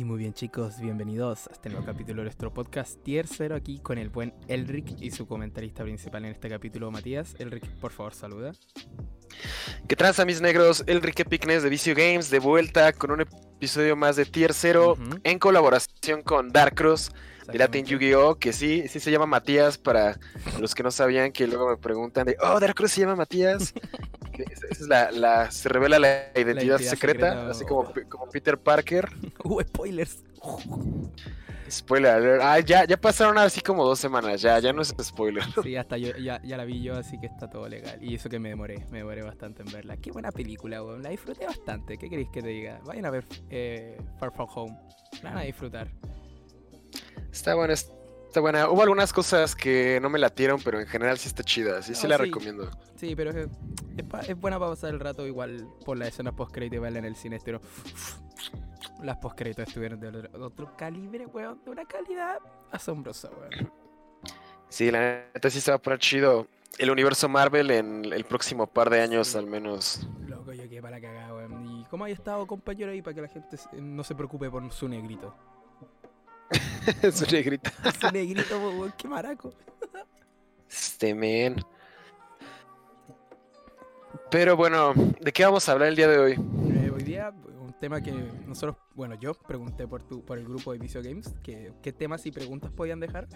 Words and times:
Y 0.00 0.04
muy 0.04 0.16
bien 0.16 0.32
chicos, 0.32 0.80
bienvenidos 0.80 1.46
a 1.48 1.52
este 1.52 1.68
nuevo 1.68 1.84
capítulo 1.84 2.22
de 2.22 2.24
nuestro 2.24 2.54
podcast 2.54 3.02
Tier 3.02 3.26
0 3.26 3.54
aquí 3.54 3.80
con 3.80 3.98
el 3.98 4.08
buen 4.08 4.32
Elric 4.48 4.98
y 4.98 5.10
su 5.10 5.26
comentarista 5.26 5.82
principal 5.82 6.24
en 6.24 6.30
este 6.30 6.48
capítulo, 6.48 6.90
Matías. 6.90 7.34
Elric, 7.38 7.66
por 7.82 7.92
favor, 7.92 8.14
saluda. 8.14 8.52
¿Qué 9.86 9.96
tranza 9.96 10.24
mis 10.24 10.40
negros? 10.40 10.84
Elric 10.86 11.28
Picnes 11.28 11.62
de 11.62 11.68
Vicio 11.68 11.94
Games 11.94 12.30
de 12.30 12.38
vuelta 12.38 12.94
con 12.94 13.10
un 13.10 13.20
episodio 13.20 13.94
más 13.94 14.16
de 14.16 14.24
Tier 14.24 14.54
0 14.54 14.92
Ujú. 14.92 15.18
en 15.22 15.38
colaboración 15.38 16.22
con 16.22 16.48
Dark 16.48 16.76
Cross 16.76 17.12
de 17.52 17.58
Latin. 17.58 17.84
Yu-Gi-Oh! 17.84 18.36
que 18.36 18.54
sí, 18.54 18.88
sí 18.88 19.00
se 19.00 19.10
llama 19.10 19.26
Matías 19.26 19.76
para 19.76 20.18
los 20.58 20.74
que 20.74 20.82
no 20.82 20.90
sabían 20.90 21.30
que 21.30 21.46
luego 21.46 21.68
me 21.68 21.76
preguntan 21.76 22.24
de, 22.24 22.38
oh, 22.42 22.58
Dark 22.58 22.74
Cross 22.74 22.92
se 22.92 23.02
llama 23.02 23.16
Matías. 23.16 23.74
Esa 24.32 24.66
es 24.70 24.80
la, 24.88 25.10
la- 25.10 25.50
se 25.50 25.68
revela 25.68 25.98
la 25.98 26.08
identidad, 26.34 26.46
identidad 26.46 26.78
secreta, 26.78 27.28
secreta, 27.32 27.50
así 27.50 27.66
como, 27.66 27.92
como 28.08 28.26
Peter 28.30 28.56
Parker. 28.56 29.06
Uh, 29.44 29.62
spoilers. 29.62 30.24
Spoiler 31.70 32.10
alert. 32.10 32.42
Ah, 32.42 32.58
ya, 32.58 32.84
ya 32.84 33.00
pasaron 33.00 33.38
así 33.38 33.60
como 33.60 33.84
dos 33.84 33.98
semanas, 33.98 34.42
ya, 34.42 34.58
ya 34.58 34.72
no 34.72 34.82
es 34.82 34.92
spoiler. 35.00 35.44
Sí, 35.62 35.76
hasta 35.76 35.96
yo, 35.96 36.16
ya, 36.16 36.42
ya 36.42 36.56
la 36.56 36.64
vi 36.64 36.82
yo, 36.82 36.96
así 36.96 37.18
que 37.20 37.26
está 37.26 37.48
todo 37.48 37.68
legal. 37.68 38.02
Y 38.02 38.16
eso 38.16 38.28
que 38.28 38.40
me 38.40 38.48
demoré, 38.48 38.84
me 38.90 38.98
demoré 38.98 39.22
bastante 39.22 39.62
en 39.62 39.70
verla. 39.70 39.96
Qué 39.96 40.10
buena 40.10 40.32
película, 40.32 40.82
weón. 40.82 41.02
La 41.02 41.10
disfruté 41.10 41.46
bastante. 41.46 41.96
¿Qué 41.96 42.10
queréis 42.10 42.28
que 42.30 42.42
te 42.42 42.48
diga? 42.48 42.80
Vayan 42.84 43.04
a 43.06 43.10
ver 43.10 43.24
eh, 43.50 43.98
Far 44.18 44.32
From 44.32 44.48
Home. 44.52 44.78
La 45.22 45.30
van 45.30 45.38
a 45.38 45.42
disfrutar. 45.42 45.88
Está 47.30 47.54
buena, 47.54 47.74
está 47.74 47.99
buena. 48.38 48.68
Hubo 48.70 48.82
algunas 48.82 49.12
cosas 49.12 49.56
que 49.56 49.98
no 50.00 50.08
me 50.08 50.18
latieron, 50.20 50.60
pero 50.62 50.78
en 50.78 50.86
general 50.86 51.18
sí 51.18 51.26
está 51.26 51.42
chida, 51.42 51.82
sí, 51.82 51.94
sí 51.96 52.04
No, 52.04 52.10
la 52.10 52.16
sí. 52.18 52.22
recomiendo. 52.24 52.70
Sí, 52.94 53.16
pero 53.16 53.30
es, 53.30 53.48
es, 53.96 54.04
pa- 54.04 54.20
es 54.20 54.38
buena 54.38 54.58
para 54.58 54.70
pasar 54.70 54.90
el 54.90 55.00
rato 55.00 55.26
igual 55.26 55.66
por 55.84 55.96
la 55.98 56.06
escena 56.06 56.30
post-crédito 56.30 56.76
y 56.76 56.78
verla 56.78 57.00
en 57.00 57.06
el 57.06 57.16
cine 57.16 57.36
estero. 57.36 57.60
Las 59.02 59.16
post-créditos 59.16 59.66
estuvieron 59.66 59.98
de 59.98 60.28
otro, 60.38 60.76
calibre, 60.76 61.26
weón, 61.26 61.60
de 61.64 61.70
una 61.70 61.84
calidad 61.86 62.38
asombrosa, 62.70 63.30
weón. 63.30 63.72
Sí, 64.68 64.90
la 64.90 65.24
neta 65.34 65.50
sí 65.50 65.60
se 65.60 65.70
va 65.72 65.78
a 65.78 65.82
poner 65.82 65.98
chido 65.98 66.46
el 66.78 66.90
universo 66.90 67.28
Marvel 67.28 67.70
en 67.72 68.04
el 68.12 68.24
próximo 68.24 68.66
par 68.66 68.90
de 68.90 69.00
años 69.00 69.28
Sí. 69.28 69.38
al 69.38 69.46
menos. 69.46 70.06
Loco, 70.28 70.52
yo 70.52 70.68
quedé 70.68 70.80
para 70.80 70.98
la 70.98 71.02
cagada, 71.02 71.34
weón. 71.34 71.66
¿Y 71.80 71.84
cómo 71.86 72.04
hay 72.04 72.12
estado, 72.12 72.46
compañero, 72.46 72.92
ahí 72.92 73.02
para 73.02 73.14
que 73.14 73.22
la 73.22 73.28
gente 73.28 73.56
no 73.80 74.04
se 74.04 74.14
preocupe 74.14 74.48
por 74.50 74.70
su 74.72 74.86
negrito? 74.88 75.34
Su 77.12 77.26
negrita. 77.26 77.72
Su 78.00 78.10
negrito, 78.10 78.58
weón, 78.58 78.92
qué 78.96 79.08
maraco. 79.08 79.52
Este 80.68 81.14
men. 81.14 81.56
Pero 84.30 84.56
bueno, 84.56 84.92
¿de 85.20 85.32
qué 85.32 85.44
vamos 85.44 85.68
a 85.68 85.72
hablar 85.72 85.88
el 85.88 85.96
día 85.96 86.08
de 86.08 86.18
hoy? 86.18 86.32
Eh, 86.32 86.90
hoy 86.94 87.02
día, 87.02 87.32
un 87.60 87.72
tema 87.80 88.00
que 88.00 88.12
nosotros, 88.46 88.76
bueno, 88.94 89.16
yo 89.16 89.34
pregunté 89.34 89.88
por 89.88 90.02
tu, 90.02 90.24
por 90.24 90.38
el 90.38 90.44
grupo 90.44 90.72
de 90.72 90.78
Vicio 90.78 91.02
Games 91.02 91.34
que, 91.42 91.72
qué 91.82 91.92
temas 91.92 92.24
y 92.26 92.30
preguntas 92.30 92.70
podían 92.70 93.00
dejar. 93.00 93.26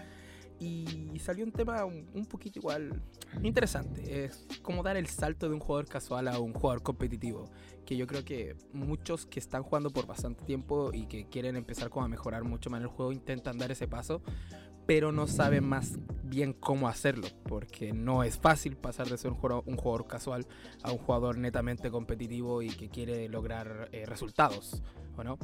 Y 0.59 1.19
salió 1.19 1.43
un 1.43 1.51
tema 1.51 1.83
un, 1.85 2.25
poquito 2.25 2.59
igual 2.59 3.01
interesante. 3.43 4.25
Es 4.25 4.47
cómo 4.61 4.83
dar 4.83 4.95
el 4.95 5.07
salto 5.07 5.49
de 5.49 5.55
un 5.55 5.59
jugador 5.59 5.87
casual 5.87 6.27
a 6.27 6.39
un 6.39 6.53
jugador 6.53 6.81
competitivo. 6.81 7.49
Que 7.85 7.97
yo 7.97 8.07
creo 8.07 8.23
que 8.23 8.55
muchos 8.71 9.25
que 9.25 9.39
están 9.39 9.63
jugando 9.63 9.89
por 9.89 10.07
bastante 10.07 10.43
tiempo 10.45 10.91
y 10.93 11.07
que 11.07 11.27
quieren 11.27 11.55
empezar 11.55 11.89
como 11.89 12.05
a 12.05 12.07
mejorar 12.07 12.43
mucho 12.43 12.69
más 12.69 12.81
el 12.81 12.87
juego 12.87 13.11
intentan 13.11 13.57
dar 13.57 13.71
ese 13.71 13.87
paso. 13.87 14.21
Pero 14.87 15.11
no 15.11 15.27
saben 15.27 15.67
más 15.67 15.97
bien 16.23 16.53
cómo 16.53 16.87
hacerlo. 16.87 17.27
Porque 17.43 17.91
no 17.91 18.23
es 18.23 18.37
fácil 18.37 18.77
pasar 18.77 19.09
de 19.09 19.17
ser 19.17 19.31
un 19.31 19.37
jugador, 19.37 19.63
un 19.65 19.75
jugador 19.75 20.07
casual 20.07 20.47
a 20.83 20.91
un 20.91 20.99
jugador 20.99 21.37
netamente 21.37 21.91
competitivo 21.91 22.61
y 22.61 22.69
que 22.69 22.89
quiere 22.89 23.27
lograr 23.27 23.89
eh, 23.91 24.05
resultados, 24.05 24.81
¿o 25.17 25.23
no? 25.23 25.37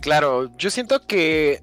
Claro, 0.00 0.56
yo 0.56 0.70
siento 0.70 1.06
que 1.06 1.62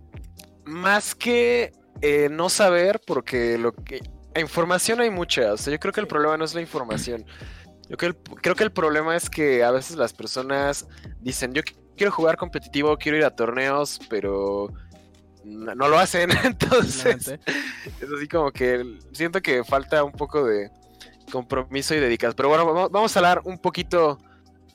más 0.66 1.16
que 1.16 1.72
eh, 2.02 2.30
no 2.32 2.50
saber, 2.50 3.02
porque 3.06 3.58
lo 3.58 3.72
que 3.74 4.02
información 4.40 5.00
hay 5.02 5.10
mucha, 5.10 5.54
o 5.54 5.58
sea, 5.58 5.74
yo 5.74 5.80
creo 5.80 5.92
que 5.94 6.00
el 6.02 6.06
Sí. 6.06 6.10
problema 6.10 6.38
no 6.38 6.46
es 6.46 6.54
la 6.54 6.62
información. 6.62 7.26
Yo 7.90 7.98
creo, 7.98 8.14
creo 8.42 8.54
que 8.56 8.64
el 8.66 8.72
problema 8.72 9.16
es 9.16 9.30
que 9.30 9.64
a 9.64 9.72
veces 9.72 9.96
las 9.96 10.14
personas 10.14 10.88
dicen, 11.22 11.54
yo 11.54 11.62
qui- 11.64 11.76
quiero 11.96 12.12
jugar 12.12 12.38
competitivo, 12.38 12.98
quiero 12.98 13.18
ir 13.18 13.24
a 13.26 13.36
torneos, 13.36 14.00
pero 14.10 14.68
no, 15.44 15.74
no 15.74 15.88
lo 15.88 15.98
hacen, 15.98 16.30
entonces 16.44 17.28
es 18.02 18.12
así 18.16 18.28
como 18.28 18.52
que 18.52 19.00
siento 19.14 19.42
que 19.42 19.64
falta 19.64 20.04
un 20.04 20.12
poco 20.12 20.44
de 20.46 20.70
compromiso 21.32 21.96
y 21.96 22.00
dedicación. 22.00 22.36
Pero 22.36 22.50
bueno, 22.50 22.90
vamos, 22.90 23.16
a 23.16 23.20
hablar 23.20 23.42
un 23.46 23.58
poquito 23.58 24.20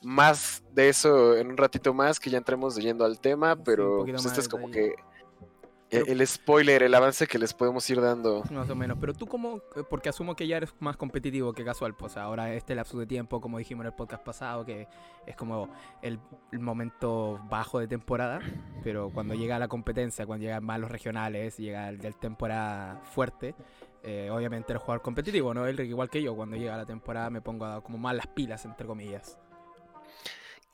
más 0.01 0.61
de 0.73 0.89
eso 0.89 1.37
en 1.37 1.47
un 1.47 1.57
ratito 1.57 1.93
más, 1.93 2.19
que 2.19 2.29
ya 2.29 2.37
entremos 2.37 2.75
yendo 2.75 3.05
al 3.05 3.19
tema, 3.21 3.53
Sí, 3.55 3.61
pero 3.63 3.99
poquito 3.99 4.17
pues 4.17 4.25
este 4.25 4.41
es 4.41 4.49
como 4.49 4.69
que 4.69 4.93
el, 5.97 6.21
el 6.21 6.27
spoiler, 6.27 6.83
el 6.83 6.93
avance 6.93 7.27
que 7.27 7.37
les 7.39 7.53
podemos 7.53 7.89
ir 7.89 8.01
dando. 8.01 8.43
Más 8.51 8.69
o 8.69 8.75
menos. 8.75 8.97
Pero 8.99 9.13
tú 9.13 9.25
como, 9.27 9.57
eh, 9.75 9.83
porque 9.89 10.09
asumo 10.09 10.35
que 10.35 10.47
ya 10.47 10.57
eres 10.57 10.73
más 10.79 10.97
competitivo 10.97 11.53
que 11.53 11.63
casual, 11.63 11.95
pues 11.95 12.17
ahora 12.17 12.53
este 12.53 12.75
lapso 12.75 12.97
de 12.97 13.05
tiempo, 13.05 13.39
como 13.41 13.57
dijimos 13.57 13.83
en 13.83 13.87
el 13.87 13.93
podcast 13.93 14.23
pasado, 14.23 14.65
que 14.65 14.87
es 15.25 15.35
como 15.35 15.69
el, 16.01 16.19
el 16.51 16.59
momento 16.59 17.39
bajo 17.49 17.79
de 17.79 17.87
temporada, 17.87 18.39
pero 18.83 19.09
cuando 19.13 19.33
llega 19.35 19.59
la 19.59 19.67
competencia, 19.67 20.25
cuando 20.25 20.43
llegan 20.43 20.63
más 20.63 20.79
los 20.79 20.91
regionales, 20.91 21.57
llega 21.57 21.89
el 21.89 21.97
del 21.99 22.15
temporada 22.15 23.01
fuerte, 23.13 23.55
eh, 24.03 24.29
obviamente 24.31 24.73
el 24.73 24.79
jugador 24.79 25.01
competitivo, 25.01 25.53
¿no? 25.53 25.65
Elric, 25.65 25.87
igual 25.87 26.09
que 26.09 26.21
yo, 26.21 26.35
cuando 26.35 26.57
llega 26.57 26.75
la 26.75 26.85
temporada 26.85 27.29
me 27.29 27.41
pongo 27.41 27.65
a- 27.65 27.81
como 27.81 27.97
más 27.97 28.15
las 28.15 28.27
pilas, 28.27 28.65
entre 28.65 28.85
comillas. 28.85 29.37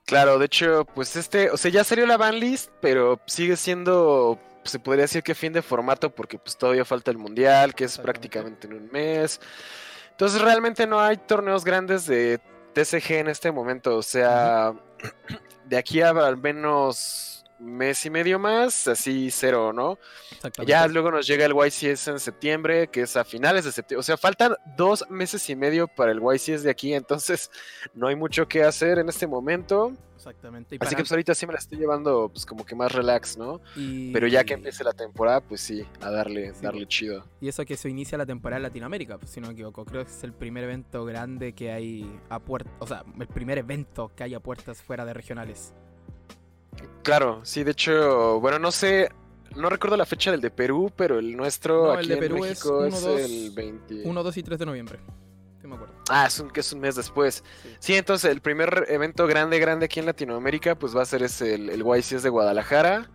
Claro, 0.06 0.40
de 0.40 0.46
hecho, 0.48 0.86
pues 0.96 1.16
este, 1.16 1.52
o 1.52 1.58
sea, 1.58 1.70
ya 1.70 1.84
salió 1.84 2.08
la 2.08 2.18
banlist, 2.18 2.72
pero 2.82 3.20
sigue 3.28 3.56
siendo, 3.56 4.40
se 4.64 4.80
podría 4.80 5.04
decir 5.04 5.24
que 5.24 5.36
fin 5.36 5.54
de 5.54 5.62
formato, 5.62 6.10
porque 6.14 6.38
pues 6.38 6.58
todavía 6.58 6.86
falta 6.86 7.12
el 7.12 7.18
mundial, 7.18 7.76
que 7.76 7.86
es 7.86 7.98
prácticamente 7.98 8.68
en 8.68 8.74
un 8.74 8.90
mes. 8.92 9.40
Entonces 10.12 10.42
realmente 10.42 10.86
no 10.86 11.00
hay 11.00 11.18
torneos 11.18 11.64
grandes 11.64 12.06
de 12.06 12.40
TCG 12.74 13.14
en 13.14 13.28
este 13.30 13.52
momento, 13.52 13.96
o 13.96 14.04
sea, 14.04 14.74
de 15.66 15.78
aquí 15.78 16.02
a 16.02 16.10
al 16.10 16.38
menos 16.38 17.46
mes 17.60 18.06
y 18.06 18.10
medio 18.10 18.40
más, 18.40 18.88
así 18.88 19.30
cero, 19.32 19.74
¿no? 19.74 19.98
Ya 20.66 20.88
luego 20.88 21.12
nos 21.12 21.28
llega 21.28 21.46
el 21.46 21.54
YCS 21.54 22.08
en 22.08 22.20
septiembre, 22.20 22.88
que 22.88 23.02
es 23.02 23.18
a 23.18 23.26
finales 23.26 23.66
de 23.66 23.72
septiembre. 23.72 24.00
O 24.00 24.04
sea, 24.04 24.18
faltan 24.18 24.56
dos 24.78 25.06
meses 25.10 25.50
y 25.50 25.56
medio 25.56 25.88
para 25.88 26.12
el 26.12 26.22
YCS 26.22 26.64
de 26.64 26.72
aquí, 26.72 26.94
entonces 26.94 27.52
no 27.94 28.08
hay 28.08 28.16
mucho 28.16 28.48
que 28.48 28.64
hacer 28.64 29.00
en 29.00 29.10
este 29.10 29.28
momento. 29.28 29.94
Exactamente. 30.20 30.78
Así 30.82 30.96
que 30.96 31.02
pues 31.02 31.12
ahorita 31.12 31.34
sí 31.34 31.48
me 31.48 31.54
la 31.54 31.60
estoy 31.60 31.78
llevando 31.78 32.28
pues 32.30 32.46
como 32.46 32.66
que 32.66 32.76
más 32.76 32.92
relax, 32.92 33.38
¿no? 33.38 33.62
y- 33.76 34.12
Pero 34.12 34.28
ya 34.28 34.44
que 34.44 34.54
empiece 34.54 34.84
la 34.84 34.92
temporada, 34.94 35.40
pues 35.40 35.62
sí, 35.62 35.86
a 36.02 36.12
darle, 36.12 36.54
Sí, 36.54 36.62
darle 36.62 36.86
chido. 36.88 37.26
Y 37.40 37.48
eso 37.48 37.64
que 37.66 37.78
se 37.78 37.90
inicia 37.90 38.18
la 38.18 38.26
temporada 38.26 38.58
en 38.58 38.64
Latinoamérica, 38.64 39.18
pues, 39.18 39.32
si 39.32 39.40
no 39.40 39.48
me 39.48 39.54
equivoco. 39.54 39.86
Creo 39.86 40.04
que 40.04 40.12
es 40.12 40.24
el 40.26 40.34
primer 40.34 40.66
evento 40.66 41.06
grande 41.06 41.54
que 41.54 41.72
hay 41.72 42.20
a 42.30 42.40
puertas. 42.40 42.74
O 42.80 42.86
sea, 42.88 43.04
el 43.20 43.28
primer 43.28 43.58
evento 43.58 44.12
que 44.16 44.24
hay 44.26 44.34
a 44.34 44.40
puertas 44.42 44.82
fuera 44.82 45.06
de 45.06 45.14
regionales. 45.14 45.74
Claro, 47.04 47.40
sí, 47.44 47.64
de 47.64 47.72
hecho, 47.72 48.40
bueno, 48.40 48.60
no 48.60 48.72
sé, 48.72 49.10
no 49.56 49.70
recuerdo 49.70 49.98
la 49.98 50.06
fecha 50.06 50.32
del 50.32 50.42
de 50.42 50.52
Perú, 50.52 50.92
pero 50.96 51.20
el 51.20 51.36
nuestro 51.36 51.86
No, 51.88 51.94
el 51.94 52.00
aquí 52.00 52.08
de 52.10 52.14
en 52.16 52.20
Perú 52.20 52.38
México 52.40 52.86
es, 52.86 52.94
1, 52.94 53.12
2, 53.12 53.20
el 53.22 53.52
20. 53.52 54.02
1, 54.06 54.24
2 54.24 54.38
y 54.38 54.44
3 54.44 54.60
de 54.60 54.66
noviembre. 54.66 55.00
Ah, 56.10 56.26
es 56.28 56.40
un, 56.40 56.50
que 56.50 56.60
es 56.62 56.74
un 56.74 56.80
mes 56.80 56.96
después. 56.96 57.44
Sí. 57.64 57.76
Sí, 57.80 57.96
entonces 57.96 58.32
el 58.32 58.42
primer 58.42 58.86
evento 58.90 59.28
grande, 59.28 59.60
grande 59.60 59.86
aquí 59.86 60.00
en 60.00 60.08
Latinoamérica, 60.08 60.76
pues 60.76 60.96
va 60.96 61.04
a 61.04 61.06
ser 61.06 61.24
ese, 61.24 61.54
el, 61.56 61.70
el 61.70 61.84
YCS 61.86 62.24
de 62.24 62.30
Guadalajara. 62.30 63.10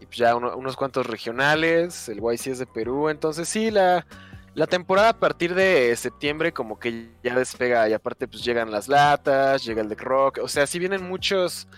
Y 0.00 0.06
pues 0.06 0.16
ya 0.18 0.34
uno- 0.34 0.56
unos 0.56 0.76
cuantos 0.76 1.06
regionales, 1.06 2.08
el 2.08 2.18
YCS 2.20 2.58
de 2.58 2.66
Perú. 2.66 3.08
Entonces 3.08 3.48
sí, 3.48 3.70
la, 3.70 4.06
la 4.54 4.66
temporada 4.66 5.10
a 5.10 5.18
partir 5.18 5.54
de 5.54 5.94
septiembre 5.96 6.52
como 6.52 6.78
que 6.78 7.08
ya 7.22 7.34
despega. 7.36 7.88
Y 7.88 7.92
aparte 7.92 8.26
pues 8.26 8.44
llegan 8.44 8.70
las 8.70 8.88
latas, 8.88 9.64
llega 9.64 9.82
el 9.82 9.88
deck 9.88 10.02
rock. 10.02 10.38
O 10.42 10.48
sea, 10.48 10.66
sí 10.66 10.78
vienen 10.80 11.04
muchos, 11.08 11.68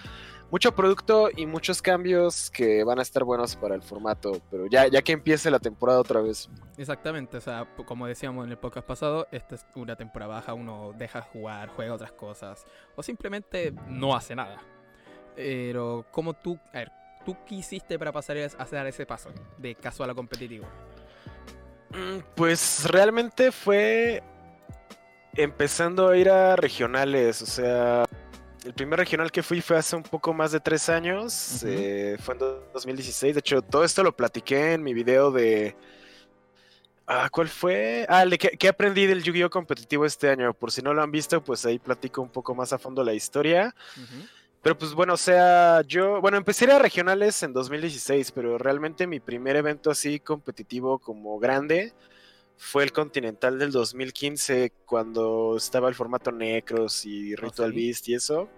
mucho 0.54 0.72
producto 0.72 1.30
y 1.34 1.46
muchos 1.46 1.82
cambios 1.82 2.48
que 2.48 2.84
van 2.84 3.00
a 3.00 3.02
estar 3.02 3.24
buenos 3.24 3.56
para 3.56 3.74
el 3.74 3.82
formato. 3.82 4.40
Pero 4.52 4.68
ya, 4.68 4.86
ya 4.86 5.02
que 5.02 5.10
empiece 5.10 5.50
la 5.50 5.58
temporada 5.58 5.98
otra 5.98 6.20
vez. 6.20 6.48
Exactamente, 6.78 7.38
o 7.38 7.40
sea, 7.40 7.66
como 7.84 8.06
decíamos 8.06 8.44
en 8.44 8.52
el 8.52 8.56
podcast 8.56 8.86
pasado, 8.86 9.26
esta 9.32 9.56
es 9.56 9.66
una 9.74 9.96
temporada 9.96 10.34
baja, 10.34 10.54
uno 10.54 10.92
deja 10.96 11.22
jugar, 11.22 11.70
juega 11.70 11.94
otras 11.94 12.12
cosas, 12.12 12.64
o 12.94 13.02
simplemente 13.02 13.74
no 13.88 14.14
hace 14.14 14.36
nada. 14.36 14.62
Pero, 15.34 16.06
como 16.12 16.34
tú, 16.34 16.56
a 16.72 16.78
ver, 16.78 16.92
¿tú 17.26 17.36
qué 17.44 17.56
hiciste 17.56 17.98
para 17.98 18.12
pasar 18.12 18.36
a 18.36 18.44
hacer 18.44 18.86
ese 18.86 19.06
paso 19.06 19.30
de 19.58 19.74
casual 19.74 20.10
a 20.10 20.14
competitivo? 20.14 20.66
Mm, 21.90 22.18
Pues 22.36 22.88
realmente 22.88 23.50
fue 23.50 24.22
empezando 25.34 26.10
a 26.10 26.16
ir 26.16 26.30
a 26.30 26.54
regionales, 26.54 27.42
o 27.42 27.46
sea, 27.46 28.04
el 28.64 28.72
primer 28.72 28.98
regional 28.98 29.30
que 29.30 29.42
fui 29.42 29.60
fue 29.60 29.76
hace 29.76 29.94
un 29.94 30.02
poco 30.02 30.32
más 30.32 30.52
de 30.52 30.60
tres 30.60 30.88
años, 30.88 31.62
Ujú. 31.62 31.66
eh, 31.68 32.16
fue 32.18 32.34
en 32.34 32.40
2016, 32.72 33.34
de 33.34 33.40
hecho 33.40 33.62
todo 33.62 33.84
esto 33.84 34.02
lo 34.02 34.16
platiqué 34.16 34.72
en 34.72 34.82
mi 34.82 34.94
video 34.94 35.30
de... 35.30 35.76
Ah, 37.06 37.28
¿cuál 37.30 37.48
fue? 37.48 38.06
Ah, 38.08 38.22
el 38.22 38.30
de 38.30 38.38
que, 38.38 38.48
que 38.50 38.66
aprendí 38.66 39.04
del 39.04 39.22
Yu-Gi-Oh 39.22 39.50
competitivo 39.50 40.06
este 40.06 40.30
año, 40.30 40.54
por 40.54 40.72
si 40.72 40.80
no 40.80 40.94
lo 40.94 41.02
han 41.02 41.10
visto, 41.10 41.44
pues 41.44 41.66
ahí 41.66 41.78
platico 41.78 42.22
un 42.22 42.30
poco 42.30 42.54
más 42.54 42.72
a 42.72 42.78
fondo 42.78 43.04
la 43.04 43.12
historia. 43.12 43.74
Pero 44.62 44.78
pues 44.78 44.94
bueno, 44.94 45.12
o 45.12 45.18
sea, 45.18 45.82
yo, 45.82 46.22
bueno, 46.22 46.38
empecé 46.38 46.64
a 46.64 46.68
ir 46.68 46.72
a 46.72 46.78
regionales 46.78 47.42
en 47.42 47.52
2016, 47.52 48.32
pero 48.32 48.56
realmente 48.56 49.06
mi 49.06 49.20
primer 49.20 49.56
evento 49.56 49.90
así 49.90 50.18
competitivo 50.18 50.98
como 50.98 51.38
grande 51.38 51.92
fue 52.56 52.84
el 52.84 52.92
Continental 52.92 53.58
del 53.58 53.72
2015, 53.72 54.72
cuando 54.86 55.56
estaba 55.56 55.88
el 55.88 55.94
formato 55.94 56.32
Necros 56.32 57.04
y 57.06 57.34
Ritual 57.34 57.70
sí? 57.70 57.76
Beast 57.76 58.08
y 58.08 58.14
eso. 58.14 58.48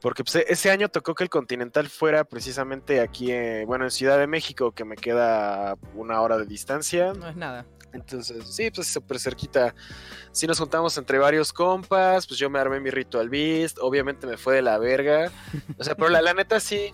Porque 0.00 0.22
pues, 0.22 0.36
ese 0.48 0.70
año 0.70 0.88
tocó 0.88 1.14
que 1.14 1.24
el 1.24 1.30
Continental 1.30 1.88
fuera 1.88 2.24
precisamente 2.24 3.00
aquí, 3.00 3.32
en, 3.32 3.66
bueno, 3.66 3.84
en 3.84 3.90
Ciudad 3.90 4.18
de 4.18 4.26
México, 4.26 4.72
que 4.72 4.84
me 4.84 4.96
queda 4.96 5.76
una 5.94 6.20
hora 6.20 6.38
de 6.38 6.46
distancia. 6.46 7.12
No 7.14 7.28
es 7.28 7.36
nada. 7.36 7.66
Entonces, 7.92 8.44
sí, 8.54 8.70
pues 8.70 8.86
súper 8.86 9.18
cerquita. 9.18 9.74
Sí 10.30 10.46
nos 10.46 10.58
juntamos 10.58 10.96
entre 10.98 11.18
varios 11.18 11.52
compas, 11.52 12.26
pues 12.26 12.38
yo 12.38 12.50
me 12.50 12.58
armé 12.58 12.80
mi 12.80 12.90
Ritual 12.90 13.28
Beast, 13.28 13.78
obviamente 13.80 14.26
me 14.26 14.36
fue 14.36 14.56
de 14.56 14.62
la 14.62 14.78
verga. 14.78 15.32
O 15.78 15.84
sea, 15.84 15.94
pero 15.94 16.08
la, 16.10 16.20
la 16.20 16.34
neta 16.34 16.60
sí, 16.60 16.92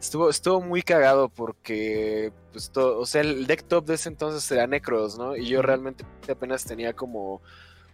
estuvo, 0.00 0.30
estuvo 0.30 0.60
muy 0.60 0.82
cagado 0.82 1.28
porque, 1.28 2.32
pues, 2.52 2.70
todo, 2.70 2.98
o 2.98 3.06
sea, 3.06 3.20
el 3.22 3.46
deck 3.46 3.64
top 3.64 3.86
de 3.86 3.94
ese 3.94 4.08
entonces 4.08 4.50
era 4.50 4.66
Necros, 4.66 5.18
¿no? 5.18 5.36
Y 5.36 5.46
yo 5.46 5.62
realmente 5.62 6.04
apenas 6.30 6.64
tenía 6.64 6.92
como 6.92 7.40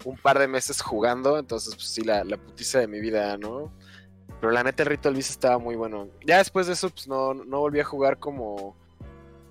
un 0.05 0.17
par 0.19 0.39
de 0.39 0.49
meses 0.49 0.81
jugando, 0.83 1.39
entonces, 1.39 1.75
pues 1.75 1.89
sí, 1.89 2.03
la, 2.03 2.25
la 2.25 2.37
putiza 2.37 2.79
de 2.81 2.89
mi 2.89 3.01
vida, 3.01 3.37
¿no? 3.39 3.73
Pero 4.41 4.53
la 4.53 4.63
neta 4.63 4.83
el 4.83 4.91
Ritual 4.91 5.15
Beast 5.15 5.31
estaba 5.31 5.59
muy 5.59 5.77
bueno. 5.77 6.09
Ya 6.27 6.39
después 6.39 6.67
de 6.67 6.75
eso, 6.75 6.91
pues 6.91 7.09
no, 7.09 7.33
no 7.33 7.61
volví 7.61 7.81
a 7.81 7.85
jugar 7.85 8.19
como 8.19 8.77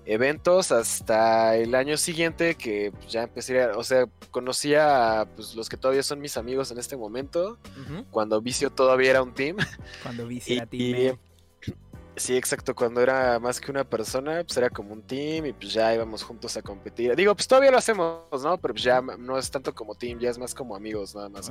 eventos 0.06 0.70
hasta 0.70 1.56
el 1.56 1.74
año 1.74 1.96
siguiente 1.96 2.54
que 2.56 2.92
pues, 2.92 3.10
ya 3.10 3.22
empecé 3.22 3.62
a, 3.62 3.76
o 3.76 3.82
sea, 3.82 4.06
conocía 4.30 5.20
a 5.20 5.24
pues, 5.26 5.54
los 5.54 5.68
que 5.68 5.76
todavía 5.76 6.02
son 6.02 6.20
mis 6.20 6.36
amigos 6.36 6.70
en 6.70 6.78
este 6.78 6.96
momento, 6.96 7.58
cuando 8.10 8.40
Vicio 8.40 8.70
todavía 8.70 9.10
era 9.10 9.22
un 9.22 9.32
team. 9.34 9.56
Cuando 10.02 10.26
vi 10.26 10.42
Y, 10.46 10.58
a 10.58 10.66
ti, 10.66 10.94
y- 10.94 11.18
sí, 12.16 12.36
exacto, 12.36 12.74
cuando 12.74 13.00
era 13.00 13.38
más 13.38 13.60
que 13.60 13.70
una 13.70 13.84
persona, 13.84 14.42
pues 14.44 14.56
era 14.56 14.70
como 14.70 14.92
un 14.92 15.02
team 15.02 15.46
y 15.46 15.52
pues 15.52 15.72
ya 15.72 15.94
íbamos 15.94 16.22
juntos 16.22 16.56
a 16.56 16.62
competir. 16.62 17.14
Digo, 17.16 17.34
pues 17.34 17.46
todavía 17.48 17.70
lo 17.70 17.78
hacemos, 17.78 18.22
¿no? 18.42 18.56
Pero 18.58 18.74
pues 18.74 18.84
ya 18.84 19.00
no 19.00 19.38
es 19.38 19.50
tanto 19.50 19.74
como 19.74 19.94
team, 19.94 20.18
ya 20.18 20.30
es 20.30 20.38
más 20.38 20.54
como 20.54 20.76
amigos 20.76 21.14
nada 21.14 21.28
más. 21.28 21.50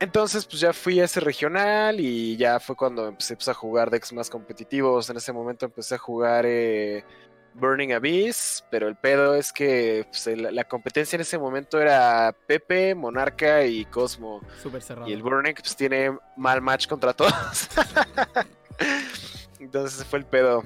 Entonces, 0.00 0.44
pues 0.44 0.58
ya 0.60 0.72
fui 0.72 0.98
a 1.00 1.04
ese 1.04 1.20
regional 1.20 2.00
y 2.00 2.36
ya 2.36 2.58
fue 2.58 2.74
cuando 2.74 3.06
empecé 3.06 3.36
pues, 3.36 3.48
a 3.48 3.54
jugar 3.54 3.90
decks 3.90 4.12
más 4.12 4.28
competitivos. 4.28 5.08
En 5.08 5.16
ese 5.16 5.32
momento 5.32 5.66
empecé 5.66 5.94
a 5.94 5.98
jugar 5.98 6.44
eh, 6.46 7.04
Burning 7.54 7.92
Abyss, 7.92 8.64
pero 8.72 8.88
el 8.88 8.96
pedo 8.96 9.36
es 9.36 9.52
que 9.52 10.04
pues, 10.10 10.26
el- 10.26 10.52
la 10.54 10.64
competencia 10.64 11.14
en 11.16 11.20
ese 11.20 11.38
momento 11.38 11.80
era 11.80 12.34
Pepe, 12.48 12.94
Monarca 12.96 13.64
y 13.64 13.84
Cosmo. 13.84 14.40
Súper 14.60 14.82
cerrado. 14.82 15.08
Y 15.08 15.12
el 15.12 15.22
Burning 15.22 15.54
pues 15.54 15.76
tiene 15.76 16.18
mal 16.36 16.60
match 16.60 16.88
contra 16.88 17.12
todos. 17.12 17.32
Entonces 19.64 20.04
fue 20.04 20.18
el 20.20 20.26
pedo. 20.26 20.62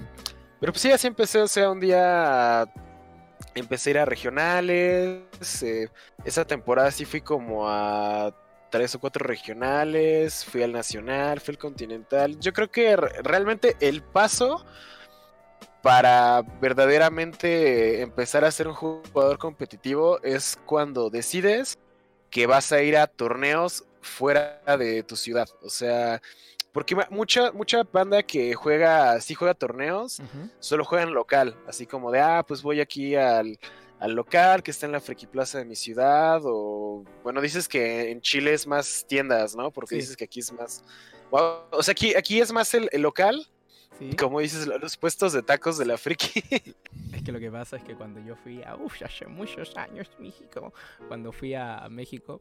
Pero 0.61 0.73
pues 0.73 0.83
sí, 0.83 0.91
así 0.91 1.07
empecé, 1.07 1.41
o 1.41 1.49
sea, 1.49 1.71
un 1.71 1.81
día 1.81 2.67
empecé 3.55 3.91
a 3.91 3.93
ir 3.93 3.99
a 3.99 4.05
regionales. 4.05 5.63
eh, 5.63 5.89
esa 6.25 6.45
temporada 6.45 6.91
sí 6.91 7.05
fui 7.05 7.21
como 7.21 7.69
a 7.69 8.35
tres 8.71 8.95
o 8.95 8.99
cuatro 9.01 9.25
regionales, 9.27 10.45
fui 10.45 10.63
al 10.63 10.73
nacional, 10.73 11.41
fui 11.41 11.53
al 11.53 11.59
continental. 11.59 12.39
Yo 12.41 12.53
creo 12.53 12.71
que 12.71 12.97
re- 12.97 13.23
realmente 13.23 13.77
el 13.81 14.03
paso 14.03 14.65
para 15.83 16.43
verdaderamente 16.61 18.03
empezar 18.03 18.45
a 18.45 18.51
ser 18.51 18.69
un 18.69 18.75
jugador 18.75 19.39
competitivo 19.39 20.21
es 20.23 20.59
cuando 20.67 21.09
decides 21.09 21.79
que 22.31 22.47
vas 22.47 22.73
a 22.73 22.83
ir 22.83 22.97
a 22.97 23.07
torneos 23.07 23.85
fuera 24.03 24.61
de 24.79 25.03
tu 25.03 25.17
ciudad. 25.17 25.49
O 25.63 25.71
sea, 25.71 26.21
porque 26.79 26.95
mucha, 27.11 27.51
mucha 27.51 27.83
banda 27.83 28.23
que 28.23 28.55
juega, 28.55 29.21
sí 29.21 29.35
juega 29.35 29.53
torneos, 29.53 30.21
Ujú. 30.21 30.49
solo 30.61 30.85
juegan 30.85 31.13
local, 31.13 31.57
así 31.67 31.87
como 31.87 32.13
de, 32.13 32.21
ah, 32.21 32.45
pues 32.47 32.63
voy 32.63 32.81
aquí 32.81 33.17
al, 33.17 33.59
al 33.99 34.13
local 34.13 34.63
que 34.63 34.71
está 34.71 34.87
en 34.87 34.93
la 34.93 35.01
Friki 35.01 35.27
Plaza 35.27 35.59
de 35.59 35.65
mi 35.65 35.75
ciudad, 35.75 36.41
o 36.45 37.03
bueno, 37.25 37.41
dices 37.41 37.67
que 37.67 38.13
en 38.13 38.21
Chile 38.21 38.53
es 38.55 38.65
más 38.65 39.05
tiendas, 39.09 39.57
¿no? 39.57 39.73
Porque 39.73 39.97
Sí. 39.97 40.03
dices 40.03 40.17
que 40.17 40.23
aquí 40.27 40.39
es 40.39 40.53
más... 40.53 40.85
Wow, 41.33 41.65
O 41.73 41.83
sea, 41.83 41.91
aquí, 41.91 42.15
aquí 42.15 42.41
es 42.41 42.53
más 42.53 42.73
el, 42.75 42.89
el 42.93 43.03
local, 43.03 43.45
Sí. 43.99 44.15
como 44.15 44.39
dices, 44.39 44.69
lo- 44.69 44.79
los 44.79 44.97
puestos 44.97 45.33
de 45.33 45.43
tacos 45.43 45.79
de 45.79 45.85
la 45.85 45.99
Friki. 45.99 46.45
Es 47.13 47.25
que 47.25 47.33
lo 47.33 47.41
que 47.41 47.51
pasa 47.51 47.77
es 47.77 47.83
que 47.83 47.97
cuando 47.97 48.21
yo 48.21 48.37
fui 48.37 48.63
a, 48.63 48.77
uff, 48.77 49.03
hace 49.03 49.27
muchos 49.27 49.77
años, 49.77 50.09
México, 50.21 50.73
cuando 51.09 51.33
fui 51.33 51.55
a 51.55 51.89
México, 51.91 52.41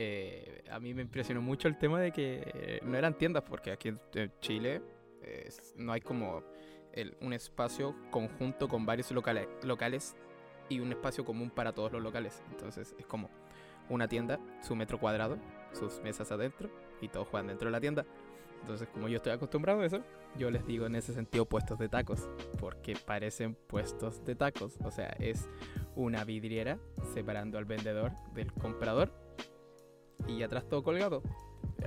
eh, 0.00 0.62
a 0.70 0.78
mí 0.78 0.94
me 0.94 1.02
impresionó 1.02 1.42
mucho 1.42 1.66
el 1.66 1.76
tema 1.76 2.00
de 2.00 2.12
que 2.12 2.40
eh, 2.54 2.80
no 2.84 2.96
eran 2.96 3.18
tiendas, 3.18 3.42
porque 3.42 3.72
aquí 3.72 3.88
en 4.14 4.32
Chile 4.40 4.80
es- 5.22 5.74
no 5.76 5.92
hay 5.92 6.00
como 6.00 6.44
el- 6.92 7.16
un 7.20 7.32
espacio 7.32 7.96
conjunto 8.12 8.68
con 8.68 8.86
varios 8.86 9.10
locales, 9.10 9.48
locales 9.64 10.14
y 10.68 10.78
un 10.78 10.92
espacio 10.92 11.24
común 11.24 11.50
para 11.50 11.72
todos 11.72 11.90
los 11.90 12.00
locales. 12.00 12.44
Entonces 12.52 12.94
es 12.96 13.06
como 13.06 13.28
una 13.88 14.06
tienda, 14.06 14.38
su 14.62 14.76
metro 14.76 15.00
cuadrado, 15.00 15.36
sus 15.72 16.00
mesas 16.00 16.30
adentro 16.30 16.70
y 17.00 17.08
todos 17.08 17.26
juegan 17.26 17.48
dentro 17.48 17.66
de 17.66 17.72
la 17.72 17.80
tienda. 17.80 18.06
Entonces, 18.60 18.88
como 18.88 19.08
yo 19.08 19.16
estoy 19.16 19.32
acostumbrado 19.32 19.80
a 19.80 19.86
eso, 19.86 20.00
yo 20.36 20.50
les 20.50 20.64
digo 20.66 20.86
en 20.86 20.94
ese 20.94 21.12
sentido 21.12 21.44
puestos 21.46 21.78
de 21.78 21.88
tacos, 21.88 22.28
porque 22.60 22.94
parecen 22.94 23.54
puestos 23.54 24.24
de 24.24 24.34
tacos. 24.36 24.76
O 24.84 24.90
sea, 24.90 25.08
es 25.18 25.48
una 25.96 26.22
vidriera 26.24 26.78
separando 27.14 27.56
al 27.58 27.64
vendedor 27.64 28.12
del 28.34 28.52
comprador 28.52 29.12
y 30.28 30.42
atrás 30.42 30.68
todo 30.68 30.82
colgado. 30.82 31.22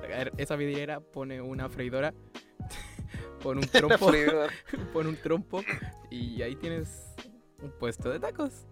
Er- 0.09 0.33
Esa 0.37 0.55
vidriera 0.55 0.99
pone 0.99 1.41
una 1.41 1.69
freidora, 1.69 2.13
pone 3.41 3.61
un 3.61 3.67
trompo, 3.71 4.11
pone 4.93 5.09
un 5.09 5.17
trompo 5.17 5.63
y 6.09 6.41
ahí 6.41 6.55
tienes 6.55 7.13
un 7.61 7.71
puesto 7.71 8.09
de 8.09 8.19
tacos. 8.19 8.65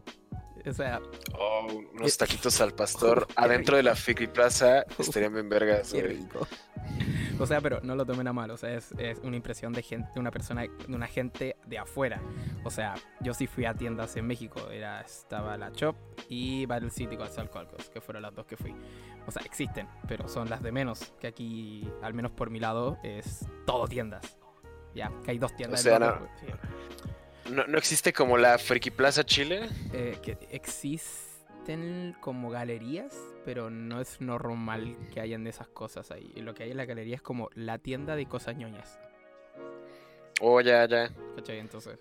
O 0.66 0.74
sea, 0.74 1.00
Oh, 1.40 1.68
unos 1.94 2.14
Eh, 2.14 2.18
taquitos 2.18 2.60
al 2.60 2.74
pastor 2.74 3.26
adentro 3.38 3.78
de 3.78 3.84
la. 3.84 3.96
Friki 3.96 4.28
Plaza 4.28 4.84
estarían 4.98 5.34
bien 5.34 5.48
vergas. 5.48 5.94
qué 5.94 6.02
güey. 6.02 6.18
rico. 6.18 6.46
O 7.40 7.46
sea, 7.46 7.62
pero 7.62 7.80
no 7.82 7.96
lo 7.96 8.06
tomen 8.06 8.28
a 8.28 8.34
mal, 8.34 8.52
o 8.52 8.58
sea, 8.58 8.74
es, 8.74 8.92
es 8.98 9.18
una 9.24 9.36
impresión 9.38 9.72
de 9.74 9.82
gente, 9.82 10.10
de 10.14 10.20
una 10.20 10.30
persona, 10.30 10.64
de 10.64 10.94
una 10.96 11.08
gente 11.08 11.56
de 11.66 11.78
afuera. 11.78 12.22
O 12.66 12.70
sea, 12.70 12.96
yo 13.22 13.34
sí 13.34 13.48
fui 13.48 13.66
a 13.66 13.74
tiendas 13.74 14.16
en 14.18 14.28
México, 14.28 14.70
era, 14.70 15.02
estaba 15.02 15.58
la 15.58 15.70
Shop 15.70 15.96
y 16.28 16.66
Battle 16.66 16.90
City 16.90 17.16
con 17.16 17.28
Alcoholcos, 17.38 17.90
que 17.90 18.02
fueron 18.02 18.24
las 18.24 18.36
dos 18.36 18.46
que 18.46 18.58
fui. 18.58 18.76
O 19.26 19.32
sea, 19.32 19.42
existen, 19.46 19.88
pero 20.08 20.28
son 20.28 20.50
las 20.50 20.62
de 20.62 20.72
menos, 20.72 21.14
que 21.20 21.28
aquí, 21.28 21.90
al 22.02 22.14
menos 22.14 22.32
por 22.32 22.50
mi 22.50 22.60
lado, 22.60 22.98
es 23.04 23.46
todo 23.66 23.88
tiendas. 23.88 24.38
Ya, 24.94 25.12
que 25.24 25.32
hay 25.32 25.38
dos 25.40 25.56
tiendas. 25.56 25.80
O 25.80 25.84
sea, 25.84 26.00
no- 26.00 26.28
sí. 26.40 26.48
¿No, 27.52 27.66
no 27.68 27.78
existe 27.78 28.12
como 28.14 28.38
la 28.38 28.58
Friki 28.58 28.92
Plaza 28.92 29.24
Chile? 29.24 29.70
Eh, 29.94 30.18
que 30.22 30.38
existen 31.70 32.16
como 32.20 32.50
galerías, 32.50 33.16
pero 33.46 33.70
no 33.70 34.02
es 34.02 34.20
normal 34.22 34.98
que 35.14 35.22
hayan 35.22 35.46
esas 35.46 35.68
cosas 35.68 36.10
ahí. 36.10 36.34
Lo 36.38 36.54
que 36.54 36.64
hay 36.64 36.72
en 36.72 36.78
la 36.78 36.86
galería 36.86 37.16
es 37.16 37.22
como 37.22 37.50
la 37.54 37.78
tienda 37.78 38.16
de 38.16 38.26
cosas 38.26 38.58
ñoñas. 38.58 39.00
Oh, 40.42 40.62
ya, 40.62 40.88
ya. 40.88 41.12
¿Cachai? 41.36 41.60
Entonces, 41.60 42.00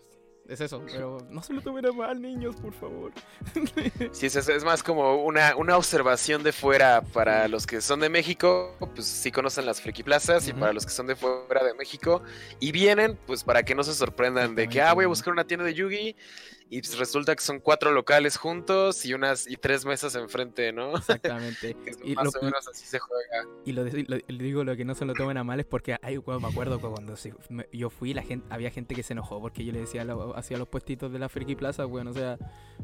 es 0.49 0.63
eso. 0.63 0.83
Pero 0.87 1.19
no 1.29 1.43
se 1.43 1.53
lo 1.53 1.61
tomen 1.61 1.85
a 1.85 1.93
mal, 1.93 2.23
niños, 2.23 2.57
por 2.57 2.73
favor. 2.73 3.13
Sí, 4.13 4.27
es, 4.27 4.37
es 4.37 4.65
más 4.65 4.83
como 4.83 5.23
una, 5.23 5.55
una 5.55 5.77
observación 5.77 6.43
de 6.43 6.53
fuera 6.53 7.03
para 7.03 7.47
los 7.49 7.67
que 7.67 7.83
son 7.83 8.01
de 8.01 8.09
México, 8.09 8.75
pues 8.95 9.07
sí 9.07 9.31
conocen 9.31 9.67
las 9.67 9.83
Friki 9.83 10.03
Plazas, 10.03 10.49
y 10.49 10.55
para 10.55 10.73
los 10.73 10.87
que 10.87 10.93
son 10.93 11.07
de 11.09 11.17
fuera 11.17 11.63
de 11.63 11.75
México 11.75 12.23
y 12.59 12.73
vienen, 12.73 13.19
pues 13.27 13.45
para 13.45 13.63
que 13.65 13.75
no 13.75 13.85
se 13.85 13.93
sorprendan 13.93 14.55
de 14.55 14.69
que, 14.69 14.81
ah, 14.81 14.95
voy 14.95 15.05
a 15.05 15.09
buscar 15.09 15.33
una 15.33 15.45
tienda 15.45 15.67
de 15.67 15.75
Yugi 15.75 16.17
y 16.71 16.81
pues, 16.83 16.99
resulta 16.99 17.35
que 17.35 17.43
son 17.43 17.61
cuatro 17.61 17.93
locales 17.93 18.37
juntos 18.37 19.05
y 19.07 19.15
unas 19.15 19.47
y 19.47 19.57
tres 19.57 19.85
mesas 19.85 20.15
enfrente, 20.15 20.73
¿no? 20.73 20.97
Exactamente. 20.97 21.77
Y 22.05 22.15
más 22.15 22.27
lo- 22.27 22.41
o 22.41 22.45
menos 22.45 22.69
así 22.69 22.85
se 22.87 22.99
juega. 22.99 23.45
Y 23.65 23.73
lo, 23.73 23.85
de- 23.85 24.05
lo- 24.07 24.39
digo 24.39 24.65
lo 24.65 24.77
que 24.77 24.85
no 24.85 24.95
se 24.95 25.05
lo 25.05 25.15
tomen 25.15 25.37
a 25.39 25.45
mal 25.45 25.61
es 25.61 25.67
porque 25.67 25.97
ay, 26.03 26.19
weón, 26.19 26.43
me 26.43 26.49
acuerdo 26.49 26.81
cuando 26.81 27.15
me- 27.49 27.69
yo 27.73 27.91
fui, 27.91 28.13
la 28.15 28.23
gente, 28.23 28.47
había 28.51 28.71
gente 28.71 28.95
que 28.95 29.03
se 29.03 29.15
enojó 29.15 29.41
porque 29.41 29.65
yo 29.65 29.73
le 29.73 29.81
decía 29.81 30.07
hacia 30.37 30.59
los 30.59 30.69
puestitos 30.69 31.13
de 31.13 31.19
la 31.19 31.29
Friki 31.29 31.57
Plaza, 31.57 31.87
weón. 31.87 32.09
O 32.09 32.13
sea, 32.13 32.39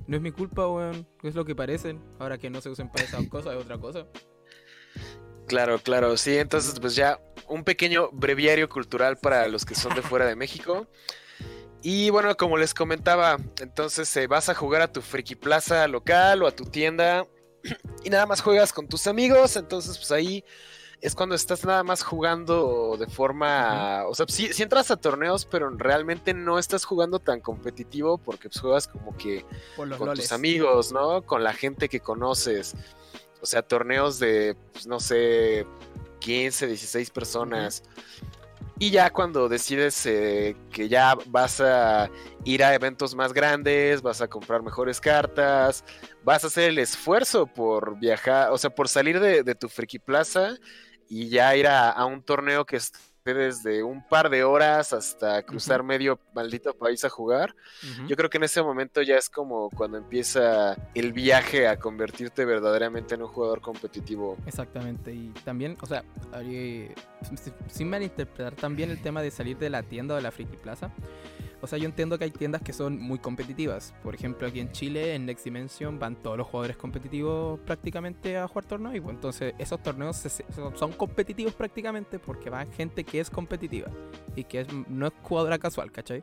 no 0.07 0.17
es 0.17 0.23
mi 0.23 0.33
culpa, 0.33 0.69
weón. 0.69 1.07
Es 1.23 1.35
lo 1.35 1.45
que 1.45 1.55
parecen. 1.55 2.01
Ahora 2.19 2.39
que 2.39 2.51
no 2.51 2.61
se 2.61 2.71
usen 2.71 2.91
para 2.91 3.05
esas 3.05 3.27
cosas 3.29 3.55
es 3.55 3.63
otra 3.63 3.79
cosa. 3.79 4.07
Claro, 5.47 5.79
claro, 5.79 6.17
sí, 6.17 6.37
entonces 6.39 6.81
pues 6.81 6.95
ya 6.97 7.21
un 7.49 7.65
pequeño 7.65 8.09
breviario 8.13 8.69
cultural 8.69 9.19
para 9.19 9.47
los 9.49 9.67
que 9.67 9.75
son 9.75 9.95
de 9.95 10.01
fuera 10.01 10.25
de 10.27 10.37
México. 10.37 10.87
Y 11.87 12.09
bueno, 12.09 12.35
como 12.35 12.57
les 12.57 12.73
comentaba, 12.73 13.37
entonces 13.61 14.17
eh, 14.17 14.27
vas 14.27 14.49
a 14.49 14.55
jugar 14.55 14.81
a 14.81 14.91
tu 14.91 15.03
Friki 15.03 15.35
Plaza 15.35 15.87
local 15.87 16.43
o 16.43 16.47
a 16.47 16.51
tu 16.51 16.65
tienda 16.65 17.27
y 18.03 18.09
nada 18.09 18.25
más 18.25 18.41
juegas 18.41 18.73
con 18.73 18.89
tus 18.89 19.07
amigos, 19.07 19.55
entonces 19.57 19.99
pues 19.99 20.11
ahí 20.11 20.43
es 21.03 21.15
cuando 21.15 21.35
estás 21.35 21.63
nada 21.67 21.83
más 21.83 22.03
jugando 22.03 22.97
de 22.99 23.07
forma, 23.07 24.07
o 24.07 24.15
sea, 24.15 24.25
sí, 24.31 24.51
sí 24.55 24.63
entras 24.63 24.91
a 24.91 24.97
torneos, 24.97 25.45
pero 25.45 25.69
realmente 25.69 26.33
no 26.33 26.59
estás 26.59 26.87
jugando 26.87 27.19
tan 27.19 27.43
competitivo 27.43 28.17
porque 28.17 28.49
pues 28.49 28.63
juegas 28.63 28.89
como 28.89 29.15
que 29.19 29.45
con 29.77 29.91
loles. 29.91 30.21
tus 30.21 30.33
amigos, 30.33 30.91
¿no? 30.91 31.21
Con 31.21 31.45
la 31.45 31.53
gente 31.53 31.91
que 31.91 32.01
conoces. 32.01 32.75
O 33.43 33.47
sea, 33.47 33.61
torneos 33.61 34.19
de, 34.19 34.57
pues, 34.73 34.87
no 34.87 35.01
sé, 35.01 35.67
15, 36.21 36.67
16 36.67 37.11
personas. 37.11 37.83
Y 38.79 38.91
ya 38.91 39.11
cuando 39.11 39.49
decides 39.49 40.05
eh, 40.07 40.57
que 40.73 40.89
ya 40.89 41.17
vas 41.27 41.61
a 41.61 42.11
ir 42.45 42.65
a 42.65 42.75
eventos 42.75 43.15
más 43.15 43.33
grandes, 43.33 44.03
vas 44.03 44.21
a 44.21 44.27
comprar 44.27 44.63
mejores 44.63 45.01
cartas, 45.01 45.85
vas 46.25 46.43
a 46.43 46.49
hacer 46.49 46.71
el 46.71 46.79
esfuerzo 46.79 47.47
por 47.47 47.99
viajar, 48.01 48.51
o 48.51 48.59
sea, 48.59 48.71
por 48.71 48.89
salir 48.89 49.21
de, 49.21 49.55
tu 49.55 49.69
friki 49.69 50.01
plaza 50.01 50.57
y 51.09 51.29
ya 51.29 51.55
ir 51.55 51.69
a, 51.69 52.05
un 52.05 52.23
torneo 52.23 52.67
que 52.67 52.77
esté 52.77 52.99
desde 53.33 53.83
un 53.83 54.07
par 54.07 54.29
de 54.29 54.45
horas 54.45 54.93
hasta 54.93 55.43
cruzar 55.43 55.83
medio 55.83 56.21
maldito 56.35 56.75
país 56.75 57.05
a 57.05 57.09
jugar. 57.09 57.55
Yo 58.07 58.17
creo 58.17 58.29
que 58.29 58.37
en 58.37 58.45
ese 58.45 58.63
momento 58.63 59.01
ya 59.01 59.17
es 59.17 59.31
como 59.31 59.71
cuando 59.71 59.97
empieza 59.97 60.77
el 60.95 61.15
viaje 61.15 61.67
a 61.67 61.79
convertirte 61.79 62.45
verdaderamente 62.45 63.15
en 63.15 63.23
un 63.23 63.29
jugador 63.29 63.63
competitivo. 63.63 64.37
Exactamente, 64.47 65.13
y 65.13 65.33
también, 65.45 65.79
o 65.81 65.87
sea, 65.87 66.05
sin 67.69 67.89
malinterpretar 67.89 68.55
también 68.57 68.91
el 68.91 69.01
tema 69.01 69.23
de 69.23 69.31
salir 69.31 69.57
de 69.57 69.71
la 69.71 69.83
tienda 69.83 70.15
o 70.15 70.17
de 70.17 70.23
la 70.23 70.31
Friki 70.31 70.57
Plaza. 70.57 70.91
O 71.65 71.67
sea, 71.67 71.79
yo 71.79 71.87
entiendo 71.87 72.19
que 72.19 72.25
hay 72.25 72.31
tiendas 72.31 72.61
que 72.61 72.75
son 72.75 73.01
muy 73.01 73.19
competitivas. 73.19 73.95
Por 74.03 74.15
ejemplo, 74.15 74.47
aquí 74.47 74.61
en 74.61 74.71
Chile, 74.71 75.15
en 75.15 75.25
Next 75.25 75.45
Dimension, 75.45 75.99
van 75.99 76.15
todos 76.17 76.37
los 76.37 76.47
jugadores 76.47 76.77
competitivos 76.77 77.59
prácticamente 77.61 78.37
a 78.37 78.47
jugar 78.47 78.67
torneos. 78.67 78.95
Y 78.95 79.01
pues, 79.01 79.15
entonces 79.15 79.55
esos 79.59 79.83
torneos 79.83 80.23
son 80.75 80.93
competitivos 80.93 81.55
prácticamente 81.55 82.19
porque 82.19 82.51
van 82.51 82.71
gente 82.71 83.03
que 83.03 83.19
es 83.19 83.31
competitiva 83.31 83.89
y 84.37 84.45
que 84.45 84.67
no 84.89 85.07
es 85.07 85.13
jugadora 85.23 85.59
casual, 85.59 85.91
¿cachai? 85.91 86.23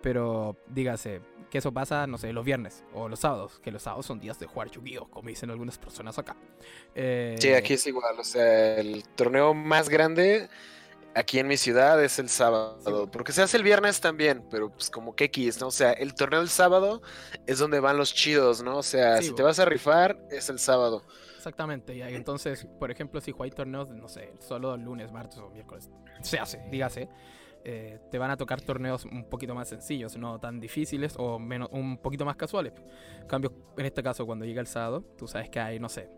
Pero 0.00 0.56
dígase, 0.66 1.20
que 1.50 1.58
eso 1.58 1.70
pasa, 1.70 2.06
no 2.06 2.16
sé, 2.16 2.32
los 2.32 2.44
viernes 2.44 2.84
o 2.94 3.08
los 3.08 3.20
sábados, 3.20 3.58
que 3.60 3.70
los 3.70 3.82
sábados 3.82 4.06
son 4.06 4.18
días 4.18 4.38
de 4.38 4.46
jugar 4.46 4.70
yu 4.70 4.82
como 5.10 5.28
dicen 5.28 5.50
algunas 5.50 5.76
personas 5.76 6.18
acá. 6.18 6.36
Eh, 6.94 7.36
sí, 7.38 7.52
aquí 7.52 7.74
es 7.74 7.86
igual, 7.86 8.18
o 8.18 8.24
sea, 8.24 8.76
el 8.76 9.04
torneo 9.14 9.52
más 9.52 9.90
grande 9.90 10.48
aquí 11.18 11.38
en 11.38 11.48
mi 11.48 11.56
ciudad 11.56 12.02
es 12.02 12.18
el 12.18 12.28
sábado, 12.28 13.08
porque 13.10 13.32
se 13.32 13.42
hace 13.42 13.56
el 13.56 13.62
viernes 13.62 14.00
también, 14.00 14.44
pero 14.50 14.70
pues 14.70 14.88
como 14.90 15.14
que 15.14 15.24
X, 15.24 15.60
¿no? 15.60 15.68
O 15.68 15.72
sea, 15.72 15.92
el 15.92 16.14
torneo 16.14 16.40
del 16.40 16.48
sábado 16.48 17.02
es 17.46 17.58
donde 17.58 17.80
van 17.80 17.96
los 17.96 18.14
chidos, 18.14 18.62
¿no? 18.62 18.78
O 18.78 18.82
sea, 18.82 19.20
si 19.20 19.34
te 19.34 19.42
vas 19.42 19.58
a 19.58 19.64
rifar, 19.64 20.18
es 20.30 20.48
el 20.48 20.58
sábado. 20.58 21.02
Exactamente, 21.36 21.94
y 21.94 22.02
entonces, 22.02 22.66
por 22.78 22.90
ejemplo, 22.90 23.20
si 23.20 23.32
jugáis 23.32 23.54
torneos, 23.54 23.90
no 23.90 24.08
sé, 24.08 24.34
solo 24.38 24.76
lunes, 24.76 25.12
martes 25.12 25.38
o 25.38 25.50
miércoles, 25.50 25.88
se 26.20 26.38
hace, 26.38 26.62
dígase, 26.70 27.08
eh, 27.64 28.00
te 28.10 28.18
van 28.18 28.30
a 28.30 28.36
tocar 28.36 28.60
torneos 28.60 29.04
un 29.04 29.24
poquito 29.28 29.54
más 29.54 29.68
sencillos, 29.68 30.16
no 30.16 30.38
tan 30.38 30.60
difíciles 30.60 31.14
o 31.18 31.38
menos, 31.38 31.68
un 31.72 31.98
poquito 31.98 32.24
más 32.24 32.36
casuales. 32.36 32.72
En 33.20 33.26
cambio, 33.26 33.52
en 33.76 33.86
este 33.86 34.02
caso, 34.02 34.26
cuando 34.26 34.44
llega 34.44 34.60
el 34.60 34.66
sábado, 34.66 35.04
tú 35.16 35.26
sabes 35.26 35.48
que 35.48 35.60
hay, 35.60 35.78
no 35.78 35.88
sé, 35.88 36.08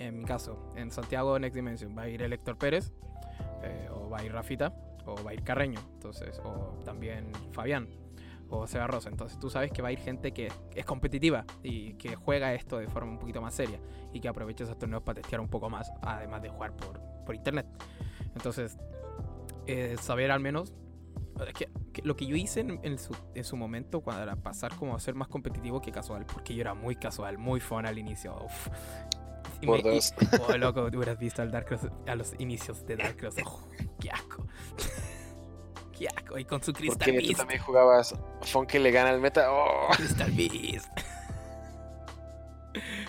en 0.00 0.18
mi 0.18 0.24
caso, 0.24 0.72
en 0.76 0.90
Santiago 0.90 1.38
Next 1.38 1.54
Dimension 1.54 1.96
va 1.96 2.02
a 2.02 2.08
ir 2.08 2.22
el 2.22 2.32
Héctor 2.32 2.56
Pérez, 2.56 2.92
eh, 3.62 3.88
o 3.92 4.08
va 4.08 4.18
a 4.18 4.24
ir 4.24 4.32
Rafita, 4.32 4.74
o 5.04 5.22
va 5.22 5.30
a 5.30 5.34
ir 5.34 5.42
Carreño, 5.42 5.78
entonces, 5.94 6.40
o 6.42 6.80
también 6.84 7.30
Fabián, 7.52 7.86
o 8.48 8.66
Seba 8.66 8.86
Rosa. 8.86 9.10
Entonces 9.10 9.38
tú 9.38 9.50
sabes 9.50 9.70
que 9.70 9.82
va 9.82 9.88
a 9.88 9.92
ir 9.92 9.98
gente 9.98 10.32
que 10.32 10.50
es 10.74 10.84
competitiva 10.86 11.44
y 11.62 11.94
que 11.94 12.16
juega 12.16 12.54
esto 12.54 12.78
de 12.78 12.88
forma 12.88 13.12
un 13.12 13.18
poquito 13.18 13.42
más 13.42 13.54
seria 13.54 13.78
y 14.12 14.20
que 14.20 14.28
aprovecha 14.28 14.64
esos 14.64 14.78
torneos 14.78 15.02
para 15.02 15.20
testear 15.20 15.40
un 15.40 15.48
poco 15.48 15.68
más, 15.68 15.92
además 16.00 16.42
de 16.42 16.48
jugar 16.48 16.74
por, 16.74 16.98
por 17.26 17.34
internet. 17.34 17.66
Entonces, 18.34 18.78
eh, 19.66 19.96
saber 20.00 20.30
al 20.30 20.40
menos 20.40 20.72
lo 22.02 22.16
que 22.16 22.26
yo 22.26 22.36
hice 22.36 22.60
en, 22.60 22.98
su, 22.98 23.16
en, 23.34 23.44
su, 23.44 23.56
momento 23.56 24.00
cuando 24.00 24.22
era 24.22 24.36
pasar 24.36 24.74
como 24.76 24.94
a 24.94 25.00
ser 25.00 25.14
más 25.14 25.28
competitivo 25.28 25.80
que 25.80 25.90
casual, 25.92 26.26
porque 26.26 26.54
yo 26.54 26.60
era 26.60 26.74
muy 26.74 26.96
casual, 26.96 27.38
muy 27.38 27.60
fun 27.60 27.86
al 27.86 27.98
inicio. 27.98 28.36
Uf, 28.44 28.68
por 29.64 29.82
dos. 29.82 30.14
oh, 30.48 30.56
loco, 30.56 30.90
tú 30.90 30.98
hubieras 30.98 31.18
visto 31.18 31.42
al 31.42 31.50
Dark 31.50 31.66
Cross, 31.66 31.88
a 32.06 32.14
los 32.14 32.34
inicios 32.38 32.86
de 32.86 32.96
Dark 32.96 33.16
Cross. 33.16 33.36
Oh, 33.44 33.68
qué 34.00 34.10
asco. 34.10 34.46
qué 35.98 36.08
asco. 36.08 36.38
Y 36.38 36.44
con 36.44 36.62
su 36.62 36.72
Crystal 36.72 37.12
Beast. 37.12 37.28
tú 37.28 37.34
también 37.34 37.60
jugabas 37.60 38.14
Funky 38.42 38.78
le 38.78 38.90
gana 38.90 39.10
al 39.10 39.20
meta. 39.20 39.52
Oh. 39.52 39.90
Crystal 39.92 40.30
Beast. 40.32 40.88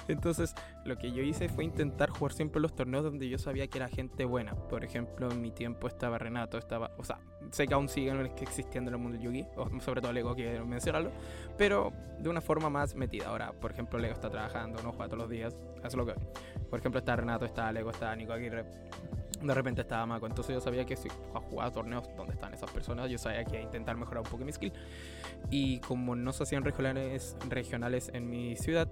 Entonces, 0.07 0.55
lo 0.85 0.97
que 0.97 1.11
yo 1.11 1.21
hice 1.21 1.47
fue 1.47 1.63
intentar 1.63 2.09
jugar 2.09 2.33
siempre 2.33 2.61
los 2.61 2.75
torneos 2.75 3.03
donde 3.03 3.29
yo 3.29 3.37
sabía 3.37 3.67
que 3.67 3.77
era 3.77 3.87
gente 3.87 4.25
buena. 4.25 4.55
Por 4.55 4.83
ejemplo, 4.83 5.29
en 5.31 5.41
mi 5.41 5.51
tiempo 5.51 5.87
estaba 5.87 6.17
Renato, 6.17 6.57
estaba. 6.57 6.91
O 6.97 7.03
sea, 7.03 7.19
sé 7.51 7.67
que 7.67 7.73
aún 7.73 7.87
siguen 7.87 8.31
existiendo 8.39 8.89
en 8.89 8.95
el 8.95 9.01
mundo 9.01 9.17
del 9.17 9.27
Yugi, 9.27 9.45
sobre 9.81 10.01
todo 10.01 10.11
Lego, 10.11 10.33
quiero 10.35 10.65
mencionarlo, 10.65 11.11
pero 11.57 11.91
de 12.19 12.29
una 12.29 12.41
forma 12.41 12.69
más 12.69 12.95
metida. 12.95 13.27
Ahora, 13.27 13.51
por 13.51 13.71
ejemplo, 13.71 13.99
Lego 13.99 14.13
está 14.13 14.29
trabajando, 14.29 14.81
no 14.81 14.91
juega 14.91 15.07
todos 15.07 15.19
los 15.19 15.29
días, 15.29 15.55
hace 15.83 15.97
lo 15.97 16.05
que. 16.05 16.13
Por 16.69 16.79
ejemplo, 16.79 16.99
está 16.99 17.15
Renato, 17.15 17.45
está 17.45 17.71
Lego, 17.71 17.91
está 17.91 18.15
Nico 18.15 18.33
Aguirre. 18.33 18.65
De 19.41 19.53
repente 19.55 19.81
estaba 19.81 20.05
Mako, 20.05 20.27
entonces 20.27 20.53
yo 20.53 20.61
sabía 20.61 20.85
que 20.85 20.95
si 20.95 21.09
jugaba 21.49 21.71
torneos 21.71 22.07
donde 22.15 22.33
están 22.33 22.53
esas 22.53 22.69
personas, 22.69 23.09
yo 23.09 23.17
sabía 23.17 23.43
que 23.43 23.59
intentar 23.59 23.97
mejorar 23.97 24.23
un 24.23 24.29
poco 24.29 24.45
mi 24.45 24.51
skill. 24.51 24.71
Y 25.49 25.79
como 25.79 26.15
no 26.15 26.31
se 26.31 26.43
hacían 26.43 26.63
regionales, 26.63 27.35
regionales 27.49 28.11
en 28.13 28.29
mi 28.29 28.55
ciudad, 28.55 28.87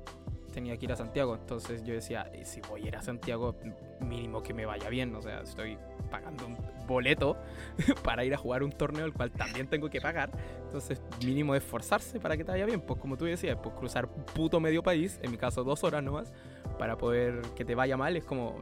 tenía 0.50 0.78
que 0.78 0.86
ir 0.86 0.92
a 0.92 0.96
Santiago. 0.96 1.36
Entonces 1.36 1.84
yo 1.84 1.94
decía, 1.94 2.32
si 2.44 2.62
voy 2.62 2.84
a 2.84 2.88
ir 2.88 2.96
a 2.96 3.02
Santiago, 3.02 3.56
mínimo 4.00 4.42
que 4.42 4.54
me 4.54 4.66
vaya 4.66 4.90
bien. 4.90 5.16
O 5.16 5.22
sea, 5.22 5.42
estoy 5.42 5.78
pagando 6.10 6.46
un 6.46 6.58
boleto 6.88 7.38
para 8.04 8.26
ir 8.26 8.34
a 8.34 8.38
jugar 8.38 8.64
un 8.64 8.72
torneo, 8.72 9.06
el 9.06 9.14
cual 9.14 9.32
también 9.32 9.68
tengo 9.68 9.90
que 9.90 10.02
pagar. 10.02 10.32
Entonces, 10.66 11.02
mínimo 11.26 11.56
esforzarse 11.56 12.20
para 12.20 12.38
que 12.38 12.44
te 12.44 12.52
vaya 12.52 12.66
bien. 12.66 12.82
Pues 12.82 13.00
como 13.00 13.18
tú 13.18 13.26
decías, 13.26 13.58
pues 13.62 13.76
cruzar 13.76 14.08
puto 14.08 14.60
medio 14.60 14.84
país, 14.84 15.20
en 15.22 15.32
mi 15.32 15.38
caso 15.38 15.64
dos 15.64 15.84
horas 15.84 16.04
nomás, 16.04 16.32
para 16.78 16.98
poder 16.98 17.42
que 17.56 17.66
te 17.66 17.76
vaya 17.76 17.98
mal, 17.98 18.16
es 18.16 18.26
como 18.26 18.60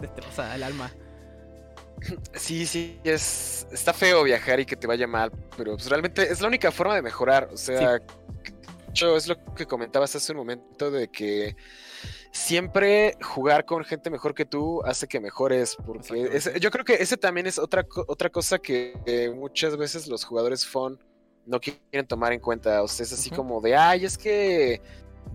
destrozar 0.00 0.54
el 0.54 0.62
alma. 0.62 0.90
Sí, 2.34 2.66
sí, 2.66 3.00
es, 3.02 3.66
está 3.72 3.92
feo 3.92 4.22
viajar 4.22 4.60
y 4.60 4.66
que 4.66 4.76
te 4.76 4.86
vaya 4.86 5.06
mal, 5.06 5.32
pero 5.56 5.74
pues 5.74 5.88
realmente 5.88 6.30
es 6.30 6.40
la 6.40 6.48
única 6.48 6.70
forma 6.70 6.94
de 6.94 7.02
mejorar. 7.02 7.48
O 7.52 7.56
sea, 7.56 8.00
es 9.16 9.28
lo 9.28 9.36
que 9.54 9.66
comentabas 9.66 10.14
hace 10.14 10.32
un 10.32 10.38
momento 10.38 10.90
de 10.90 11.08
que 11.08 11.56
siempre 12.32 13.16
jugar 13.22 13.64
con 13.64 13.84
gente 13.84 14.10
mejor 14.10 14.34
que 14.34 14.44
tú 14.44 14.82
hace 14.84 15.06
que 15.06 15.20
mejores. 15.20 15.76
Porque 15.86 16.40
yo 16.60 16.70
creo 16.70 16.84
que 16.84 16.94
ese 16.94 17.16
también 17.16 17.46
es 17.46 17.58
otra, 17.58 17.86
otra 18.06 18.30
cosa 18.30 18.58
que 18.58 19.32
muchas 19.34 19.76
veces 19.76 20.06
los 20.08 20.24
jugadores 20.24 20.66
fun 20.66 20.98
no 21.46 21.60
quieren 21.60 22.06
tomar 22.06 22.32
en 22.32 22.40
cuenta. 22.40 22.82
O 22.82 22.88
sea, 22.88 23.04
es 23.04 23.12
así 23.12 23.30
como 23.30 23.60
de, 23.60 23.76
ay, 23.76 24.04
es 24.04 24.18
que 24.18 24.82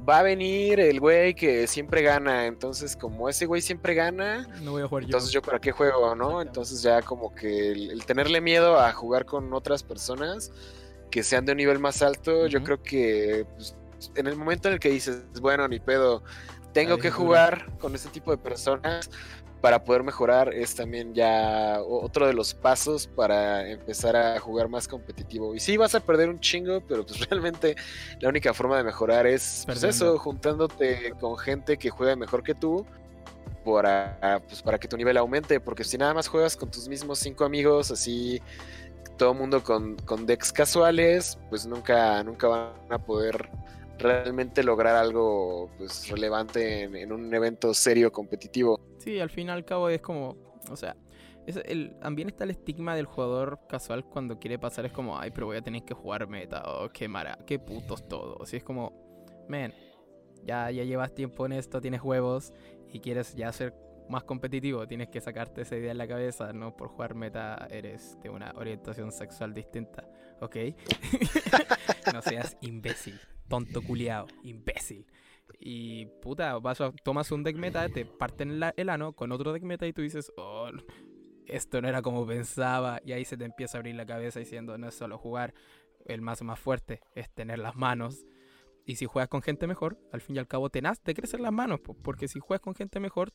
va 0.07 0.19
a 0.19 0.23
venir 0.23 0.79
el 0.79 0.99
güey 0.99 1.33
que 1.33 1.67
siempre 1.67 2.01
gana. 2.01 2.45
Entonces, 2.45 2.95
como 2.95 3.29
ese 3.29 3.45
güey 3.45 3.61
siempre 3.61 3.93
gana, 3.93 4.47
no 4.61 4.71
voy 4.71 4.83
a 4.83 4.87
jugar 4.87 5.03
entonces 5.05 5.31
yo 5.31 5.41
para 5.41 5.59
qué 5.59 5.71
juego, 5.71 6.15
¿no? 6.15 6.41
Entonces 6.41 6.81
ya 6.81 7.01
como 7.01 7.33
que 7.33 7.71
el 7.71 8.05
tenerle 8.05 8.41
miedo 8.41 8.79
a 8.79 8.91
jugar 8.91 9.25
con 9.25 9.53
otras 9.53 9.83
personas 9.83 10.51
que 11.13 11.21
sean 11.21 11.45
de 11.45 11.51
un 11.51 11.59
nivel 11.59 11.77
más 11.77 12.01
alto, 12.01 12.47
yo 12.47 12.63
creo 12.63 12.81
que 12.81 13.45
pues, 13.55 13.75
en 14.15 14.25
el 14.25 14.35
momento 14.35 14.67
en 14.67 14.73
el 14.73 14.79
que 14.79 14.89
dices, 14.89 15.21
bueno, 15.39 15.67
ni 15.67 15.79
pedo, 15.79 16.23
tengo 16.73 16.97
que 16.97 17.11
jugar 17.11 17.67
con 17.77 17.93
este 17.93 18.09
tipo 18.09 18.31
de 18.31 18.39
personas 18.39 19.11
para 19.61 19.83
poder 19.83 20.01
mejorar, 20.01 20.51
es 20.55 20.73
también 20.73 21.13
ya 21.13 21.79
otro 21.83 22.25
de 22.25 22.33
los 22.33 22.55
pasos 22.55 23.05
para 23.05 23.69
empezar 23.69 24.15
a 24.15 24.39
jugar 24.39 24.69
más 24.69 24.87
competitivo. 24.87 25.53
Y 25.53 25.59
sí, 25.59 25.77
vas 25.77 25.93
a 25.93 25.99
perder 25.99 26.29
un 26.29 26.39
chingo, 26.39 26.81
pero 26.81 27.05
pues 27.05 27.19
realmente 27.29 27.75
la 28.19 28.29
única 28.29 28.51
forma 28.51 28.77
de 28.77 28.83
mejorar 28.83 29.27
es 29.27 29.65
pues, 29.67 29.83
eso, 29.83 30.17
juntándote 30.17 31.13
con 31.19 31.37
gente 31.37 31.77
que 31.77 31.91
juega 31.91 32.15
mejor 32.15 32.41
que 32.41 32.55
tú. 32.55 32.87
Para, 33.63 34.41
pues, 34.45 34.61
para 34.61 34.77
que 34.77 34.89
tu 34.89 34.97
nivel 34.97 35.15
aumente, 35.15 35.61
porque 35.61 35.85
si 35.85 35.97
nada 35.97 36.13
más 36.13 36.27
juegas 36.27 36.57
con 36.57 36.69
tus 36.69 36.89
mismos 36.89 37.19
cinco 37.19 37.45
amigos 37.45 37.91
así 37.91 38.41
todo 39.23 39.33
mundo 39.33 39.63
con, 39.63 39.95
con, 39.99 40.25
decks 40.25 40.51
casuales, 40.51 41.39
pues 41.49 41.65
nunca, 41.65 42.21
nunca 42.25 42.49
van 42.49 42.73
a 42.89 42.97
poder 42.97 43.49
realmente 43.97 44.61
lograr 44.63 44.97
algo 44.97 45.69
pues, 45.77 46.09
relevante 46.09 46.83
en, 46.83 47.09
un 47.09 47.33
evento 47.33 47.73
serio 47.73 48.11
competitivo. 48.11 48.81
Sí, 48.97 49.21
al 49.21 49.29
fin 49.29 49.47
y 49.47 49.51
al 49.51 49.63
cabo 49.63 49.87
es 49.87 50.01
como, 50.01 50.35
o 50.69 50.75
sea, 50.75 50.97
también 52.01 52.27
está 52.27 52.43
el 52.43 52.49
estigma 52.49 52.97
del 52.97 53.05
jugador 53.05 53.61
casual 53.69 54.03
cuando 54.03 54.39
quiere 54.39 54.59
pasar, 54.59 54.87
es 54.87 54.91
como, 54.91 55.17
ay, 55.17 55.31
pero 55.31 55.45
voy 55.45 55.55
a 55.55 55.61
tener 55.61 55.85
que 55.85 55.93
jugar 55.93 56.27
meta, 56.27 56.61
o 56.65 56.89
qué 56.89 57.07
mara, 57.07 57.39
qué 57.47 57.59
putos 57.59 58.05
todos. 58.09 58.51
Y 58.51 58.57
es 58.57 58.63
como, 58.65 58.91
men, 59.47 59.73
ya, 60.43 60.69
ya 60.69 60.83
llevas 60.83 61.15
tiempo 61.15 61.45
en 61.45 61.53
esto, 61.53 61.79
tienes 61.79 62.01
huevos 62.01 62.51
y 62.91 62.99
quieres 62.99 63.35
ya 63.35 63.47
hacer 63.47 63.73
más 64.09 64.23
competitivo, 64.23 64.87
tienes 64.87 65.09
que 65.09 65.21
sacarte 65.21 65.61
esa 65.61 65.75
idea 65.75 65.91
en 65.91 65.97
la 65.97 66.07
cabeza, 66.07 66.53
no 66.53 66.75
por 66.75 66.89
jugar 66.89 67.15
meta 67.15 67.67
eres 67.69 68.17
de 68.21 68.29
una 68.29 68.51
orientación 68.55 69.11
sexual 69.11 69.53
distinta, 69.53 70.07
¿ok? 70.41 70.55
no 72.13 72.21
seas 72.21 72.57
imbécil, 72.61 73.19
tonto 73.47 73.81
culiao, 73.81 74.27
imbécil. 74.43 75.05
Y 75.59 76.07
puta, 76.21 76.57
vas 76.59 76.81
a, 76.81 76.91
tomas 77.03 77.31
un 77.31 77.43
deck 77.43 77.55
meta, 77.57 77.87
te 77.89 78.05
parten 78.05 78.61
el 78.75 78.89
ano 78.89 79.13
con 79.13 79.31
otro 79.31 79.53
deck 79.53 79.63
meta 79.63 79.85
y 79.87 79.93
tú 79.93 80.01
dices, 80.01 80.31
oh, 80.37 80.69
esto 81.45 81.81
no 81.81 81.87
era 81.87 82.01
como 82.01 82.25
pensaba. 82.25 82.99
Y 83.05 83.11
ahí 83.13 83.25
se 83.25 83.37
te 83.37 83.45
empieza 83.45 83.77
a 83.77 83.79
abrir 83.79 83.95
la 83.95 84.05
cabeza 84.05 84.39
diciendo, 84.39 84.77
no 84.77 84.87
es 84.87 84.95
solo 84.95 85.17
jugar 85.17 85.53
el 86.05 86.21
más 86.21 86.41
más 86.41 86.59
fuerte, 86.59 87.01
es 87.15 87.29
tener 87.29 87.59
las 87.59 87.75
manos. 87.75 88.25
Y 88.85 88.97
si 88.97 89.05
juegas 89.05 89.29
con 89.29 89.41
gente 89.41 89.67
mejor, 89.67 89.97
al 90.11 90.21
fin 90.21 90.35
y 90.35 90.39
al 90.39 90.47
cabo 90.47 90.69
te, 90.69 90.81
te 90.81 91.13
crecen 91.13 91.41
las 91.41 91.53
manos, 91.53 91.79
porque 91.79 92.27
si 92.27 92.39
juegas 92.39 92.61
con 92.61 92.75
gente 92.75 92.99
mejor, 92.99 93.33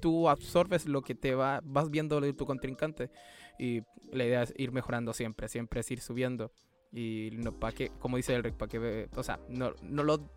tú 0.00 0.28
absorbes 0.28 0.86
lo 0.86 1.02
que 1.02 1.14
te 1.14 1.34
va, 1.34 1.60
vas 1.64 1.90
viendo 1.90 2.20
de 2.20 2.32
tu 2.32 2.46
contrincante. 2.46 3.10
Y 3.58 3.82
la 4.12 4.24
idea 4.24 4.42
es 4.42 4.54
ir 4.56 4.72
mejorando 4.72 5.12
siempre, 5.12 5.48
siempre 5.48 5.80
es 5.80 5.90
ir 5.90 6.00
subiendo. 6.00 6.52
Y 6.92 7.30
no, 7.32 7.52
para 7.52 7.74
que, 7.74 7.90
como 7.98 8.16
dice 8.16 8.34
el 8.34 8.52
para 8.54 8.68
que, 8.68 9.08
o 9.14 9.22
sea, 9.22 9.38
no, 9.48 9.72
no 9.82 10.02
lo 10.02 10.30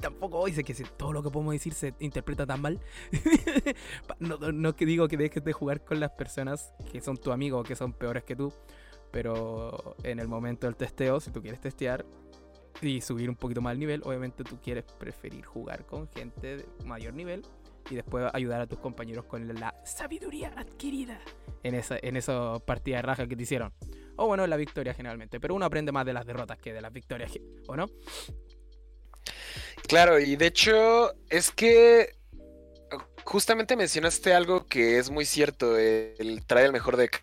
tampoco 0.00 0.44
dice 0.44 0.64
que 0.64 0.74
si 0.74 0.84
todo 0.84 1.12
lo 1.12 1.22
que 1.22 1.30
podemos 1.30 1.52
decir 1.54 1.72
se 1.72 1.94
interpreta 2.00 2.46
tan 2.46 2.60
mal. 2.60 2.80
no, 4.18 4.36
no, 4.36 4.76
que 4.76 4.86
digo 4.86 5.08
que 5.08 5.16
dejes 5.16 5.44
de 5.44 5.52
jugar 5.52 5.84
con 5.84 6.00
las 6.00 6.10
personas 6.10 6.72
que 6.90 7.00
son 7.00 7.16
tu 7.16 7.32
amigo 7.32 7.58
o 7.60 7.62
que 7.62 7.76
son 7.76 7.92
peores 7.92 8.24
que 8.24 8.36
tú, 8.36 8.52
pero 9.10 9.96
en 10.02 10.18
el 10.18 10.28
momento 10.28 10.66
del 10.66 10.76
testeo, 10.76 11.20
si 11.20 11.30
tú 11.30 11.40
quieres 11.40 11.60
testear 11.60 12.04
y 12.82 13.00
subir 13.00 13.30
un 13.30 13.36
poquito 13.36 13.62
más 13.62 13.72
el 13.72 13.78
nivel, 13.78 14.02
obviamente 14.04 14.44
tú 14.44 14.58
quieres 14.60 14.84
preferir 14.98 15.44
jugar 15.44 15.86
con 15.86 16.08
gente 16.08 16.56
de 16.56 16.66
mayor 16.84 17.14
nivel 17.14 17.42
y 17.90 17.96
después 17.96 18.26
ayudar 18.32 18.60
a 18.60 18.66
tus 18.66 18.78
compañeros 18.78 19.24
con 19.26 19.46
la 19.54 19.74
sabiduría 19.84 20.52
adquirida 20.56 21.20
en 21.62 21.74
esa 21.74 21.96
en 22.00 22.16
esa 22.16 22.58
partida 22.60 22.96
de 22.96 23.02
raja 23.02 23.26
que 23.26 23.36
te 23.36 23.42
hicieron. 23.42 23.72
O 24.16 24.26
bueno, 24.26 24.44
en 24.44 24.50
la 24.50 24.56
victoria 24.56 24.94
generalmente, 24.94 25.40
pero 25.40 25.54
uno 25.54 25.66
aprende 25.66 25.92
más 25.92 26.06
de 26.06 26.12
las 26.12 26.26
derrotas 26.26 26.58
que 26.58 26.72
de 26.72 26.80
las 26.80 26.92
victorias, 26.92 27.32
¿o 27.66 27.76
no? 27.76 27.86
Claro, 29.88 30.18
y 30.18 30.36
de 30.36 30.46
hecho 30.46 31.12
es 31.28 31.50
que 31.50 32.16
justamente 33.24 33.76
mencionaste 33.76 34.32
algo 34.32 34.66
que 34.66 34.98
es 34.98 35.10
muy 35.10 35.24
cierto, 35.24 35.76
el 35.76 36.42
trae 36.46 36.66
el 36.66 36.72
mejor 36.72 36.96
deck. 36.96 37.20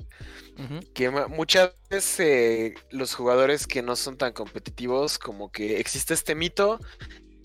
Que 0.93 1.09
muchas 1.09 1.71
veces 1.89 2.19
eh, 2.19 2.75
los 2.91 3.15
jugadores 3.15 3.65
que 3.65 3.81
no 3.81 3.95
son 3.95 4.15
tan 4.15 4.31
competitivos, 4.31 5.17
como 5.17 5.51
que 5.51 5.79
existe 5.79 6.13
este 6.13 6.35
mito 6.35 6.79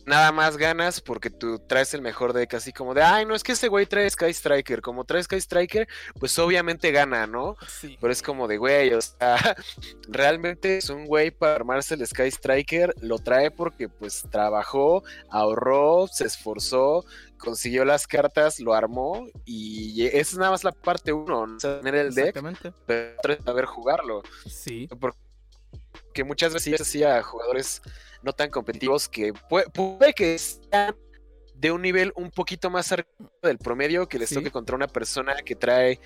nada 0.06 0.30
más 0.32 0.56
ganas 0.56 1.00
porque 1.00 1.30
tú 1.30 1.58
traes 1.58 1.92
el 1.92 2.00
mejor 2.00 2.32
deck, 2.32 2.54
así 2.54 2.72
como 2.72 2.94
de, 2.94 3.02
ay, 3.02 3.26
no 3.26 3.34
es 3.34 3.42
que 3.42 3.52
ese 3.52 3.68
güey 3.68 3.86
trae 3.86 4.08
Sky 4.08 4.30
Striker, 4.30 4.80
como 4.80 5.04
trae 5.04 5.22
Sky 5.22 5.36
Striker, 5.36 5.88
pues 6.18 6.38
obviamente 6.38 6.92
gana, 6.92 7.26
¿no? 7.26 7.56
Sí. 7.68 7.98
Pero 8.00 8.12
es 8.12 8.22
como 8.22 8.46
de, 8.46 8.56
güey, 8.56 8.94
o 8.94 9.00
sea, 9.00 9.36
realmente 10.08 10.78
es 10.78 10.88
un 10.88 11.06
güey 11.06 11.30
para 11.30 11.56
armarse 11.56 11.94
el 11.94 12.06
Sky 12.06 12.28
Striker, 12.28 12.94
lo 13.00 13.18
trae 13.18 13.50
porque 13.50 13.88
pues 13.88 14.25
trabajó, 14.30 15.02
ahorró, 15.28 16.06
se 16.06 16.25
esforzó, 16.25 17.04
consiguió 17.36 17.84
las 17.84 18.06
cartas, 18.06 18.60
lo 18.60 18.75
armó 18.75 19.26
y 19.44 20.06
esa 20.06 20.18
es 20.18 20.38
nada 20.38 20.52
más 20.52 20.64
la 20.64 20.72
parte 20.72 21.12
uno, 21.12 21.46
¿no? 21.46 21.58
tener 21.58 21.96
el 21.96 22.14
deck, 22.14 22.40
pero 22.86 23.42
saber 23.42 23.64
jugarlo. 23.64 24.22
Sí. 24.48 24.88
Porque 25.00 26.25
muchas 26.25 26.54
veces 26.54 26.80
hacía 26.80 27.20
jugadores 27.22 27.82
no 28.23 28.32
tan 28.32 28.50
competitivos 28.50 29.08
que 29.08 29.32
puede, 29.49 30.12
que 30.14 30.38
sean 30.38 30.96
de 31.54 31.70
un 31.70 31.82
nivel 31.82 32.12
un 32.16 32.30
poquito 32.30 32.70
más 32.70 32.92
arriba 32.92 33.08
del 33.42 33.58
promedio 33.58 34.08
que 34.08 34.18
les 34.18 34.30
toque 34.30 34.50
contra 34.50 34.76
una 34.76 34.88
persona 34.88 35.37
que 35.44 35.54
trae 35.54 36.00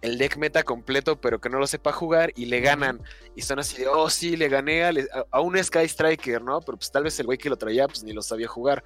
el 0.00 0.16
deck 0.18 0.36
meta 0.36 0.62
completo 0.62 1.20
pero 1.20 1.40
que 1.40 1.48
no 1.48 1.58
lo 1.58 1.66
sepa 1.66 1.92
jugar 1.92 2.32
y 2.36 2.46
le 2.46 2.60
ganan 2.60 3.02
y 3.34 3.42
son 3.42 3.58
así 3.58 3.78
de, 3.82 3.88
oh 3.88 4.08
sí, 4.08 4.36
le 4.36 4.48
gané 4.48 4.84
a, 4.84 5.40
un 5.40 5.62
Sky 5.62 5.84
Striker, 5.84 6.42
¿no? 6.42 6.60
Pero 6.60 6.78
pues 6.78 6.90
tal 6.90 7.04
vez 7.04 7.18
el 7.18 7.26
güey 7.26 7.38
que 7.38 7.50
lo 7.50 7.56
traía 7.56 7.88
pues 7.88 8.04
ni 8.04 8.12
lo 8.12 8.22
sabía 8.22 8.48
jugar. 8.48 8.84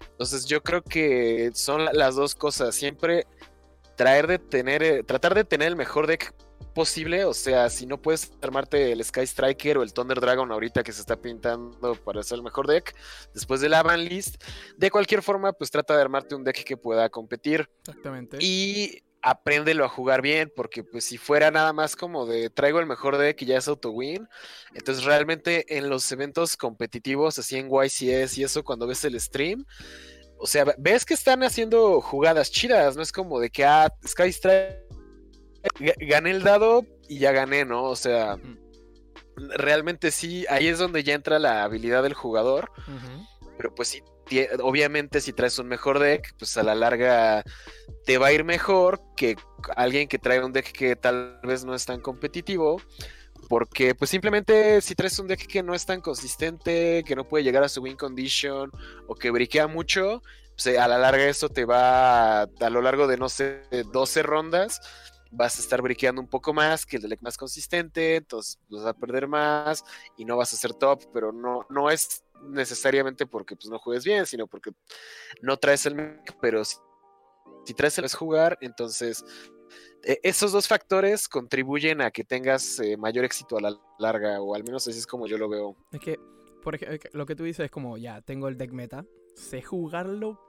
Entonces 0.00 0.46
yo 0.46 0.62
creo 0.62 0.82
que 0.82 1.50
son 1.54 1.84
las 1.92 2.14
dos 2.14 2.34
cosas, 2.34 2.74
siempre 2.74 3.26
traer 3.96 4.26
de 4.26 4.38
tener, 4.38 4.82
eh, 4.82 5.02
tratar 5.02 5.34
de 5.34 5.44
tener 5.44 5.68
el 5.68 5.76
mejor 5.76 6.06
deck 6.06 6.34
posible, 6.72 7.24
o 7.24 7.34
sea, 7.34 7.68
si 7.70 7.86
no 7.86 8.00
puedes 8.00 8.32
armarte 8.42 8.92
el 8.92 9.04
Sky 9.04 9.26
Striker 9.26 9.78
o 9.78 9.82
el 9.82 9.92
Thunder 9.92 10.20
Dragon 10.20 10.50
ahorita 10.50 10.82
que 10.82 10.92
se 10.92 11.00
está 11.00 11.20
pintando 11.20 11.94
para 11.96 12.22
ser 12.22 12.36
el 12.36 12.42
mejor 12.42 12.66
deck, 12.66 12.94
después 13.34 13.60
de 13.60 13.68
la 13.68 13.82
ban 13.82 14.04
list, 14.04 14.42
de 14.76 14.90
cualquier 14.90 15.22
forma, 15.22 15.52
pues 15.52 15.70
trata 15.70 15.94
de 15.94 16.02
armarte 16.02 16.34
un 16.34 16.44
deck 16.44 16.64
que 16.64 16.76
pueda 16.76 17.08
competir. 17.08 17.68
Exactamente. 17.80 18.38
Y 18.40 19.02
apréndelo 19.22 19.84
a 19.84 19.88
jugar 19.88 20.22
bien, 20.22 20.52
porque 20.54 20.82
pues 20.82 21.04
si 21.04 21.18
fuera 21.18 21.50
nada 21.50 21.72
más 21.72 21.96
como 21.96 22.26
de 22.26 22.50
traigo 22.50 22.80
el 22.80 22.86
mejor 22.86 23.18
deck 23.18 23.42
y 23.42 23.46
ya 23.46 23.58
es 23.58 23.68
auto 23.68 23.90
win, 23.90 24.26
entonces 24.74 25.04
realmente 25.04 25.76
en 25.76 25.90
los 25.90 26.10
eventos 26.12 26.56
competitivos, 26.56 27.38
así 27.38 27.56
en 27.56 27.68
YCS 27.68 28.38
y 28.38 28.44
eso, 28.44 28.64
cuando 28.64 28.86
ves 28.86 29.04
el 29.04 29.20
stream, 29.20 29.66
o 30.38 30.46
sea, 30.46 30.64
ves 30.78 31.04
que 31.04 31.14
están 31.14 31.42
haciendo 31.42 32.00
jugadas 32.00 32.50
chidas, 32.50 32.96
no 32.96 33.02
es 33.02 33.12
como 33.12 33.38
de 33.40 33.50
que, 33.50 33.64
ah, 33.64 33.92
Sky 34.06 34.32
Striker 34.32 34.89
gané 35.98 36.30
el 36.30 36.42
dado 36.42 36.84
y 37.08 37.18
ya 37.18 37.32
gané, 37.32 37.64
¿no? 37.64 37.84
O 37.84 37.96
sea, 37.96 38.38
realmente 39.36 40.10
sí, 40.10 40.44
ahí 40.48 40.68
es 40.68 40.78
donde 40.78 41.02
ya 41.02 41.14
entra 41.14 41.38
la 41.38 41.64
habilidad 41.64 42.02
del 42.02 42.14
jugador. 42.14 42.70
Pero 43.56 43.74
pues 43.74 43.88
sí, 43.88 44.02
obviamente 44.62 45.20
si 45.20 45.32
traes 45.32 45.58
un 45.58 45.68
mejor 45.68 45.98
deck, 45.98 46.34
pues 46.38 46.56
a 46.56 46.62
la 46.62 46.74
larga 46.74 47.42
te 48.06 48.18
va 48.18 48.28
a 48.28 48.32
ir 48.32 48.44
mejor 48.44 49.00
que 49.16 49.36
alguien 49.76 50.08
que 50.08 50.18
trae 50.18 50.42
un 50.42 50.52
deck 50.52 50.72
que 50.72 50.96
tal 50.96 51.40
vez 51.42 51.64
no 51.64 51.74
es 51.74 51.84
tan 51.84 52.00
competitivo. 52.00 52.80
Porque 53.48 53.96
pues 53.96 54.10
simplemente 54.10 54.80
si 54.80 54.94
traes 54.94 55.18
un 55.18 55.26
deck 55.26 55.46
que 55.46 55.62
no 55.62 55.74
es 55.74 55.84
tan 55.84 56.00
consistente, 56.00 57.02
que 57.04 57.16
no 57.16 57.26
puede 57.26 57.42
llegar 57.42 57.64
a 57.64 57.68
su 57.68 57.82
win 57.82 57.96
condition 57.96 58.70
o 59.08 59.14
que 59.16 59.30
briquea 59.30 59.66
mucho, 59.66 60.22
pues 60.62 60.78
a 60.78 60.86
la 60.86 60.98
larga 60.98 61.26
eso 61.26 61.48
te 61.48 61.64
va 61.64 62.42
a, 62.42 62.46
a 62.60 62.70
lo 62.70 62.80
largo 62.80 63.08
de 63.08 63.16
no 63.16 63.28
sé, 63.28 63.62
12 63.92 64.22
rondas, 64.22 64.80
vas 65.30 65.58
a 65.58 65.60
estar 65.60 65.80
briqueando 65.82 66.20
un 66.20 66.28
poco 66.28 66.52
más 66.52 66.84
que 66.84 66.96
el 66.96 67.08
deck 67.08 67.22
más 67.22 67.36
consistente, 67.36 68.16
entonces 68.16 68.58
vas 68.68 68.86
a 68.86 68.92
perder 68.92 69.28
más 69.28 69.84
y 70.16 70.24
no 70.24 70.36
vas 70.36 70.52
a 70.52 70.56
ser 70.56 70.74
top, 70.74 71.04
pero 71.12 71.32
no, 71.32 71.66
no 71.70 71.90
es 71.90 72.24
necesariamente 72.48 73.26
porque 73.26 73.56
pues, 73.56 73.70
no 73.70 73.78
juegues 73.78 74.04
bien, 74.04 74.26
sino 74.26 74.46
porque 74.46 74.72
no 75.42 75.56
traes 75.58 75.86
el 75.86 76.20
pero 76.40 76.64
si, 76.64 76.78
traes 77.74 77.98
el 77.98 78.04
es 78.04 78.14
jugar, 78.14 78.58
entonces 78.60 79.24
e, 80.02 80.18
esos 80.22 80.52
dos 80.52 80.66
factores 80.66 81.28
contribuyen 81.28 82.00
a 82.00 82.10
que 82.10 82.24
tengas 82.24 82.80
eh, 82.80 82.96
mayor 82.96 83.24
éxito 83.24 83.56
a 83.56 83.60
la 83.60 83.78
larga, 83.98 84.40
o 84.40 84.54
al 84.54 84.64
menos 84.64 84.86
así 84.88 84.98
es 84.98 85.06
como 85.06 85.26
yo 85.26 85.38
lo 85.38 85.48
veo. 85.48 85.76
Es 85.92 86.00
que, 86.00 86.18
por 86.62 86.74
ejemplo, 86.74 87.10
lo 87.12 87.26
que 87.26 87.36
tú 87.36 87.44
dices 87.44 87.66
es 87.66 87.70
como, 87.70 87.98
ya, 87.98 88.20
tengo 88.22 88.48
el 88.48 88.56
deck 88.56 88.72
meta, 88.72 89.04
sé 89.34 89.62
jugarlo 89.62 90.40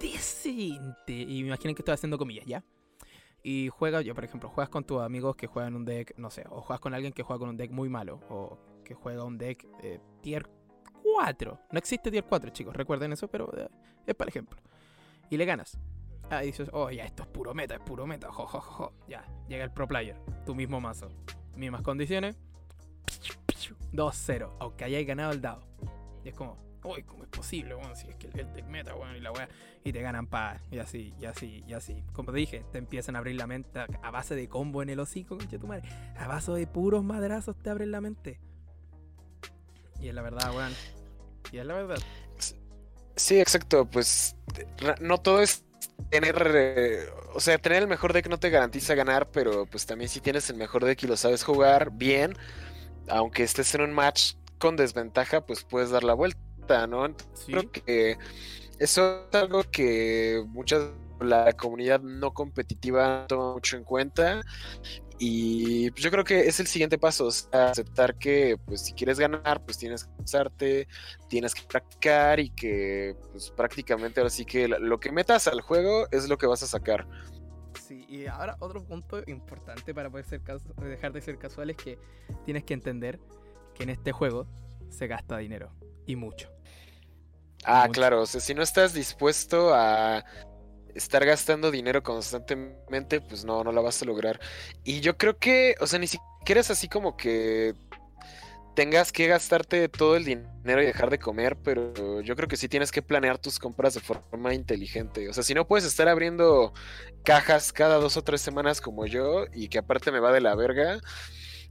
decente, 0.00 1.12
y 1.12 1.42
me 1.42 1.48
imaginen 1.48 1.74
que 1.74 1.82
estoy 1.82 1.94
haciendo 1.94 2.18
comillas, 2.18 2.46
¿ya? 2.46 2.64
Y 3.42 3.68
juegas, 3.68 4.04
yo 4.04 4.14
por 4.14 4.24
ejemplo, 4.24 4.48
juegas 4.48 4.68
con 4.68 4.84
tus 4.84 5.00
amigos 5.00 5.36
que 5.36 5.46
juegan 5.46 5.76
un 5.76 5.84
deck, 5.84 6.14
no 6.16 6.30
sé, 6.30 6.44
o 6.50 6.60
juegas 6.60 6.80
con 6.80 6.94
alguien 6.94 7.12
que 7.12 7.22
juega 7.22 7.40
con 7.40 7.48
un 7.48 7.56
deck 7.56 7.70
muy 7.70 7.88
malo, 7.88 8.20
o 8.28 8.58
que 8.84 8.94
juega 8.94 9.24
un 9.24 9.38
deck 9.38 9.66
eh, 9.82 10.00
tier 10.22 10.48
4. 11.02 11.58
No 11.70 11.78
existe 11.78 12.10
tier 12.10 12.24
4, 12.24 12.50
chicos, 12.50 12.74
recuerden 12.74 13.12
eso, 13.12 13.28
pero 13.28 13.50
eh, 13.56 13.68
es 14.06 14.14
para 14.14 14.28
ejemplo. 14.28 14.58
Y 15.30 15.36
le 15.36 15.44
ganas. 15.44 15.78
Ah, 16.30 16.40
dices, 16.40 16.68
oh, 16.72 16.90
ya, 16.90 17.04
esto 17.04 17.22
es 17.22 17.28
puro 17.28 17.54
meta, 17.54 17.74
es 17.74 17.80
puro 17.80 18.06
meta, 18.06 18.30
jo, 18.30 18.46
jo, 18.46 18.60
jo, 18.60 18.92
Ya, 19.08 19.24
llega 19.48 19.64
el 19.64 19.72
pro 19.72 19.88
player, 19.88 20.16
tu 20.44 20.54
mismo 20.54 20.80
mazo, 20.80 21.08
mismas 21.56 21.80
condiciones, 21.82 22.38
2-0, 23.92 24.50
aunque 24.58 24.84
hayáis 24.84 25.06
ganado 25.06 25.32
el 25.32 25.40
dado. 25.40 25.62
Y 26.24 26.28
es 26.28 26.34
como, 26.34 26.58
uy, 26.84 27.02
¿cómo 27.02 27.24
es 27.24 27.28
posible, 27.28 27.74
bueno, 27.74 27.94
si 27.94 28.08
es 28.08 28.16
que 28.16 28.28
el 28.28 28.52
deck 28.52 28.66
meta, 28.66 28.94
bueno, 28.94 29.16
y 29.16 29.20
la 29.20 29.32
weá, 29.32 29.48
y 29.84 29.92
te 29.92 30.00
ganan 30.00 30.26
pa, 30.26 30.60
y 30.70 30.78
así, 30.78 31.14
y 31.20 31.24
así, 31.24 31.64
y 31.66 31.72
así. 31.72 32.04
Como 32.12 32.32
te 32.32 32.38
dije, 32.38 32.64
te 32.72 32.78
empiezan 32.78 33.16
a 33.16 33.18
abrir 33.18 33.36
la 33.36 33.46
mente 33.46 33.80
a 33.80 34.10
base 34.10 34.34
de 34.34 34.48
combo 34.48 34.82
en 34.82 34.90
el 34.90 35.00
hocico, 35.00 35.36
concha 35.36 35.58
tu 35.58 35.66
madre. 35.66 35.88
A 36.16 36.26
base 36.26 36.52
de 36.52 36.66
puros 36.66 37.04
madrazos 37.04 37.56
te 37.62 37.70
abren 37.70 37.90
la 37.90 38.00
mente. 38.00 38.40
Y 40.00 40.08
es 40.08 40.14
la 40.14 40.22
verdad, 40.22 40.54
weón. 40.54 40.72
Y 41.52 41.58
es 41.58 41.66
la 41.66 41.74
verdad. 41.74 41.98
Sí, 43.16 43.40
exacto, 43.40 43.84
pues 43.84 44.36
no 45.00 45.18
todo 45.18 45.42
es 45.42 45.64
tener, 46.10 46.52
eh, 46.54 47.06
o 47.34 47.40
sea, 47.40 47.58
tener 47.58 47.82
el 47.82 47.88
mejor 47.88 48.12
deck 48.12 48.28
no 48.28 48.38
te 48.38 48.50
garantiza 48.50 48.94
ganar, 48.94 49.28
pero 49.30 49.66
pues 49.66 49.86
también 49.86 50.08
si 50.08 50.20
tienes 50.20 50.48
el 50.50 50.56
mejor 50.56 50.84
deck 50.84 51.02
y 51.02 51.08
lo 51.08 51.16
sabes 51.16 51.42
jugar 51.42 51.90
bien, 51.90 52.36
aunque 53.08 53.42
estés 53.42 53.74
en 53.74 53.80
un 53.80 53.92
match 53.92 54.34
con 54.58 54.76
desventaja, 54.76 55.44
pues 55.44 55.64
puedes 55.64 55.90
dar 55.90 56.04
la 56.04 56.14
vuelta. 56.14 56.38
¿No? 56.86 57.14
Creo 57.46 57.70
que 57.70 58.16
eso 58.78 59.26
es 59.28 59.34
algo 59.34 59.64
que 59.64 60.42
muchas 60.48 60.90
la 61.20 61.52
comunidad 61.52 62.00
no 62.00 62.32
competitiva 62.32 63.26
toma 63.26 63.54
mucho 63.54 63.76
en 63.76 63.82
cuenta 63.82 64.40
y 65.18 65.90
pues, 65.90 66.02
yo 66.02 66.10
creo 66.10 66.24
que 66.24 66.40
es 66.40 66.60
el 66.60 66.66
siguiente 66.66 66.96
paso, 66.96 67.28
aceptar 67.52 68.16
que 68.16 68.56
pues 68.64 68.82
si 68.82 68.92
quieres 68.92 69.18
ganar, 69.18 69.64
pues 69.64 69.76
tienes 69.78 70.04
que 70.04 70.22
usarte, 70.22 70.88
tienes 71.28 71.54
que 71.54 71.62
practicar 71.62 72.38
y 72.38 72.50
que 72.50 73.16
pues 73.32 73.50
prácticamente 73.50 74.20
ahora 74.20 74.30
sí 74.30 74.44
que 74.44 74.68
lo 74.68 75.00
que 75.00 75.10
metas 75.10 75.48
al 75.48 75.60
juego 75.60 76.06
es 76.12 76.28
lo 76.28 76.38
que 76.38 76.46
vas 76.46 76.62
a 76.62 76.66
sacar. 76.66 77.06
Sí, 77.86 78.06
y 78.08 78.26
ahora 78.26 78.56
otro 78.60 78.84
punto 78.84 79.22
importante 79.26 79.92
para 79.92 80.08
poder 80.08 80.24
ser 80.24 80.40
dejar 80.40 81.12
de 81.12 81.20
ser 81.20 81.38
casual 81.38 81.70
es 81.70 81.76
que 81.76 81.98
tienes 82.44 82.64
que 82.64 82.74
entender 82.74 83.18
que 83.74 83.82
en 83.82 83.90
este 83.90 84.12
juego 84.12 84.46
se 84.88 85.08
gasta 85.08 85.38
dinero 85.38 85.72
y 86.06 86.16
mucho. 86.16 86.57
Ah, 87.64 87.88
claro, 87.92 88.22
o 88.22 88.26
sea, 88.26 88.40
si 88.40 88.54
no 88.54 88.62
estás 88.62 88.94
dispuesto 88.94 89.74
a 89.74 90.24
estar 90.94 91.24
gastando 91.24 91.70
dinero 91.70 92.02
constantemente, 92.02 93.20
pues 93.20 93.44
no, 93.44 93.62
no 93.64 93.72
la 93.72 93.80
vas 93.80 94.00
a 94.02 94.04
lograr. 94.04 94.40
Y 94.84 95.00
yo 95.00 95.16
creo 95.16 95.38
que, 95.38 95.74
o 95.80 95.86
sea, 95.86 95.98
ni 95.98 96.06
siquiera 96.06 96.60
es 96.60 96.70
así 96.70 96.88
como 96.88 97.16
que 97.16 97.74
tengas 98.74 99.10
que 99.10 99.26
gastarte 99.26 99.88
todo 99.88 100.14
el 100.14 100.24
dinero 100.24 100.80
y 100.80 100.86
dejar 100.86 101.10
de 101.10 101.18
comer, 101.18 101.56
pero 101.56 102.20
yo 102.20 102.36
creo 102.36 102.48
que 102.48 102.56
sí 102.56 102.68
tienes 102.68 102.92
que 102.92 103.02
planear 103.02 103.36
tus 103.38 103.58
compras 103.58 103.94
de 103.94 104.00
forma 104.00 104.54
inteligente. 104.54 105.28
O 105.28 105.32
sea, 105.32 105.42
si 105.42 105.52
no 105.52 105.66
puedes 105.66 105.84
estar 105.84 106.08
abriendo 106.08 106.72
cajas 107.24 107.72
cada 107.72 107.96
dos 107.96 108.16
o 108.16 108.22
tres 108.22 108.40
semanas 108.40 108.80
como 108.80 109.04
yo 109.06 109.46
y 109.52 109.68
que 109.68 109.78
aparte 109.78 110.12
me 110.12 110.20
va 110.20 110.32
de 110.32 110.40
la 110.40 110.54
verga, 110.54 111.00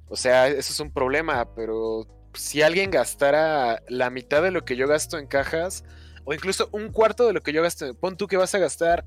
o 0.10 0.18
sea, 0.18 0.50
eso 0.50 0.74
es 0.74 0.80
un 0.82 0.92
problema, 0.92 1.54
pero 1.56 2.06
si 2.38 2.62
alguien 2.62 2.92
gastara 2.92 3.82
la 3.88 4.10
mitad 4.10 4.42
de 4.42 4.52
lo 4.52 4.64
que 4.64 4.76
yo 4.76 4.88
gasto 4.88 5.18
en 5.18 5.28
cajas, 5.28 5.84
o 6.24 6.34
incluso 6.34 6.70
un 6.72 6.92
cuarto 6.92 7.28
de 7.28 7.34
lo 7.34 7.42
que 7.42 7.54
yo 7.54 7.62
gasto, 7.62 7.94
pon 7.96 8.18
tú 8.18 8.28
que 8.28 8.38
vas 8.38 8.54
a 8.56 8.60
gastar 8.60 9.06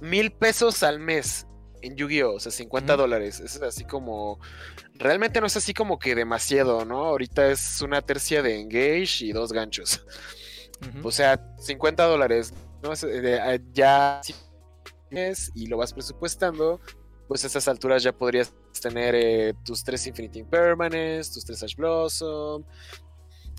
mil 0.00 0.32
pesos 0.32 0.82
al 0.82 0.98
mes 0.98 1.46
en 1.82 1.96
Yu-Gi-Oh! 1.96 2.34
O 2.34 2.40
sea, 2.40 2.52
50 2.52 2.96
dólares. 2.96 3.40
Es 3.40 3.60
así 3.62 3.84
como. 3.84 4.38
Realmente 4.94 5.40
no 5.40 5.46
es 5.46 5.56
así 5.56 5.72
como 5.72 5.98
que 5.98 6.14
demasiado, 6.14 6.84
¿no? 6.84 7.04
Ahorita 7.06 7.50
es 7.50 7.80
una 7.80 8.02
tercia 8.02 8.42
de 8.42 8.60
Engage 8.60 9.24
y 9.24 9.32
dos 9.32 9.52
ganchos. 9.52 10.04
O 11.02 11.10
sea, 11.10 11.54
50 11.58 12.04
dólares, 12.04 12.54
¿no? 12.82 12.92
Eh, 13.02 13.60
ya 13.72 14.20
es 15.10 15.50
y 15.54 15.66
lo 15.66 15.76
vas 15.76 15.92
presupuestando, 15.92 16.80
pues 17.30 17.44
a 17.44 17.46
esas 17.46 17.68
alturas 17.68 18.02
ya 18.02 18.10
podrías 18.10 18.52
tener 18.82 19.14
eh, 19.14 19.54
tus 19.64 19.84
tres 19.84 20.04
Infinity 20.04 20.40
Impermanents, 20.40 21.32
tus 21.32 21.44
tres 21.44 21.62
Ash 21.62 21.76
Blossom. 21.76 22.64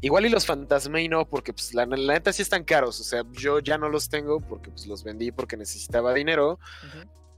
Igual 0.02 0.26
y 0.26 0.30
los 0.30 0.46
Fantasmay 0.46 1.08
no, 1.08 1.24
porque 1.26 1.54
pues 1.54 1.74
la, 1.74 1.86
neta 1.86 2.34
sí 2.34 2.42
están 2.42 2.66
caros. 2.66 3.00
O 3.00 3.04
sea, 3.06 3.24
yo 3.32 3.60
ya 3.60 3.78
no 3.78 3.88
los 3.88 4.10
tengo 4.10 4.42
porque 4.42 4.72
pues 4.72 4.88
los 4.88 5.06
vendí 5.06 5.32
porque 5.32 5.56
necesitaba 5.56 6.14
dinero. 6.14 6.60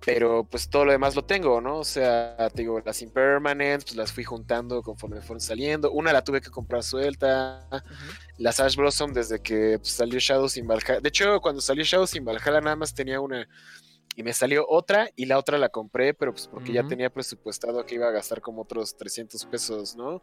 Pero 0.04 0.44
pues 0.44 0.68
todo 0.70 0.86
lo 0.86 0.92
demás 0.92 1.16
lo 1.16 1.24
tengo, 1.24 1.62
¿no? 1.62 1.78
O 1.78 1.86
sea, 1.86 2.50
te 2.50 2.64
digo, 2.64 2.82
las 2.84 3.04
Impermanents, 3.04 3.86
pues 3.86 3.96
las 3.96 4.12
fui 4.12 4.24
juntando 4.24 4.82
conforme 4.82 5.22
fueron 5.22 5.40
saliendo. 5.40 5.92
Una 5.92 6.12
la 6.12 6.24
tuve 6.24 6.42
que 6.42 6.50
comprar 6.50 6.82
suelta. 6.82 7.68
Las 8.40 8.60
Ash 8.60 8.76
Blossom 8.76 9.14
desde 9.14 9.40
que 9.40 9.78
pues, 9.78 9.92
salió 9.92 10.18
Shadows 10.18 10.58
in 10.58 10.66
Valhalla. 10.66 11.00
De 11.00 11.10
hecho, 11.10 11.40
cuando 11.42 11.62
salió 11.62 11.84
Shadows 11.84 12.16
in 12.16 12.26
Valhalla 12.26 12.60
nada 12.60 12.76
más 12.76 12.92
tenía 12.92 13.22
una. 13.22 13.48
Y 14.16 14.24
me 14.24 14.34
salió 14.34 14.66
otra 14.68 15.10
y 15.16 15.26
la 15.26 15.38
otra 15.38 15.58
la 15.58 15.70
compré, 15.70 16.14
pero 16.14 16.32
pues 16.34 16.48
porque 16.48 16.72
ya 16.72 16.88
tenía 16.88 17.10
presupuestado 17.10 17.86
que 17.86 17.96
iba 17.96 18.08
a 18.08 18.12
gastar 18.12 18.42
como 18.42 18.62
otros 18.62 18.96
300 18.96 19.46
pesos, 19.46 19.96
¿no? 19.96 20.22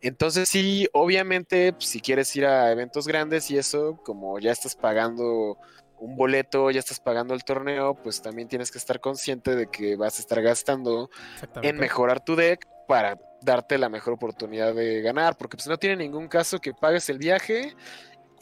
Entonces 0.00 0.48
sí, 0.48 0.88
obviamente, 0.92 1.72
pues, 1.72 1.86
si 1.86 2.00
quieres 2.00 2.34
ir 2.36 2.46
a 2.46 2.70
eventos 2.72 3.06
grandes 3.06 3.50
y 3.50 3.58
eso, 3.58 3.98
como 4.04 4.38
ya 4.38 4.52
estás 4.52 4.74
pagando 4.74 5.58
un 5.98 6.16
boleto, 6.16 6.70
ya 6.70 6.80
estás 6.80 6.98
pagando 6.98 7.32
el 7.32 7.44
torneo, 7.44 7.94
pues 7.94 8.20
también 8.20 8.48
tienes 8.48 8.72
que 8.72 8.78
estar 8.78 9.00
consciente 9.00 9.54
de 9.54 9.68
que 9.68 9.94
vas 9.96 10.18
a 10.18 10.22
estar 10.22 10.42
gastando 10.42 11.10
en 11.62 11.76
mejorar 11.76 12.24
tu 12.24 12.34
deck 12.34 12.66
para 12.88 13.18
darte 13.40 13.78
la 13.78 13.88
mejor 13.88 14.14
oportunidad 14.14 14.74
de 14.74 15.00
ganar, 15.00 15.36
porque 15.36 15.56
pues 15.56 15.66
no 15.68 15.78
tiene 15.78 15.96
ningún 15.96 16.28
caso 16.28 16.58
que 16.60 16.74
pagues 16.74 17.08
el 17.08 17.18
viaje 17.18 17.74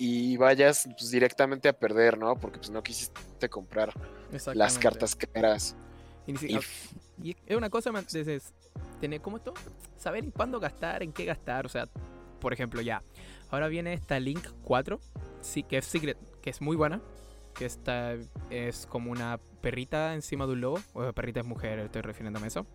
y 0.03 0.39
vayas 0.39 0.89
pues, 0.99 1.11
directamente 1.11 1.69
a 1.69 1.75
perder, 1.75 2.17
¿no? 2.17 2.35
Porque 2.35 2.59
pues 2.59 2.71
no 2.71 2.83
quisiste 2.83 3.51
comprar 3.51 3.93
las 4.55 4.79
cartas 4.79 5.15
que 5.15 5.29
eras. 5.35 5.77
Y, 6.27 7.37
es 7.47 7.55
una 7.55 7.69
cosa, 7.69 7.93
es 8.15 8.55
tener 8.99 9.21
como 9.21 9.37
esto, 9.37 9.53
saber 9.99 10.25
cuándo 10.33 10.59
gastar, 10.59 11.03
en 11.03 11.13
qué 11.13 11.27
gastar, 11.27 11.67
o 11.67 11.69
sea, 11.69 11.87
por 12.41 12.55
ejemplo, 12.55 12.81
ya, 12.81 13.03
ahora 13.51 13.69
viene 13.69 13.93
esta 13.93 14.19
Link 14.19 14.47
4, 14.65 14.99
sí, 15.43 15.65
que 15.65 15.77
es 15.77 15.85
Secret, 15.85 16.17
que 16.41 16.49
es 16.49 16.63
muy 16.63 16.77
buena, 16.77 17.03
que 17.55 17.67
esta 17.67 18.15
es 18.49 18.87
como 18.87 19.11
una 19.11 19.39
perrita 19.61 20.15
encima 20.15 20.47
de 20.47 20.53
un 20.53 20.63
lobo, 20.63 20.81
o 20.95 21.13
perrita 21.13 21.41
es 21.41 21.47
mujer, 21.47 21.79
estoy 21.79 22.01
refiriéndome 22.01 22.47
a 22.47 22.49
eso. 22.49 22.67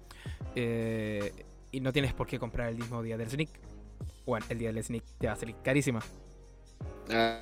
Eh, 0.53 1.33
y 1.71 1.79
no 1.79 1.91
tienes 1.91 2.13
por 2.13 2.27
qué 2.27 2.37
comprar 2.37 2.69
el 2.69 2.75
mismo 2.75 3.01
día 3.01 3.17
del 3.17 3.31
sneak. 3.31 3.49
Bueno, 4.27 4.45
el 4.49 4.59
día 4.59 4.71
del 4.71 4.83
sneak 4.83 5.03
te 5.17 5.25
va 5.25 5.33
a 5.33 5.37
salir 5.37 5.55
carísima. 5.63 6.01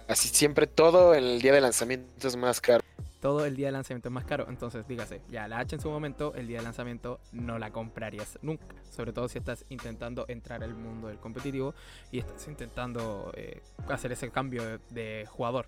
Así 0.07 0.27
siempre 0.27 0.67
todo 0.67 1.13
el 1.13 1.41
día 1.41 1.53
de 1.53 1.61
lanzamiento 1.61 2.27
es 2.27 2.35
más 2.35 2.59
caro. 2.59 2.83
Todo 3.21 3.45
el 3.45 3.55
día 3.55 3.67
de 3.67 3.71
lanzamiento 3.71 4.09
es 4.09 4.13
más 4.13 4.25
caro. 4.25 4.47
Entonces, 4.49 4.85
dígase, 4.85 5.21
ya 5.29 5.47
la 5.47 5.59
H 5.59 5.75
en 5.75 5.81
su 5.81 5.89
momento, 5.89 6.33
el 6.35 6.47
día 6.47 6.57
de 6.57 6.63
lanzamiento 6.63 7.21
no 7.31 7.57
la 7.57 7.71
comprarías 7.71 8.37
nunca. 8.41 8.65
Sobre 8.91 9.13
todo 9.13 9.29
si 9.29 9.37
estás 9.37 9.65
intentando 9.69 10.25
entrar 10.27 10.61
al 10.63 10.75
mundo 10.75 11.07
del 11.07 11.19
competitivo 11.19 11.73
y 12.11 12.19
estás 12.19 12.45
intentando 12.49 13.31
eh, 13.35 13.61
hacer 13.87 14.11
ese 14.11 14.29
cambio 14.29 14.79
de 14.89 15.25
jugador. 15.29 15.67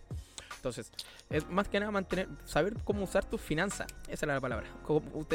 Entonces, 0.57 0.91
es 1.29 1.47
más 1.49 1.69
que 1.69 1.79
nada 1.79 1.91
mantener, 1.91 2.27
saber 2.43 2.75
cómo 2.83 3.03
usar 3.03 3.23
tus 3.23 3.39
finanzas. 3.39 3.87
Esa 4.09 4.25
era 4.25 4.35
la 4.35 4.41
palabra. 4.41 4.67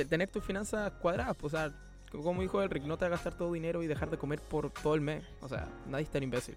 tener 0.08 0.28
tus 0.28 0.44
finanzas 0.44 0.92
cuadradas. 1.00 1.36
Pues, 1.36 1.54
o 1.54 1.56
sea, 1.56 1.72
como 2.10 2.42
dijo 2.42 2.60
Elric, 2.60 2.82
no 2.82 2.98
te 2.98 3.06
a 3.06 3.08
gastar 3.08 3.34
todo 3.34 3.52
dinero 3.52 3.82
y 3.82 3.86
dejar 3.86 4.10
de 4.10 4.18
comer 4.18 4.40
por 4.42 4.70
todo 4.70 4.94
el 4.94 5.00
mes. 5.00 5.24
O 5.40 5.48
sea, 5.48 5.68
nadie 5.86 6.04
es 6.04 6.10
tan 6.10 6.22
imbécil. 6.22 6.56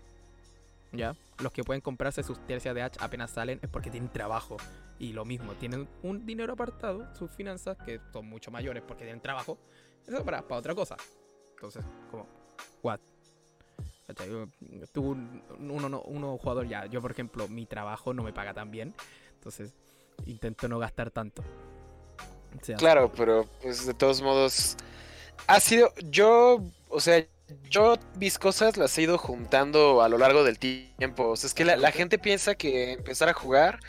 ¿Ya? 0.94 1.16
Los 1.40 1.52
que 1.52 1.64
pueden 1.64 1.82
comprarse 1.82 2.24
sus 2.24 2.40
tercias 2.46 2.74
de 2.76 2.84
H 2.84 3.00
apenas 3.02 3.32
salen 3.32 3.60
es 3.62 3.70
porque 3.70 3.90
tienen 3.90 4.12
trabajo. 4.12 4.58
Y 5.00 5.12
lo 5.12 5.26
mismo, 5.26 5.54
tienen 5.54 5.88
un 6.04 6.26
dinero 6.26 6.54
apartado, 6.54 7.14
sus 7.16 7.32
finanzas, 7.32 7.78
que 7.84 8.00
son 8.12 8.28
mucho 8.28 8.52
mayores 8.52 8.84
porque 8.88 9.04
tienen 9.04 9.22
trabajo. 9.22 9.58
Eso 10.08 10.18
es 10.18 10.24
para, 10.24 10.42
para 10.48 10.60
otra 10.60 10.76
cosa. 10.76 10.96
Entonces, 11.56 11.84
como, 12.12 12.28
what? 12.84 13.00
Tú, 14.92 15.18
uno, 15.60 16.02
uno 16.06 16.38
jugador 16.38 16.68
ya, 16.68 16.86
yo 16.86 17.02
por 17.02 17.12
ejemplo, 17.12 17.48
mi 17.48 17.66
trabajo 17.66 18.14
no 18.14 18.22
me 18.22 18.34
paga 18.34 18.54
tan 18.54 18.70
bien, 18.70 18.94
entonces 19.36 19.74
intento 20.26 20.68
no 20.68 20.78
gastar 20.78 21.10
tanto. 21.10 21.44
claro, 22.78 23.12
pero 23.16 23.48
pues 23.62 23.86
de 23.86 23.94
todos 23.94 24.22
modos, 24.22 24.76
ha 25.48 25.60
sido, 25.60 25.92
yo, 26.10 26.64
o 26.90 27.00
sea, 27.00 27.26
yo 27.70 27.98
mis 28.18 28.38
cosas 28.40 28.78
las 28.78 28.98
he 28.98 29.04
ido 29.04 29.18
juntando 29.18 30.02
a 30.02 30.10
lo 30.10 30.18
largo 30.18 30.44
del 30.44 30.60
tiempo. 30.60 31.30
O 31.30 31.36
sea, 31.36 31.48
es 31.48 31.54
que 31.54 31.66
la, 31.66 31.92
gente 31.92 32.18
piensa 32.18 32.56
que 32.56 32.94
empezar 32.94 33.30
a 33.30 33.34
jugar 33.34 33.80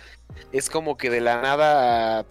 es 0.52 0.70
como 0.70 0.96
que 0.96 1.10
de 1.10 1.20
la 1.20 1.40
nada 1.40 2.26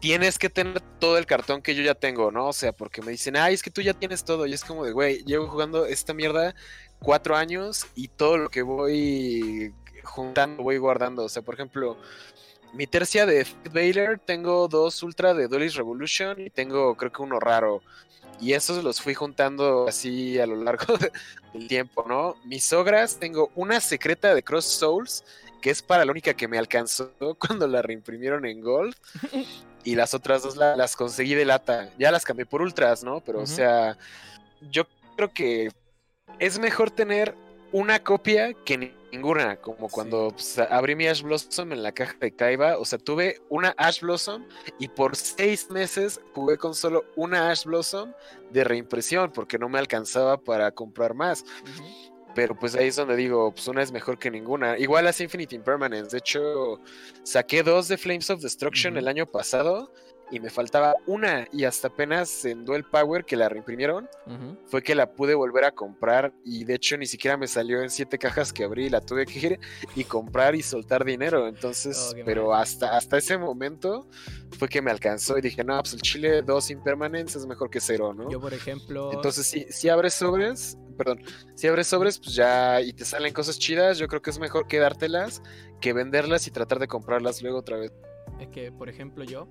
tienes 0.00 0.38
que 0.38 0.50
tener 0.50 0.80
todo 0.98 1.18
el 1.18 1.26
cartón 1.26 1.62
que 1.62 1.74
yo 1.74 1.82
ya 1.82 1.94
tengo, 1.94 2.30
¿no? 2.30 2.48
O 2.48 2.52
sea, 2.52 2.72
porque 2.72 3.02
me 3.02 3.12
dicen, 3.12 3.36
ay, 3.36 3.54
es 3.54 3.62
que 3.62 3.70
tú 3.70 3.80
ya 3.80 3.94
tienes 3.94 4.24
todo. 4.24 4.46
Y 4.46 4.52
es 4.52 4.64
como 4.64 4.84
de, 4.84 4.92
güey, 4.92 5.24
llevo 5.24 5.48
jugando 5.48 5.86
esta 5.86 6.14
mierda 6.14 6.54
cuatro 6.98 7.36
años 7.36 7.86
y 7.94 8.08
todo 8.08 8.38
lo 8.38 8.48
que 8.48 8.62
voy 8.62 9.72
juntando, 10.04 10.62
voy 10.62 10.78
guardando. 10.78 11.24
O 11.24 11.28
sea, 11.28 11.42
por 11.42 11.54
ejemplo, 11.54 11.96
mi 12.72 12.86
tercia 12.86 13.26
de 13.26 13.46
Vader, 13.72 14.18
tengo 14.18 14.68
dos 14.68 15.02
Ultra 15.02 15.34
de 15.34 15.48
Duelist 15.48 15.76
Revolution 15.76 16.40
y 16.40 16.50
tengo 16.50 16.96
creo 16.96 17.12
que 17.12 17.22
uno 17.22 17.40
raro. 17.40 17.82
Y 18.40 18.52
esos 18.52 18.84
los 18.84 19.00
fui 19.00 19.14
juntando 19.14 19.86
así 19.88 20.38
a 20.38 20.46
lo 20.46 20.56
largo 20.56 20.94
del 21.52 21.68
tiempo, 21.68 22.04
¿no? 22.06 22.36
Mis 22.44 22.72
ogras, 22.72 23.18
tengo 23.18 23.50
una 23.54 23.80
secreta 23.80 24.34
de 24.34 24.42
Cross 24.42 24.66
Souls, 24.66 25.24
que 25.62 25.70
es 25.70 25.82
para 25.82 26.04
la 26.04 26.12
única 26.12 26.34
que 26.34 26.48
me 26.48 26.58
alcanzó 26.58 27.12
cuando 27.38 27.66
la 27.66 27.82
reimprimieron 27.82 28.46
en 28.46 28.60
Gold. 28.60 28.94
Y 29.84 29.94
las 29.94 30.14
otras 30.14 30.42
dos 30.42 30.56
las 30.56 30.96
conseguí 30.96 31.34
de 31.34 31.44
lata. 31.44 31.92
Ya 31.96 32.10
las 32.10 32.24
cambié 32.24 32.44
por 32.44 32.60
ultras, 32.60 33.04
¿no? 33.04 33.20
Pero, 33.20 33.42
o 33.42 33.46
sea, 33.46 33.96
yo 34.68 34.88
creo 35.14 35.32
que 35.32 35.70
es 36.40 36.58
mejor 36.58 36.90
tener 36.90 37.36
una 37.70 38.02
copia 38.02 38.52
que 38.52 38.92
ninguna, 39.16 39.56
como 39.56 39.88
cuando 39.88 40.30
pues, 40.30 40.58
abrí 40.58 40.94
mi 40.94 41.06
Ash 41.06 41.22
Blossom 41.22 41.72
en 41.72 41.82
la 41.82 41.92
caja 41.92 42.16
de 42.20 42.34
Kaiba, 42.34 42.78
o 42.78 42.84
sea, 42.84 42.98
tuve 42.98 43.40
una 43.48 43.74
Ash 43.76 44.00
Blossom 44.00 44.44
y 44.78 44.88
por 44.88 45.16
seis 45.16 45.70
meses 45.70 46.20
jugué 46.34 46.56
con 46.58 46.74
solo 46.74 47.04
una 47.16 47.50
Ash 47.50 47.64
Blossom 47.64 48.12
de 48.50 48.64
reimpresión 48.64 49.32
porque 49.32 49.58
no 49.58 49.68
me 49.68 49.78
alcanzaba 49.78 50.38
para 50.38 50.70
comprar 50.70 51.14
más. 51.14 51.44
Pero 52.34 52.54
pues 52.54 52.74
ahí 52.74 52.88
es 52.88 52.96
donde 52.96 53.16
digo, 53.16 53.50
pues 53.52 53.66
una 53.66 53.82
es 53.82 53.90
mejor 53.90 54.18
que 54.18 54.30
ninguna. 54.30 54.78
Igual 54.78 55.06
las 55.06 55.20
Infinite 55.22 55.54
Impermanence. 55.54 56.10
De 56.10 56.18
hecho, 56.18 56.80
saqué 57.22 57.62
dos 57.62 57.88
de 57.88 57.96
Flames 57.96 58.28
of 58.28 58.42
Destruction 58.42 58.98
el 58.98 59.08
año 59.08 59.24
pasado 59.24 59.90
y 60.30 60.40
me 60.40 60.50
faltaba 60.50 60.94
una 61.06 61.46
y 61.52 61.64
hasta 61.64 61.88
apenas 61.88 62.44
en 62.44 62.64
Duel 62.64 62.84
Power 62.84 63.24
que 63.24 63.36
la 63.36 63.48
reimprimieron 63.48 64.08
fue 64.66 64.82
que 64.82 64.94
la 64.94 65.12
pude 65.12 65.34
volver 65.34 65.64
a 65.64 65.72
comprar 65.72 66.32
y 66.44 66.64
de 66.64 66.74
hecho 66.74 66.96
ni 66.96 67.06
siquiera 67.06 67.36
me 67.36 67.46
salió 67.46 67.82
en 67.82 67.90
siete 67.90 68.18
cajas 68.18 68.52
que 68.52 68.64
abrí 68.64 68.88
la 68.88 69.00
tuve 69.00 69.24
que 69.26 69.38
ir 69.38 69.60
y 69.94 70.04
comprar 70.04 70.54
y 70.54 70.62
soltar 70.62 71.04
dinero. 71.04 71.46
Entonces 71.46 72.12
oh, 72.14 72.22
pero 72.24 72.54
hasta 72.54 72.96
hasta 72.96 73.18
ese 73.18 73.38
momento 73.38 74.08
fue 74.58 74.68
que 74.68 74.82
me 74.82 74.90
alcanzó 74.90 75.38
y 75.38 75.40
dije 75.40 75.62
no 75.62 75.78
pues 75.80 75.94
el 75.94 76.02
chile 76.02 76.42
dos 76.42 76.70
impermanentes 76.70 77.36
es 77.36 77.46
mejor 77.46 77.70
que 77.70 77.80
cero 77.80 78.14
no 78.14 78.30
yo 78.30 78.40
por 78.40 78.54
ejemplo 78.54 79.12
entonces 79.12 79.46
si, 79.46 79.66
si 79.70 79.88
abres 79.88 80.14
sobres 80.14 80.78
perdón 80.96 81.22
si 81.54 81.66
abres 81.66 81.86
sobres 81.86 82.18
pues 82.18 82.34
ya 82.34 82.80
y 82.80 82.92
te 82.92 83.04
salen 83.04 83.32
cosas 83.32 83.58
chidas 83.58 83.98
yo 83.98 84.08
creo 84.08 84.22
que 84.22 84.30
es 84.30 84.38
mejor 84.38 84.66
quedártelas 84.66 85.42
que 85.80 85.92
venderlas 85.92 86.46
y 86.46 86.50
tratar 86.50 86.78
de 86.78 86.88
comprarlas 86.88 87.42
luego 87.42 87.58
otra 87.58 87.76
vez. 87.76 87.92
es 88.40 88.48
que 88.48 88.72
por 88.72 88.88
ejemplo 88.88 89.24
yo 89.24 89.48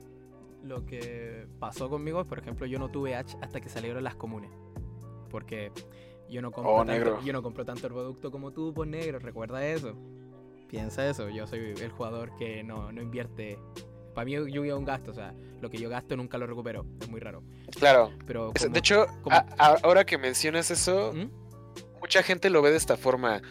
lo 0.66 0.86
que 0.86 1.48
pasó 1.60 1.90
conmigo 1.90 2.22
es, 2.22 2.28
por 2.28 2.40
ejemplo, 2.40 2.66
yo 2.66 2.80
no 2.80 2.90
tuve 2.90 3.16
H 3.16 3.38
hasta 3.42 3.62
que 3.62 3.70
salieron 3.70 4.04
las 4.04 4.16
comunes. 4.16 4.50
Porque 5.30 5.72
yo 6.30 6.42
no 6.42 6.52
compro, 6.52 6.74
oh, 6.74 6.86
tanto, 6.86 7.22
yo 7.24 7.34
no 7.34 7.44
compro 7.44 7.66
tanto 7.66 7.88
el 7.88 7.94
producto 7.94 8.32
como 8.32 8.52
tú, 8.52 8.74
pues, 8.74 8.90
negro, 8.90 9.20
recuerda 9.20 9.66
eso. 9.66 9.94
Piensa 10.68 11.08
eso, 11.08 11.30
yo 11.30 11.46
soy 11.46 11.60
el 11.80 11.92
jugador 11.92 12.36
que 12.38 12.64
no, 12.64 12.92
no 12.92 13.02
invierte. 13.02 13.60
Para 14.16 14.26
mí 14.26 14.32
yo 14.32 14.64
es 14.64 14.74
un 14.74 14.86
gasto, 14.86 15.12
o 15.12 15.14
sea, 15.14 15.34
lo 15.62 15.70
que 15.70 15.78
yo 15.78 15.90
gasto 15.90 16.16
nunca 16.16 16.38
lo 16.38 16.48
recupero, 16.48 16.86
es 17.02 17.10
muy 17.10 17.20
raro. 17.20 17.44
Claro. 17.78 18.12
Pero 18.26 18.52
de 18.52 18.80
hecho, 18.80 19.06
ahora 19.58 20.06
que 20.06 20.18
mencionas 20.18 20.72
eso, 20.72 21.14
¿Mm? 21.14 21.30
mucha 22.00 22.24
gente 22.24 22.50
lo 22.50 22.62
ve 22.62 22.72
de 22.72 22.78
esta 22.78 22.98
forma. 22.98 23.42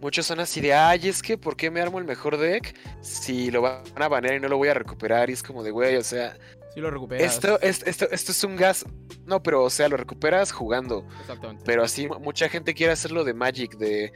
Muchos 0.00 0.26
son 0.26 0.40
así 0.40 0.60
de, 0.60 0.74
ay, 0.74 1.08
es 1.08 1.22
que 1.22 1.38
¿por 1.38 1.56
qué 1.56 1.70
me 1.70 1.80
armo 1.80 1.98
el 1.98 2.04
mejor 2.04 2.36
deck 2.36 2.74
si 3.00 3.50
lo 3.50 3.62
van 3.62 3.84
a 3.94 4.08
banear 4.08 4.34
y 4.34 4.40
no 4.40 4.48
lo 4.48 4.56
voy 4.56 4.68
a 4.68 4.74
recuperar? 4.74 5.30
Y 5.30 5.34
es 5.34 5.42
como 5.42 5.62
de, 5.62 5.70
güey, 5.70 5.96
o 5.96 6.02
sea, 6.02 6.36
Si 6.74 6.80
lo 6.80 6.90
recuperas. 6.90 7.34
esto, 7.34 7.60
es- 7.60 7.82
esto, 7.86 8.06
esto 8.10 8.32
es 8.32 8.44
un 8.44 8.56
gas. 8.56 8.84
No, 9.26 9.42
pero 9.42 9.62
o 9.62 9.70
sea, 9.70 9.88
lo 9.88 9.96
recuperas 9.96 10.50
jugando. 10.52 11.06
Exactamente. 11.20 11.62
Pero 11.64 11.82
así 11.84 12.08
mu- 12.08 12.18
mucha 12.20 12.48
gente 12.48 12.74
quiere 12.74 12.92
hacerlo 12.92 13.22
de 13.24 13.32
Magic, 13.34 13.76
de 13.76 14.12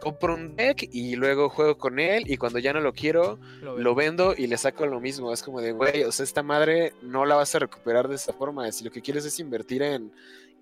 compro 0.00 0.34
un 0.34 0.56
deck 0.56 0.88
y 0.92 1.14
luego 1.14 1.48
juego 1.48 1.78
con 1.78 1.98
él 2.00 2.24
y 2.26 2.36
cuando 2.36 2.58
ya 2.58 2.72
no 2.72 2.80
lo 2.80 2.92
quiero, 2.92 3.38
lo 3.60 3.78
lo 3.78 3.94
vendo. 3.94 4.34
y 4.36 4.46
le 4.48 4.56
saco 4.58 4.84
lo 4.86 5.00
mismo. 5.00 5.32
Es 5.32 5.42
como 5.42 5.60
de, 5.60 5.72
güey, 5.72 6.02
o 6.04 6.12
sea, 6.12 6.24
esta 6.24 6.42
madre 6.42 6.92
no 7.02 7.24
la 7.24 7.36
vas 7.36 7.54
a 7.54 7.60
recuperar 7.60 8.08
de 8.08 8.16
esta 8.16 8.32
forma. 8.32 8.70
Si 8.72 8.84
lo 8.84 8.90
que 8.90 9.00
quieres 9.00 9.24
es 9.24 9.38
invertir 9.38 9.82
en 9.82 10.12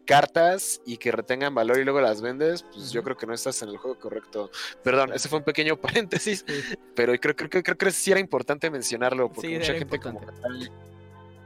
cartas 0.04 0.80
y 0.86 0.96
que 0.96 1.12
retengan 1.12 1.54
valor 1.54 1.78
y 1.78 1.84
luego 1.84 2.00
las 2.00 2.20
vendes, 2.20 2.64
pues 2.72 2.90
yo 2.90 3.02
creo 3.02 3.16
que 3.16 3.26
no 3.26 3.34
estás 3.34 3.62
en 3.62 3.68
el 3.68 3.76
juego 3.76 3.98
correcto. 3.98 4.50
Perdón, 4.82 5.12
ese 5.14 5.28
fue 5.28 5.38
un 5.38 5.44
pequeño 5.44 5.76
paréntesis, 5.80 6.44
Sí. 6.46 6.76
pero 6.94 7.12
creo, 7.18 7.36
creo, 7.36 7.48
creo, 7.50 7.62
creo 7.62 7.76
que 7.76 7.90
sí 7.92 8.10
era 8.10 8.20
importante 8.20 8.70
mencionarlo 8.70 9.30
porque 9.32 9.48
Sí, 9.48 9.54
mucha 9.54 9.74
gente 9.74 9.98
como 9.98 10.20
importante. 10.20 10.68
trae, 10.68 10.76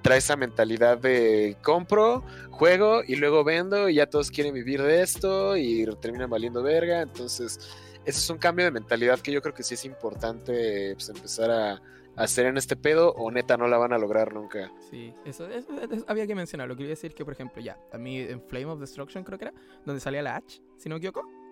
trae 0.05 0.19
esa 0.19 0.37
mentalidad 0.37 0.99
de 0.99 1.57
compro, 1.63 2.23
juego 2.51 3.03
y 3.03 3.17
luego 3.17 3.43
vendo 3.43 3.89
y 3.89 3.95
ya 3.95 4.07
todos 4.07 4.31
quieren 4.31 4.53
vivir 4.53 4.83
de 4.83 5.01
esto 5.01 5.57
y 5.57 5.87
terminan 5.99 6.29
valiendo 6.29 6.63
verga. 6.63 7.01
Entonces, 7.01 7.59
ese 8.05 8.19
es 8.19 8.29
un 8.29 8.37
cambio 8.37 8.67
de 8.67 8.71
mentalidad 8.71 9.19
que 9.21 9.33
yo 9.33 9.41
creo 9.41 9.55
que 9.55 9.63
sí 9.63 9.73
es 9.73 9.87
importante 9.87 10.93
pues, 10.95 11.09
empezar 11.09 11.51
a, 11.51 11.83
hacer 12.17 12.47
en 12.47 12.59
este 12.59 12.77
pedo 12.77 13.13
o 13.15 13.31
neta 13.31 13.57
no 13.57 13.67
la 13.67 13.79
van 13.79 13.95
a 13.95 13.99
lograr 13.99 14.35
nunca. 14.35 14.71
Sí, 14.91 15.15
eso, 15.25 15.49
eso- 15.49 15.73
había 16.07 16.27
que 16.27 16.35
mencionarlo. 16.35 16.77
Quería 16.77 16.91
decir 16.91 17.15
que, 17.15 17.25
por 17.25 17.33
ejemplo, 17.33 17.63
ya, 17.63 17.79
a 17.91 17.97
mí 17.97 18.21
en 18.21 18.43
Flame 18.43 18.67
of 18.67 18.81
Destruction 18.81 19.25
creo 19.25 19.39
que 19.39 19.47
era, 19.47 19.55
donde 19.87 20.01
salía 20.01 20.23
la 20.23 20.37
H, 20.37 20.61
si 20.77 20.91
no 20.91 20.97
me 20.97 20.99
equivoco. 20.99 21.44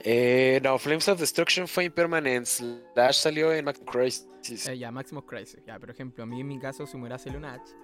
Eh, 0.00 0.60
no, 0.62 0.78
Flames 0.78 1.08
of 1.08 1.18
Destruction 1.18 1.66
fue 1.66 1.84
Impermanence. 1.84 2.64
Dash 2.94 3.16
salió 3.16 3.52
en 3.52 3.64
Max 3.64 3.80
Crisis. 3.84 4.68
Eh, 4.68 4.78
ya, 4.78 4.90
Maximus 4.90 5.24
Crisis. 5.24 5.60
Ya, 5.66 5.78
por 5.78 5.90
ejemplo, 5.90 6.22
a 6.22 6.26
mí 6.26 6.40
en 6.40 6.46
mi 6.46 6.58
caso, 6.58 6.86
si 6.86 6.96
me 6.96 7.02
hubiera 7.02 7.18
salido 7.18 7.38
una 7.38 7.54
H, 7.54 7.74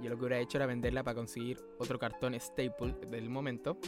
yo 0.00 0.10
lo 0.10 0.16
que 0.16 0.24
hubiera 0.24 0.38
hecho 0.38 0.58
era 0.58 0.66
venderla 0.66 1.02
para 1.02 1.14
conseguir 1.14 1.58
otro 1.78 1.98
cartón 1.98 2.34
staple 2.34 2.94
del 3.08 3.28
momento, 3.28 3.78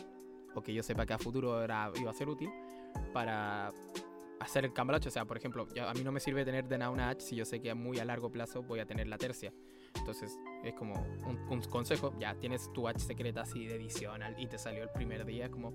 o 0.55 0.63
que 0.63 0.75
yo 0.75 0.83
sepa 0.83 1.07
que 1.07 1.15
a 1.15 1.19
futuro 1.19 1.63
era, 1.63 1.91
iba 1.97 2.11
a 2.11 2.15
ser 2.15 2.29
útil, 2.29 2.51
para 3.13 3.73
hacer 4.41 4.65
el 4.65 4.73
cambalache. 4.73 5.09
O 5.09 5.13
sea, 5.13 5.25
por 5.25 5.37
ejemplo, 5.37 5.67
ya 5.75 5.91
a 5.91 5.95
mí 5.95 6.05
no 6.05 6.13
me 6.13 6.21
sirve 6.21 6.45
tener 6.45 6.67
de 6.67 6.79
nada 6.79 6.91
una 6.91 7.09
H 7.11 7.25
si 7.25 7.37
yo 7.37 7.45
sé 7.45 7.61
que 7.61 7.71
a 7.71 7.75
muy 7.75 7.99
a 7.99 8.05
largo 8.05 8.31
plazo 8.31 8.63
voy 8.63 8.81
a 8.81 8.87
tener 8.87 9.09
la 9.09 9.17
tercia. 9.17 9.53
Entonces, 9.95 10.39
es 10.63 10.75
como 10.75 10.95
un, 11.27 11.39
un 11.49 11.61
consejo. 11.63 12.13
Ya 12.19 12.35
tienes 12.35 12.73
tu 12.73 12.89
H 12.89 13.01
secreta 13.01 13.43
así 13.43 13.67
de 13.67 13.77
edición 13.77 14.21
y 14.37 14.47
te 14.47 14.59
salió 14.59 14.83
el 14.83 14.91
primer 14.91 15.25
día. 15.25 15.51
Como, 15.51 15.73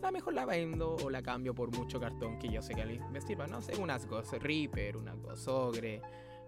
la 0.00 0.10
mejor 0.10 0.34
la 0.34 0.44
vendo 0.44 0.96
o 0.96 1.10
la 1.10 1.22
cambio 1.22 1.54
por 1.54 1.70
mucho 1.76 1.98
cartón 2.00 2.38
que 2.38 2.48
yo 2.48 2.62
sé 2.62 2.74
que 2.74 2.84
me 3.10 3.20
sirva. 3.20 3.46
No 3.46 3.60
sé, 3.60 3.76
unas 3.76 4.06
Ghost 4.06 4.34
Reaper, 4.34 4.96
una 4.96 5.14
Ghost 5.14 5.48
Ogre. 5.48 6.00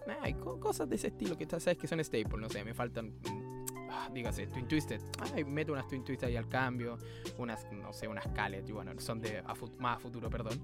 Nah, 0.06 0.58
cosas 0.60 0.88
de 0.88 0.96
ese 0.96 1.08
estilo 1.08 1.36
que 1.36 1.46
sabes 1.46 1.78
que 1.78 1.86
son 1.86 2.02
staple. 2.04 2.38
No 2.38 2.48
sé, 2.48 2.62
me 2.64 2.74
faltan. 2.74 3.06
mm, 3.08 3.66
ah, 3.90 4.10
dígase, 4.12 4.46
Twin 4.48 4.68
Twisted. 4.68 5.00
Ay, 5.34 5.44
meto 5.44 5.72
unas 5.72 5.88
Twin 5.88 6.04
Twisted 6.04 6.28
ahí 6.28 6.36
al 6.36 6.48
cambio. 6.48 6.98
Unas, 7.38 7.66
no 7.72 7.92
sé, 7.92 8.06
unas 8.06 8.28
Calet. 8.28 8.68
Y 8.68 8.72
bueno, 8.72 8.92
son 8.98 9.20
de 9.20 9.38
a 9.38 9.54
más 9.78 9.96
a 9.96 10.00
futuro, 10.00 10.28
perdón. 10.28 10.60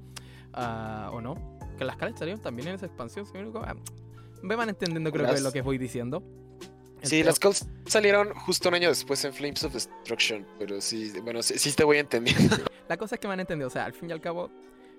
Ah, 0.52 1.10
¿O 1.12 1.20
no? 1.20 1.58
Que 1.78 1.84
las 1.84 1.96
Calet 1.96 2.16
salieron 2.16 2.42
también 2.42 2.68
en 2.68 2.74
esa 2.74 2.86
expansión. 2.86 3.24
si 3.24 3.32
me. 3.32 3.50
Ah, 3.60 3.74
me 4.42 4.56
van 4.56 4.68
entendiendo, 4.68 5.10
creo 5.12 5.26
que 5.26 5.34
es 5.34 5.42
lo 5.42 5.52
que 5.52 5.62
voy 5.62 5.78
diciendo. 5.78 6.22
Sí, 7.02 7.22
las 7.22 7.38
calls 7.38 7.66
salieron 7.86 8.32
justo 8.34 8.68
un 8.68 8.74
año 8.74 8.88
después 8.88 9.24
en 9.24 9.32
Flames 9.32 9.64
of 9.64 9.72
Destruction, 9.72 10.46
pero 10.58 10.80
sí, 10.80 11.12
bueno, 11.22 11.42
sí, 11.42 11.58
sí 11.58 11.72
te 11.72 11.84
voy 11.84 11.98
entendiendo. 11.98 12.56
La 12.88 12.96
cosa 12.96 13.14
es 13.14 13.20
que 13.20 13.28
me 13.28 13.34
han 13.34 13.40
entendido, 13.40 13.68
o 13.68 13.70
sea, 13.70 13.84
al 13.84 13.92
fin 13.92 14.10
y 14.10 14.12
al 14.12 14.20
cabo, 14.20 14.50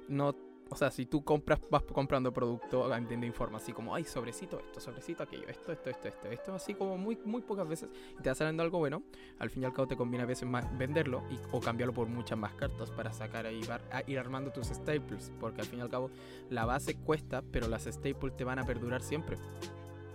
no. 0.08 0.36
O 0.70 0.76
sea, 0.78 0.90
si 0.90 1.06
tú 1.06 1.22
compras, 1.22 1.60
vas 1.70 1.84
comprando 1.84 2.32
producto, 2.32 2.96
entiende 2.96 3.28
informa 3.28 3.58
así 3.58 3.74
como, 3.74 3.94
ay, 3.94 4.06
sobrecito 4.06 4.58
esto, 4.58 4.80
sobrecito 4.80 5.22
aquello, 5.22 5.46
esto, 5.50 5.74
esto, 5.74 5.90
esto, 5.90 6.08
esto, 6.08 6.30
esto, 6.30 6.54
así 6.56 6.76
como 6.76 6.98
muy, 6.98 7.18
muy 7.26 7.42
pocas 7.42 7.68
veces, 7.68 7.90
y 8.18 8.24
te 8.24 8.30
va 8.30 8.36
saliendo 8.36 8.64
algo 8.64 8.80
bueno, 8.80 9.04
al 9.40 9.50
fin 9.50 9.64
y 9.64 9.66
al 9.66 9.74
cabo 9.74 9.90
te 9.90 9.98
conviene 9.98 10.24
a 10.24 10.28
veces 10.28 10.48
más 10.48 10.66
venderlo 10.78 11.24
y, 11.30 11.38
o 11.52 11.60
cambiarlo 11.60 11.94
por 11.94 12.08
muchas 12.08 12.38
más 12.38 12.54
cartas 12.54 12.90
para 12.90 13.12
sacar 13.12 13.48
ahí, 13.48 13.60
ir 14.08 14.18
armando 14.18 14.50
tus 14.54 14.68
staples, 14.68 15.34
porque 15.42 15.60
al 15.60 15.68
fin 15.68 15.80
y 15.80 15.82
al 15.82 15.90
cabo 15.90 16.10
la 16.50 16.64
base 16.64 16.96
cuesta, 16.96 17.44
pero 17.52 17.68
las 17.68 17.84
staples 17.84 18.38
te 18.38 18.46
van 18.46 18.58
a 18.58 18.66
perdurar 18.66 19.02
siempre. 19.02 19.36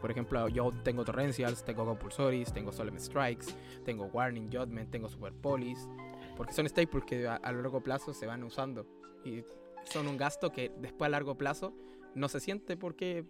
Por 0.07 0.13
ejemplo, 0.13 0.49
yo 0.49 0.71
tengo 0.85 1.05
Torrentials, 1.05 1.65
tengo 1.65 1.85
Compulsoris, 1.85 2.53
tengo 2.53 2.71
Solemn 2.71 3.01
Strikes, 3.01 3.47
tengo 3.85 4.05
Warning 4.05 4.49
Judgment, 4.53 4.89
tengo 4.89 5.09
Super 5.09 5.33
Polis, 5.33 5.89
porque 6.37 6.53
son 6.53 6.69
staples 6.69 7.05
que 7.05 7.27
a, 7.27 7.41
largo 7.51 7.81
plazo 7.81 8.15
se 8.15 8.25
van 8.25 8.45
usando 8.45 8.87
y 9.25 9.43
son 9.83 10.07
un 10.07 10.17
gasto 10.17 10.53
que 10.53 10.71
después 10.79 11.09
a 11.09 11.11
largo 11.11 11.37
plazo 11.37 11.75
no 12.15 12.29
se 12.29 12.39
siente 12.39 12.77
porque 12.77 13.25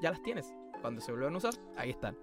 ya 0.00 0.10
las 0.10 0.22
tienes. 0.22 0.46
Cuando 0.80 1.02
se 1.02 1.12
vuelven 1.12 1.34
a 1.34 1.36
usar, 1.36 1.52
ahí 1.76 1.90
están. 1.90 2.16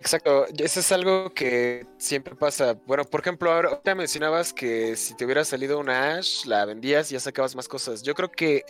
Exacto, 0.00 0.46
eso 0.58 0.80
es 0.80 0.90
algo 0.90 1.32
que 1.32 1.86
siempre 1.96 2.34
pasa. 2.34 2.72
Bueno, 2.88 3.04
por 3.04 3.20
ejemplo, 3.20 3.52
ahora 3.52 3.80
mencionabas 3.94 4.52
que 4.52 4.96
si 4.96 5.14
te 5.14 5.24
hubiera 5.24 5.44
salido 5.44 5.78
una 5.78 6.16
Ash, 6.16 6.44
la 6.46 6.64
vendías 6.64 7.08
y 7.12 7.14
ya 7.14 7.20
sacabas 7.20 7.54
más 7.54 7.68
cosas. 7.68 8.02
Yo 8.02 8.16
creo 8.16 8.32
que 8.32 8.64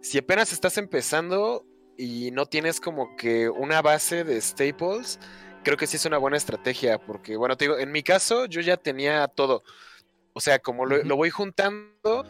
si 0.00 0.16
apenas 0.16 0.50
estás 0.54 0.78
empezando 0.78 1.66
y 1.96 2.30
no 2.32 2.46
tienes 2.46 2.80
como 2.80 3.16
que 3.16 3.48
una 3.48 3.82
base 3.82 4.24
de 4.24 4.40
staples, 4.40 5.18
creo 5.62 5.76
que 5.76 5.86
sí 5.86 5.96
es 5.96 6.06
una 6.06 6.18
buena 6.18 6.36
estrategia, 6.36 6.98
porque 6.98 7.36
bueno, 7.36 7.56
te 7.56 7.66
digo, 7.66 7.78
en 7.78 7.92
mi 7.92 8.02
caso 8.02 8.46
yo 8.46 8.60
ya 8.60 8.76
tenía 8.76 9.28
todo. 9.28 9.62
O 10.32 10.40
sea, 10.40 10.58
como 10.58 10.86
lo, 10.86 11.16
voy 11.16 11.30
juntando, 11.30 12.24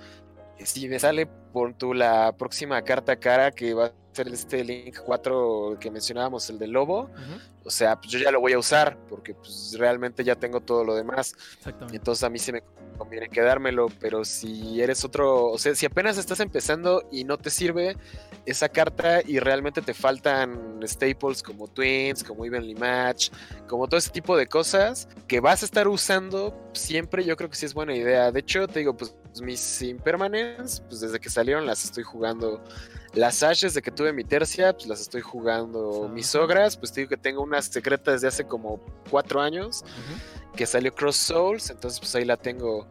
si 0.58 0.88
me 0.88 0.98
sale 0.98 1.26
por 1.26 1.74
tu 1.74 1.94
la 1.94 2.36
próxima 2.36 2.82
carta 2.82 3.16
cara 3.16 3.52
que 3.52 3.74
va 3.74 3.92
ser 4.12 4.28
este 4.28 4.62
Link 4.62 4.98
4 5.04 5.78
que 5.80 5.90
mencionábamos, 5.90 6.48
el 6.50 6.58
del 6.58 6.70
lobo, 6.70 7.10
o 7.64 7.70
sea, 7.70 7.96
pues 8.00 8.12
yo 8.12 8.18
ya 8.18 8.30
lo 8.30 8.40
voy 8.40 8.52
a 8.52 8.58
usar 8.58 8.98
porque 9.08 9.34
pues 9.34 9.74
realmente 9.78 10.24
ya 10.24 10.34
tengo 10.34 10.60
todo 10.60 10.84
lo 10.84 10.94
demás. 10.94 11.34
Exactamente. 11.58 11.96
Entonces 11.96 12.24
a 12.24 12.30
mí 12.30 12.38
se 12.38 12.52
me 12.52 12.62
conviene 12.98 13.28
quedármelo, 13.28 13.88
pero 14.00 14.24
si 14.24 14.80
eres 14.80 15.04
otro, 15.04 15.46
o 15.46 15.58
sea, 15.58 15.74
si 15.74 15.86
apenas 15.86 16.18
estás 16.18 16.40
empezando 16.40 17.08
y 17.10 17.24
no 17.24 17.38
te 17.38 17.50
sirve 17.50 17.96
esa 18.46 18.68
carta 18.68 19.22
y 19.26 19.38
realmente 19.38 19.80
te 19.82 19.94
faltan 19.94 20.80
staples 20.84 21.42
como 21.42 21.68
Twins, 21.68 22.22
como 22.22 22.44
Evenly 22.44 22.74
Match, 22.74 23.30
como 23.66 23.88
todo 23.88 23.98
ese 23.98 24.10
tipo 24.10 24.36
de 24.36 24.46
cosas 24.46 25.08
que 25.26 25.40
vas 25.40 25.62
a 25.62 25.66
estar 25.66 25.88
usando 25.88 26.70
siempre, 26.72 27.24
yo 27.24 27.36
creo 27.36 27.48
que 27.48 27.56
sí 27.56 27.66
es 27.66 27.74
buena 27.74 27.94
idea. 27.96 28.30
De 28.30 28.40
hecho, 28.40 28.66
te 28.66 28.80
digo, 28.80 28.96
pues 28.96 29.14
mis 29.40 29.82
Impermanence, 29.82 30.82
pues 30.88 31.00
desde 31.00 31.18
que 31.18 31.30
salieron 31.30 31.66
las 31.66 31.84
estoy 31.84 32.02
jugando. 32.02 32.62
Las 33.14 33.42
Ashes 33.42 33.74
de 33.74 33.82
que 33.82 33.90
tuve 33.90 34.12
mi 34.12 34.24
tercia, 34.24 34.72
pues 34.72 34.86
las 34.86 35.00
estoy 35.00 35.20
jugando. 35.20 36.08
Mis 36.08 36.34
ogras, 36.34 36.76
pues 36.76 36.92
digo 36.94 37.08
que 37.08 37.16
tengo 37.16 37.42
unas 37.42 37.66
secretas 37.66 38.14
desde 38.14 38.28
hace 38.28 38.44
como 38.44 38.80
cuatro 39.10 39.40
años 39.40 39.84
que 40.56 40.66
salió 40.66 40.94
Cross 40.94 41.16
Souls, 41.16 41.70
entonces 41.70 42.00
pues 42.00 42.14
ahí 42.14 42.24
la 42.24 42.36
tengo. 42.36 42.86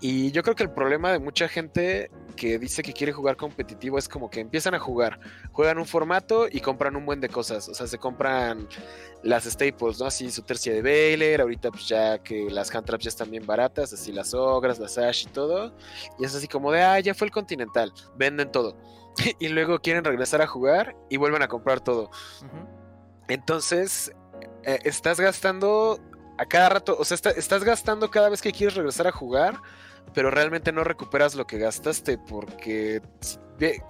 Y 0.00 0.30
yo 0.30 0.42
creo 0.42 0.54
que 0.54 0.62
el 0.62 0.70
problema 0.70 1.12
de 1.12 1.18
mucha 1.18 1.48
gente 1.48 2.10
que 2.36 2.58
dice 2.58 2.82
que 2.82 2.92
quiere 2.92 3.12
jugar 3.12 3.36
competitivo 3.36 3.98
es 3.98 4.08
como 4.08 4.30
que 4.30 4.40
empiezan 4.40 4.74
a 4.74 4.78
jugar, 4.78 5.20
juegan 5.52 5.78
un 5.78 5.86
formato 5.86 6.46
y 6.50 6.60
compran 6.60 6.96
un 6.96 7.04
buen 7.04 7.20
de 7.20 7.28
cosas, 7.28 7.68
o 7.68 7.74
sea, 7.74 7.86
se 7.86 7.98
compran 7.98 8.66
las 9.22 9.44
staples, 9.44 10.00
¿no? 10.00 10.06
Así 10.06 10.30
su 10.30 10.42
tercia 10.42 10.72
de 10.72 10.80
Baylor, 10.80 11.42
ahorita 11.42 11.70
pues 11.70 11.88
ya 11.88 12.18
que 12.18 12.48
las 12.50 12.74
hand 12.74 12.86
traps 12.86 13.04
ya 13.04 13.08
están 13.08 13.30
bien 13.30 13.46
baratas, 13.46 13.92
así 13.92 14.12
las 14.12 14.32
ogras, 14.32 14.78
las 14.78 14.96
ash 14.96 15.24
y 15.24 15.30
todo, 15.30 15.74
y 16.18 16.24
es 16.24 16.34
así 16.34 16.48
como 16.48 16.72
de, 16.72 16.82
ah, 16.82 17.00
ya 17.00 17.14
fue 17.14 17.26
el 17.26 17.32
continental, 17.32 17.92
venden 18.16 18.50
todo. 18.50 18.76
y 19.38 19.48
luego 19.48 19.80
quieren 19.80 20.04
regresar 20.04 20.40
a 20.40 20.46
jugar 20.46 20.96
y 21.08 21.16
vuelven 21.16 21.42
a 21.42 21.48
comprar 21.48 21.80
todo. 21.80 22.10
Entonces, 23.28 24.12
eh, 24.64 24.78
estás 24.84 25.20
gastando 25.20 26.00
a 26.40 26.46
cada 26.46 26.70
rato, 26.70 26.96
o 26.98 27.04
sea, 27.04 27.16
está- 27.16 27.30
estás 27.32 27.64
gastando 27.64 28.10
cada 28.10 28.30
vez 28.30 28.40
que 28.40 28.50
quieres 28.50 28.74
regresar 28.74 29.06
a 29.06 29.12
jugar, 29.12 29.60
pero 30.14 30.30
realmente 30.30 30.72
no 30.72 30.84
recuperas 30.84 31.34
lo 31.34 31.46
que 31.46 31.58
gastaste 31.58 32.16
porque 32.16 33.02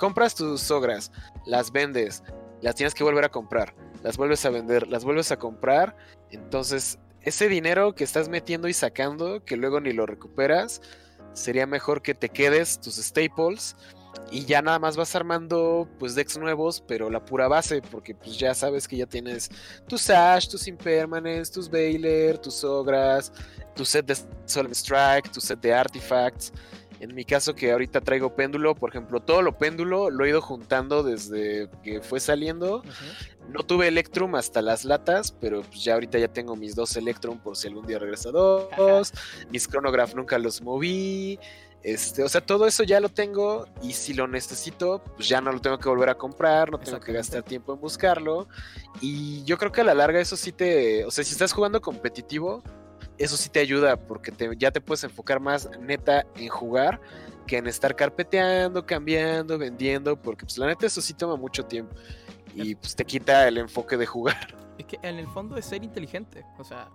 compras 0.00 0.34
tus 0.34 0.60
sogras, 0.60 1.12
las 1.46 1.70
vendes, 1.70 2.24
las 2.60 2.74
tienes 2.74 2.92
que 2.92 3.04
volver 3.04 3.24
a 3.24 3.28
comprar, 3.28 3.72
las 4.02 4.16
vuelves 4.16 4.44
a 4.44 4.50
vender, 4.50 4.88
las 4.88 5.04
vuelves 5.04 5.30
a 5.30 5.38
comprar, 5.38 5.96
entonces 6.30 6.98
ese 7.22 7.46
dinero 7.48 7.94
que 7.94 8.02
estás 8.02 8.28
metiendo 8.28 8.66
y 8.66 8.72
sacando, 8.72 9.44
que 9.44 9.56
luego 9.56 9.80
ni 9.80 9.92
lo 9.92 10.04
recuperas, 10.06 10.82
sería 11.32 11.68
mejor 11.68 12.02
que 12.02 12.14
te 12.14 12.30
quedes 12.30 12.80
tus 12.80 12.96
staples 12.96 13.76
y 14.30 14.44
ya 14.44 14.62
nada 14.62 14.78
más 14.78 14.96
vas 14.96 15.14
armando 15.14 15.88
pues 15.98 16.14
decks 16.14 16.38
nuevos, 16.38 16.82
pero 16.86 17.10
la 17.10 17.24
pura 17.24 17.48
base, 17.48 17.82
porque 17.82 18.14
pues 18.14 18.38
ya 18.38 18.54
sabes 18.54 18.86
que 18.86 18.96
ya 18.96 19.06
tienes 19.06 19.50
tus 19.88 20.08
Ash, 20.10 20.48
tus 20.48 20.68
Impermanence, 20.68 21.52
tus 21.52 21.68
Baylor, 21.68 22.38
tus 22.38 22.62
Ogras, 22.62 23.32
tu 23.74 23.84
set 23.84 24.06
de 24.06 24.16
Solemn 24.44 24.74
Strike, 24.74 25.30
tu 25.32 25.40
set 25.40 25.60
de 25.60 25.74
Artifacts. 25.74 26.52
En 27.00 27.14
mi 27.14 27.24
caso, 27.24 27.54
que 27.54 27.72
ahorita 27.72 28.02
traigo 28.02 28.36
péndulo, 28.36 28.74
por 28.74 28.90
ejemplo, 28.90 29.20
todo 29.20 29.40
lo 29.40 29.56
péndulo 29.56 30.10
lo 30.10 30.26
he 30.26 30.28
ido 30.28 30.42
juntando 30.42 31.02
desde 31.02 31.70
que 31.82 32.02
fue 32.02 32.20
saliendo. 32.20 32.82
No 33.48 33.62
tuve 33.62 33.88
Electrum 33.88 34.34
hasta 34.34 34.60
las 34.60 34.84
latas, 34.84 35.32
pero 35.32 35.62
pues 35.62 35.82
ya 35.82 35.94
ahorita 35.94 36.18
ya 36.18 36.28
tengo 36.28 36.56
mis 36.56 36.74
dos 36.76 36.94
Electrum 36.96 37.38
por 37.38 37.56
si 37.56 37.68
algún 37.68 37.86
día 37.86 37.98
regresa 37.98 38.30
dos. 38.30 39.12
mis 39.50 39.66
Chronograph 39.66 40.14
nunca 40.14 40.38
los 40.38 40.60
moví. 40.60 41.38
Este, 41.82 42.22
o 42.22 42.28
sea, 42.28 42.42
todo 42.42 42.66
eso 42.66 42.82
ya 42.82 43.00
lo 43.00 43.08
tengo 43.08 43.66
y 43.82 43.94
si 43.94 44.12
lo 44.12 44.28
necesito, 44.28 45.02
pues 45.16 45.28
ya 45.28 45.40
no 45.40 45.50
lo 45.50 45.60
tengo 45.60 45.78
que 45.78 45.88
volver 45.88 46.10
a 46.10 46.14
comprar, 46.14 46.70
no 46.70 46.78
tengo 46.78 47.00
que 47.00 47.12
gastar 47.12 47.42
tiempo 47.42 47.72
en 47.72 47.80
buscarlo. 47.80 48.48
Y 49.00 49.42
yo 49.44 49.56
creo 49.56 49.72
que 49.72 49.80
a 49.80 49.84
la 49.84 49.94
larga 49.94 50.20
eso 50.20 50.36
sí 50.36 50.52
te, 50.52 51.04
o 51.06 51.10
sea, 51.10 51.24
si 51.24 51.32
estás 51.32 51.52
jugando 51.52 51.80
competitivo, 51.80 52.62
eso 53.16 53.36
sí 53.36 53.48
te 53.48 53.60
ayuda 53.60 53.96
porque 53.96 54.32
ya 54.58 54.70
te 54.70 54.80
puedes 54.80 55.04
enfocar 55.04 55.40
más 55.40 55.70
neta 55.80 56.26
en 56.36 56.48
jugar 56.48 57.00
que 57.46 57.56
en 57.56 57.66
estar 57.66 57.96
carpeteando, 57.96 58.84
cambiando, 58.84 59.56
vendiendo, 59.58 60.20
porque 60.20 60.44
pues 60.44 60.58
la 60.58 60.66
neta 60.66 60.86
eso 60.86 61.00
sí 61.00 61.14
toma 61.14 61.36
mucho 61.36 61.64
tiempo 61.64 61.94
y 62.54 62.74
pues 62.74 62.94
te 62.94 63.04
quita 63.04 63.48
el 63.48 63.58
enfoque 63.58 63.96
de 63.96 64.06
jugar. 64.06 64.56
Es 64.80 64.86
que 64.86 64.98
en 65.02 65.18
el 65.18 65.26
fondo 65.26 65.58
es 65.58 65.66
ser 65.66 65.84
inteligente, 65.84 66.42
o 66.58 66.64
sea, 66.64 66.88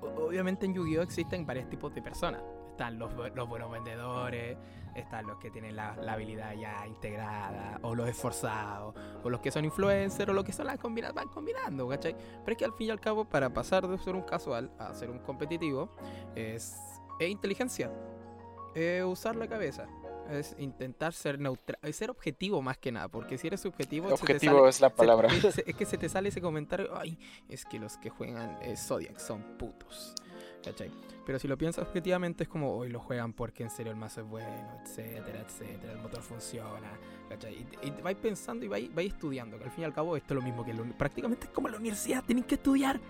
obviamente 0.00 0.66
en 0.66 0.74
Yu-Gi-Oh 0.74 1.02
existen 1.02 1.46
varios 1.46 1.68
tipos 1.70 1.94
de 1.94 2.02
personas 2.02 2.42
están 2.78 2.96
los, 2.96 3.12
buenos 3.48 3.72
vendedores, 3.72 4.56
están 4.94 5.26
los 5.26 5.38
que 5.38 5.50
tienen 5.50 5.74
la, 5.74 5.96
habilidad 6.08 6.54
ya 6.54 6.86
integrada, 6.86 7.80
o 7.82 7.92
los 7.92 8.08
esforzados, 8.08 8.94
o 9.24 9.28
los 9.28 9.40
que 9.40 9.50
son 9.50 9.64
influencers, 9.64 10.30
o 10.30 10.32
los 10.32 10.44
que 10.44 10.52
son 10.52 10.68
las 10.68 10.78
combinadas, 10.78 11.12
van 11.12 11.26
combinando, 11.26 11.88
¿cachai? 11.88 12.14
Pero 12.14 12.52
es 12.52 12.56
que 12.56 12.64
al 12.64 12.72
fin 12.74 12.86
y 12.86 12.90
al 12.90 13.00
cabo, 13.00 13.24
para 13.24 13.52
pasar 13.52 13.88
de 13.88 13.98
ser 13.98 14.14
un 14.14 14.22
casual 14.22 14.70
a 14.78 14.94
ser 14.94 15.10
un 15.10 15.18
competitivo, 15.18 15.90
es, 16.36 16.76
inteligencia, 17.18 17.90
es 18.76 19.02
usar 19.02 19.34
la 19.34 19.48
cabeza. 19.48 19.88
Es 20.30 20.54
intentar 20.58 21.14
ser 21.14 21.40
neutral, 21.40 21.78
es 21.82 21.96
ser 21.96 22.10
objetivo 22.10 22.60
más 22.60 22.76
que 22.76 22.92
nada, 22.92 23.08
porque 23.08 23.38
si 23.38 23.46
eres 23.46 23.62
subjetivo... 23.62 24.12
Objetivo 24.12 24.68
es 24.68 24.80
la 24.80 24.90
palabra. 24.90 25.28
es, 25.66 25.74
que 25.74 25.86
se 25.86 25.96
te 25.96 26.08
sale 26.08 26.28
ese 26.28 26.42
comentario, 26.42 26.94
ay, 26.94 27.18
es 27.48 27.64
que 27.64 27.78
los 27.78 27.96
que 27.96 28.10
juegan 28.10 28.58
eh, 28.62 28.76
Zodiac 28.76 29.18
son 29.18 29.42
putos. 29.56 30.14
Pero 31.26 31.38
si 31.38 31.46
lo 31.46 31.58
piensas 31.58 31.86
objetivamente 31.86 32.44
es 32.44 32.48
como, 32.48 32.74
hoy 32.74 32.88
lo 32.88 33.00
juegan 33.00 33.32
porque 33.32 33.62
en 33.62 33.70
serio 33.70 33.92
el 33.92 33.98
mazo 33.98 34.22
es 34.22 34.26
bueno, 34.26 34.80
etcétera, 34.82 35.40
etcétera, 35.40 35.92
el 35.92 35.98
motor 35.98 36.22
funciona, 36.22 36.90
¿cachai? 37.28 37.66
Y, 37.82 37.90
vais 38.02 38.16
pensando 38.16 38.64
y 38.64 38.68
vais, 38.68 38.94
vais, 38.94 39.12
estudiando, 39.12 39.58
que 39.58 39.64
al 39.64 39.70
fin 39.70 39.82
y 39.82 39.84
al 39.84 39.92
cabo 39.92 40.16
esto 40.16 40.34
es 40.34 40.36
lo 40.36 40.42
mismo 40.42 40.64
que 40.64 40.72
prácticamente 40.96 41.46
es 41.46 41.52
como 41.52 41.68
la 41.68 41.76
universidad, 41.76 42.24
tienen 42.24 42.44
que 42.44 42.54
estudiar. 42.54 43.00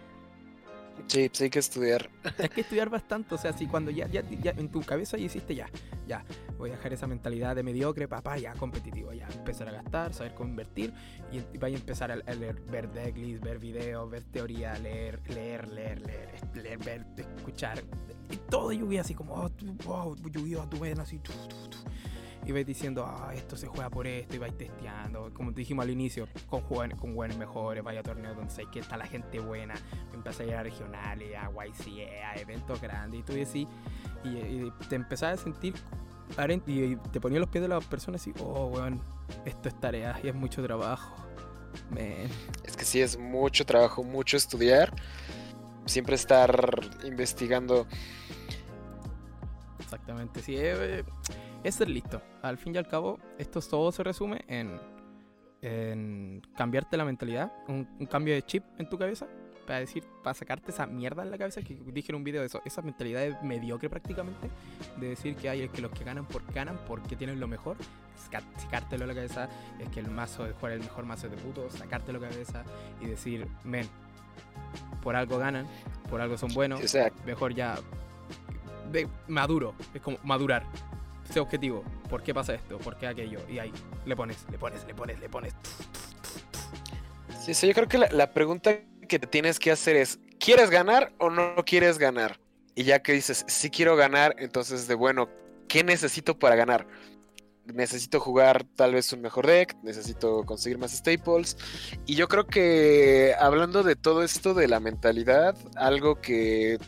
Sí, 1.06 1.28
pues 1.28 1.40
hay 1.40 1.50
que 1.50 1.58
estudiar. 1.58 2.10
Hay 2.38 2.48
que 2.48 2.60
estudiar 2.60 2.90
bastante. 2.90 3.34
O 3.34 3.38
sea, 3.38 3.52
si 3.52 3.66
cuando 3.66 3.90
ya, 3.90 4.06
ya, 4.08 4.22
ya 4.42 4.50
en 4.52 4.68
tu 4.68 4.82
cabeza 4.82 5.16
ya 5.16 5.24
hiciste 5.24 5.54
ya, 5.54 5.68
ya, 6.06 6.24
voy 6.58 6.70
a 6.70 6.72
dejar 6.74 6.92
esa 6.92 7.06
mentalidad 7.06 7.56
de 7.56 7.62
mediocre, 7.62 8.08
papá, 8.08 8.36
ya 8.38 8.52
competitivo, 8.54 9.12
ya, 9.12 9.26
empezar 9.28 9.68
a 9.68 9.72
gastar, 9.72 10.12
saber 10.12 10.34
cómo 10.34 10.50
invertir 10.50 10.92
y, 11.32 11.58
vaya 11.58 11.76
a 11.76 11.80
empezar 11.80 12.12
a, 12.12 12.16
leer, 12.16 12.60
ver 12.70 12.90
decklist, 12.90 13.42
ver 13.42 13.58
videos, 13.58 14.10
ver 14.10 14.24
teoría, 14.24 14.78
leer, 14.78 15.20
leer, 15.30 15.68
leer, 15.68 16.00
leer, 16.06 16.30
leer, 16.54 16.78
ver, 16.78 17.06
escuchar. 17.36 17.82
Y 18.30 18.36
todo 18.50 18.72
lluvia 18.72 19.00
así 19.00 19.14
como, 19.14 19.34
oh, 19.34 19.50
wow, 19.84 20.16
lluvia, 20.30 20.68
tú 20.68 20.78
ven 20.78 21.00
así, 21.00 21.20
y 22.46 22.52
vais 22.52 22.66
diciendo, 22.66 23.04
ah, 23.06 23.32
esto 23.34 23.56
se 23.56 23.66
juega 23.66 23.90
por 23.90 24.06
esto, 24.06 24.36
y 24.36 24.38
vais 24.38 24.56
testeando, 24.56 25.32
como 25.34 25.52
te 25.52 25.60
dijimos 25.60 25.84
al 25.84 25.90
inicio, 25.90 26.28
con 26.48 26.62
jóvenes, 26.62 26.98
con 26.98 27.14
buenos 27.14 27.36
mejores, 27.36 27.82
vaya 27.82 28.00
a 28.00 28.02
torneos 28.02 28.36
donde 28.36 28.52
sé 28.52 28.64
que 28.72 28.80
está 28.80 28.96
la 28.96 29.06
gente 29.06 29.40
buena, 29.40 29.74
empieza 30.12 30.42
a 30.42 30.46
ir 30.46 30.54
a 30.54 30.62
regionales, 30.62 31.36
a 31.36 31.50
YCA, 31.50 32.30
a 32.30 32.34
eventos 32.36 32.80
grandes, 32.80 33.20
y 33.20 33.22
tú 33.22 33.32
decís, 33.32 33.66
y, 34.24 34.70
te 34.88 34.96
empezás 34.96 35.40
a 35.40 35.42
sentir 35.42 35.74
y 36.66 36.96
te 37.10 37.20
ponías 37.20 37.40
los 37.40 37.48
pies 37.48 37.62
de 37.62 37.68
las 37.68 37.84
personas 37.86 38.26
y, 38.26 38.34
oh, 38.40 38.66
weón, 38.66 39.00
esto 39.44 39.68
es 39.68 39.80
tarea 39.80 40.18
y 40.22 40.28
es 40.28 40.34
mucho 40.34 40.62
trabajo. 40.62 41.16
Es 42.64 42.76
que 42.76 42.84
sí, 42.84 43.00
es 43.00 43.18
mucho 43.18 43.64
trabajo, 43.64 44.04
mucho 44.04 44.36
estudiar, 44.36 44.92
siempre 45.86 46.14
estar 46.14 46.80
investigando. 47.04 47.86
Exactamente, 49.88 50.42
sí. 50.42 50.54
Eh, 50.54 51.02
es 51.64 51.74
ser 51.74 51.88
listo. 51.88 52.20
Al 52.42 52.58
fin 52.58 52.74
y 52.74 52.78
al 52.78 52.86
cabo, 52.86 53.18
esto 53.38 53.60
todo 53.62 53.90
se 53.90 54.02
resume 54.02 54.44
en, 54.46 54.78
en 55.62 56.42
cambiarte 56.54 56.98
la 56.98 57.06
mentalidad, 57.06 57.50
un, 57.68 57.86
cambio 58.06 58.34
de 58.34 58.42
chip 58.42 58.64
en 58.76 58.86
tu 58.90 58.98
cabeza, 58.98 59.26
para 59.66 59.80
decir, 59.80 60.04
para 60.22 60.34
sacarte 60.34 60.72
esa 60.72 60.86
mierda 60.86 61.22
en 61.22 61.30
la 61.30 61.38
cabeza, 61.38 61.62
que 61.62 61.74
dije 61.74 62.12
en 62.12 62.16
un 62.16 62.24
video 62.24 62.42
de 62.42 62.48
eso, 62.48 62.60
esa 62.66 62.82
mentalidad 62.82 63.24
es 63.24 63.42
mediocre 63.42 63.88
prácticamente, 63.88 64.50
de 64.98 65.08
decir 65.08 65.36
que 65.36 65.48
hay 65.48 65.66
que 65.70 65.80
los 65.80 65.90
que 65.90 66.04
ganan 66.04 66.26
por 66.26 66.44
ganan 66.52 66.78
porque 66.86 67.16
tienen 67.16 67.40
lo 67.40 67.48
mejor, 67.48 67.78
sacártelo 68.58 69.04
en 69.04 69.08
la 69.08 69.14
cabeza, 69.14 69.48
es 69.78 69.88
que 69.88 70.00
el 70.00 70.10
mazo 70.10 70.44
de 70.44 70.52
jugar 70.52 70.72
el 70.72 70.80
mejor 70.80 71.06
mazo 71.06 71.30
de 71.30 71.36
puto, 71.38 71.70
sacártelo 71.70 72.18
en 72.18 72.24
la 72.24 72.30
cabeza 72.30 72.62
y 73.00 73.06
decir, 73.06 73.48
men, 73.64 73.88
por 75.02 75.16
algo 75.16 75.38
ganan, 75.38 75.66
por 76.10 76.20
algo 76.20 76.36
son 76.36 76.52
buenos, 76.52 76.94
mejor 77.24 77.54
ya 77.54 77.78
de 78.90 79.08
maduro, 79.26 79.74
es 79.94 80.00
como 80.00 80.18
madurar 80.24 80.64
ese 81.28 81.40
objetivo. 81.40 81.84
¿Por 82.08 82.22
qué 82.22 82.34
pasa 82.34 82.54
esto? 82.54 82.78
¿Por 82.78 82.96
qué 82.96 83.06
aquello? 83.06 83.40
Y 83.48 83.58
ahí 83.58 83.72
le 84.06 84.16
pones, 84.16 84.46
le 84.50 84.58
pones, 84.58 84.84
le 84.86 84.94
pones, 84.94 85.20
le 85.20 85.28
pones. 85.28 85.54
Sí, 87.44 87.54
sí 87.54 87.66
yo 87.68 87.74
creo 87.74 87.88
que 87.88 87.98
la, 87.98 88.32
pregunta 88.32 88.78
que 89.08 89.18
te 89.18 89.26
tienes 89.26 89.58
que 89.58 89.70
hacer 89.70 89.96
es, 89.96 90.18
¿quieres 90.38 90.70
ganar 90.70 91.12
o 91.18 91.30
no 91.30 91.54
quieres 91.64 91.98
ganar? 91.98 92.40
Y 92.74 92.84
ya 92.84 93.00
que 93.00 93.12
dices, 93.12 93.44
sí 93.48 93.70
quiero 93.70 93.96
ganar, 93.96 94.36
entonces 94.38 94.86
de 94.86 94.94
bueno, 94.94 95.28
¿qué 95.68 95.82
necesito 95.84 96.38
para 96.38 96.56
ganar? 96.56 96.86
Necesito 97.66 98.20
jugar 98.20 98.64
tal 98.76 98.94
vez 98.94 99.12
un 99.12 99.20
mejor 99.20 99.46
deck, 99.46 99.76
necesito 99.82 100.44
conseguir 100.44 100.78
más 100.78 100.92
staples. 100.92 101.56
Y 102.06 102.14
yo 102.14 102.28
creo 102.28 102.46
que 102.46 103.34
hablando 103.38 103.82
de 103.82 103.96
todo 103.96 104.22
esto 104.22 104.54
de 104.54 104.68
la 104.68 104.80
mentalidad, 104.80 105.54
algo 105.76 106.20
que 106.20 106.78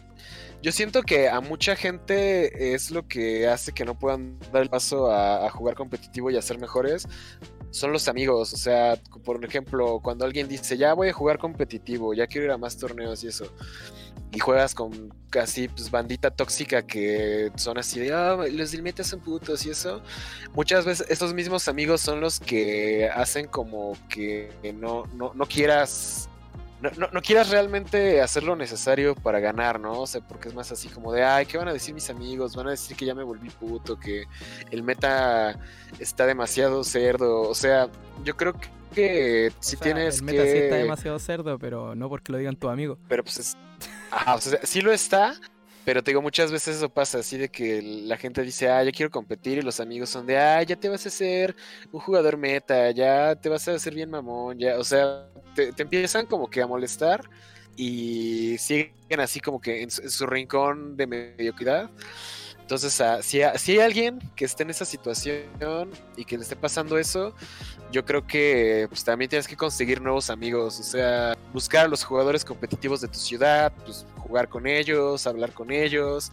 yo 0.62 0.72
siento 0.72 1.02
que 1.02 1.28
a 1.28 1.40
mucha 1.40 1.74
gente 1.74 2.74
es 2.74 2.90
lo 2.90 3.08
que 3.08 3.48
hace 3.48 3.72
que 3.72 3.84
no 3.84 3.98
puedan 3.98 4.38
dar 4.52 4.62
el 4.62 4.68
paso 4.68 5.10
a, 5.10 5.48
jugar 5.50 5.74
competitivo 5.74 6.30
y 6.30 6.36
a 6.36 6.42
ser 6.42 6.58
mejores. 6.58 7.06
Son 7.70 7.92
los 7.92 8.08
amigos, 8.08 8.52
o 8.52 8.56
sea, 8.56 8.96
por 9.24 9.42
ejemplo, 9.44 10.00
cuando 10.02 10.24
alguien 10.24 10.48
dice, 10.48 10.76
ya 10.76 10.92
voy 10.92 11.08
a 11.08 11.12
jugar 11.12 11.38
competitivo, 11.38 12.14
ya 12.14 12.26
quiero 12.26 12.46
ir 12.46 12.50
a 12.50 12.58
más 12.58 12.76
torneos 12.76 13.22
y 13.22 13.28
eso, 13.28 13.46
y 14.32 14.40
juegas 14.40 14.74
con 14.74 15.14
casi 15.30 15.68
pues, 15.68 15.88
bandita 15.88 16.32
tóxica 16.32 16.82
que 16.82 17.52
son 17.54 17.78
así 17.78 18.00
de, 18.00 18.12
ah, 18.12 18.36
los 18.50 18.72
dilmetas 18.72 19.06
son 19.06 19.20
putos 19.20 19.64
y 19.66 19.70
eso, 19.70 20.02
muchas 20.52 20.84
veces 20.84 21.06
esos 21.10 21.32
mismos 21.32 21.68
amigos 21.68 22.00
son 22.00 22.20
los 22.20 22.40
que 22.40 23.08
hacen 23.08 23.46
como 23.46 23.96
que 24.08 24.50
no, 24.74 25.04
no, 25.14 25.32
no 25.34 25.46
quieras 25.46 26.29
no, 26.80 27.08
no, 27.12 27.20
quieras 27.20 27.50
realmente 27.50 28.20
hacer 28.20 28.42
lo 28.42 28.56
necesario 28.56 29.14
para 29.14 29.40
ganar, 29.40 29.78
¿no? 29.80 30.00
O 30.00 30.06
sea, 30.06 30.20
porque 30.20 30.48
es 30.48 30.54
más 30.54 30.72
así 30.72 30.88
como 30.88 31.12
de, 31.12 31.24
ay, 31.24 31.46
¿qué 31.46 31.58
van 31.58 31.68
a 31.68 31.72
decir 31.72 31.94
mis 31.94 32.08
amigos? 32.10 32.56
Van 32.56 32.68
a 32.68 32.70
decir 32.70 32.96
que 32.96 33.04
ya 33.04 33.14
me 33.14 33.22
volví 33.22 33.50
puto, 33.50 33.98
que 33.98 34.24
el 34.70 34.82
meta 34.82 35.58
está 35.98 36.26
demasiado 36.26 36.82
cerdo. 36.84 37.42
O 37.42 37.54
sea, 37.54 37.88
yo 38.24 38.36
creo 38.36 38.54
que, 38.94 39.52
si 39.60 39.76
tienes 39.76 40.18
el 40.18 40.24
meta 40.24 40.42
sí 40.42 40.48
está 40.48 40.76
demasiado 40.76 41.18
cerdo, 41.18 41.58
pero 41.58 41.94
no 41.94 42.08
porque 42.08 42.32
lo 42.32 42.38
digan 42.38 42.56
tu 42.56 42.68
amigo. 42.68 42.98
Pero 43.08 43.24
pues 43.24 43.38
es... 43.38 43.56
Ajá, 44.10 44.34
o 44.34 44.40
sea, 44.40 44.60
sí 44.62 44.80
lo 44.80 44.92
está, 44.92 45.34
pero 45.90 46.04
te 46.04 46.12
digo, 46.12 46.22
muchas 46.22 46.52
veces 46.52 46.76
eso 46.76 46.88
pasa, 46.88 47.18
así 47.18 47.36
de 47.36 47.48
que 47.48 47.82
la 47.82 48.16
gente 48.16 48.42
dice, 48.42 48.68
ah, 48.68 48.84
ya 48.84 48.92
quiero 48.92 49.10
competir, 49.10 49.58
y 49.58 49.62
los 49.62 49.80
amigos 49.80 50.08
son 50.08 50.24
de, 50.24 50.38
ah, 50.38 50.62
ya 50.62 50.76
te 50.76 50.88
vas 50.88 51.04
a 51.04 51.08
hacer 51.08 51.56
un 51.90 51.98
jugador 51.98 52.36
meta, 52.36 52.92
ya 52.92 53.34
te 53.34 53.48
vas 53.48 53.66
a 53.66 53.72
hacer 53.72 53.92
bien 53.92 54.08
mamón, 54.08 54.56
ya, 54.56 54.78
o 54.78 54.84
sea, 54.84 55.26
te, 55.52 55.72
empiezan 55.76 56.26
como 56.26 56.48
que 56.48 56.62
a 56.62 56.68
molestar 56.68 57.28
y 57.74 58.56
siguen 58.58 59.18
así 59.18 59.40
como 59.40 59.60
que 59.60 59.82
en 59.82 59.90
su, 59.90 60.26
rincón 60.26 60.96
de 60.96 61.08
mediocridad. 61.08 61.90
Entonces, 62.60 63.00
ah, 63.00 63.20
si, 63.20 63.40
si, 63.56 63.72
hay 63.72 63.80
alguien 63.80 64.20
que 64.36 64.44
esté 64.44 64.62
en 64.62 64.70
esa 64.70 64.84
situación 64.84 65.90
y 66.16 66.24
que 66.24 66.36
le 66.36 66.44
esté 66.44 66.54
pasando 66.54 66.98
eso, 66.98 67.34
yo 67.90 68.04
creo 68.04 68.24
que 68.24 68.86
pues, 68.88 69.02
también 69.02 69.28
tienes 69.28 69.48
que 69.48 69.56
conseguir 69.56 70.00
nuevos 70.00 70.30
amigos, 70.30 70.78
o 70.78 70.84
sea, 70.84 71.36
buscar 71.52 71.86
a 71.86 71.88
los 71.88 72.04
jugadores 72.04 72.44
competitivos 72.44 73.00
de 73.00 73.08
tu 73.08 73.18
ciudad, 73.18 73.72
pues, 73.84 74.06
jugar 74.30 74.48
con 74.48 74.66
ellos, 74.66 75.26
hablar 75.26 75.52
con 75.52 75.72
ellos, 75.72 76.30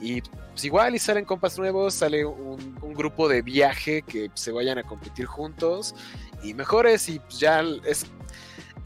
y 0.00 0.20
pues, 0.20 0.64
igual 0.64 0.96
y 0.96 0.98
salen 0.98 1.24
compas 1.24 1.58
nuevos, 1.58 1.94
sale 1.94 2.24
un, 2.24 2.76
un, 2.82 2.92
grupo 2.92 3.28
de 3.28 3.40
viaje 3.40 4.02
que 4.02 4.30
se 4.34 4.50
vayan 4.50 4.78
a 4.78 4.82
competir 4.82 5.26
juntos 5.26 5.94
y 6.42 6.52
mejores. 6.54 7.08
Y 7.08 7.20
pues, 7.20 7.38
ya 7.38 7.62
es 7.86 8.06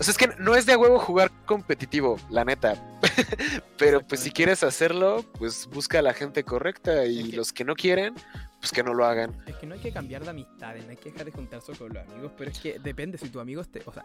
o 0.01 0.03
sea, 0.03 0.13
es 0.13 0.19
que 0.19 0.31
no 0.39 0.55
es 0.57 0.65
de 0.65 0.77
huevo 0.77 0.99
jugar 0.99 1.31
competitivo, 1.45 2.19
la 2.31 2.43
neta. 2.43 2.75
Pero 3.77 4.01
pues 4.01 4.23
si 4.23 4.31
quieres 4.31 4.63
hacerlo, 4.63 5.27
pues 5.39 5.69
busca 5.71 5.99
a 5.99 6.03
la 6.03 6.15
gente 6.15 6.43
correcta 6.43 7.05
y 7.05 7.33
los 7.33 7.53
que 7.53 7.65
no 7.65 7.75
quieren, 7.75 8.15
pues 8.61 8.73
que 8.73 8.83
no 8.85 8.93
lo 8.95 9.05
hagan. 9.07 9.35
Es 9.47 9.57
que 9.57 9.67
no 9.67 9.75
hay 9.75 9.81
que 9.81 9.91
cambiar 9.93 10.23
de 10.23 10.31
amistades, 10.31 10.85
no 10.85 10.91
hay 10.91 10.97
que 10.97 11.11
dejar 11.11 11.25
de 11.25 11.33
juntarse 11.33 11.73
con 11.77 11.93
los 11.93 12.07
amigos, 12.09 12.31
pero 12.37 12.51
es 12.51 12.59
que 12.61 12.79
depende 12.79 13.17
si 13.19 13.29
tu 13.31 13.41
amigo 13.41 13.65
te... 13.65 13.83
O 13.87 13.93
sea, 13.93 14.05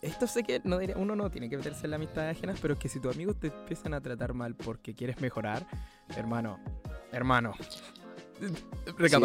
esto 0.00 0.26
sé 0.26 0.44
que 0.44 0.60
no 0.64 0.78
diría, 0.78 0.96
uno 0.96 1.16
no 1.16 1.30
tiene 1.30 1.50
que 1.50 1.56
meterse 1.56 1.84
en 1.86 1.90
la 1.90 1.96
amistad 1.96 2.28
ajenas, 2.28 2.58
pero 2.62 2.74
es 2.74 2.80
que 2.80 2.88
si 2.88 3.00
tus 3.00 3.14
amigos 3.14 3.38
te 3.40 3.48
empiezan 3.48 3.94
a 3.94 4.00
tratar 4.00 4.34
mal 4.34 4.54
porque 4.54 4.94
quieres 4.94 5.20
mejorar, 5.20 5.66
hermano, 6.16 6.58
hermano, 7.12 7.52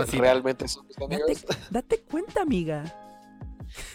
Si 0.07 0.17
realmente 0.17 0.67
son 0.67 0.87
mis 0.87 0.97
amigos. 0.97 1.27
Date, 1.45 1.57
date 1.69 1.99
cuenta, 2.01 2.41
amiga. 2.41 2.83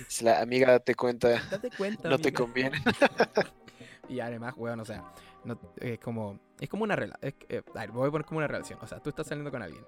Si 0.09 0.25
la 0.25 0.41
amiga 0.41 0.71
date 0.73 0.95
cuenta, 0.95 1.29
Date 1.51 1.71
cuenta. 1.77 2.09
no 2.09 2.19
te 2.19 2.29
amiga. 2.29 2.39
conviene. 2.45 2.83
Y 4.11 4.21
además, 4.21 4.55
weón, 4.57 4.81
o 4.81 4.87
sea, 4.87 5.05
no- 5.45 5.61
es 5.77 5.99
como 5.99 6.41
es 6.59 6.69
como 6.71 6.83
una 6.85 6.97
relación. 6.97 7.35
a 7.75 7.79
ver, 7.81 7.91
voy 7.91 8.09
a 8.09 8.11
poner 8.11 8.25
como 8.27 8.39
una 8.39 8.47
relación. 8.47 8.79
O 8.81 8.87
sea, 8.87 9.01
tú 9.01 9.11
estás 9.11 9.27
saliendo 9.27 9.51
con 9.51 9.61
alguien 9.63 9.85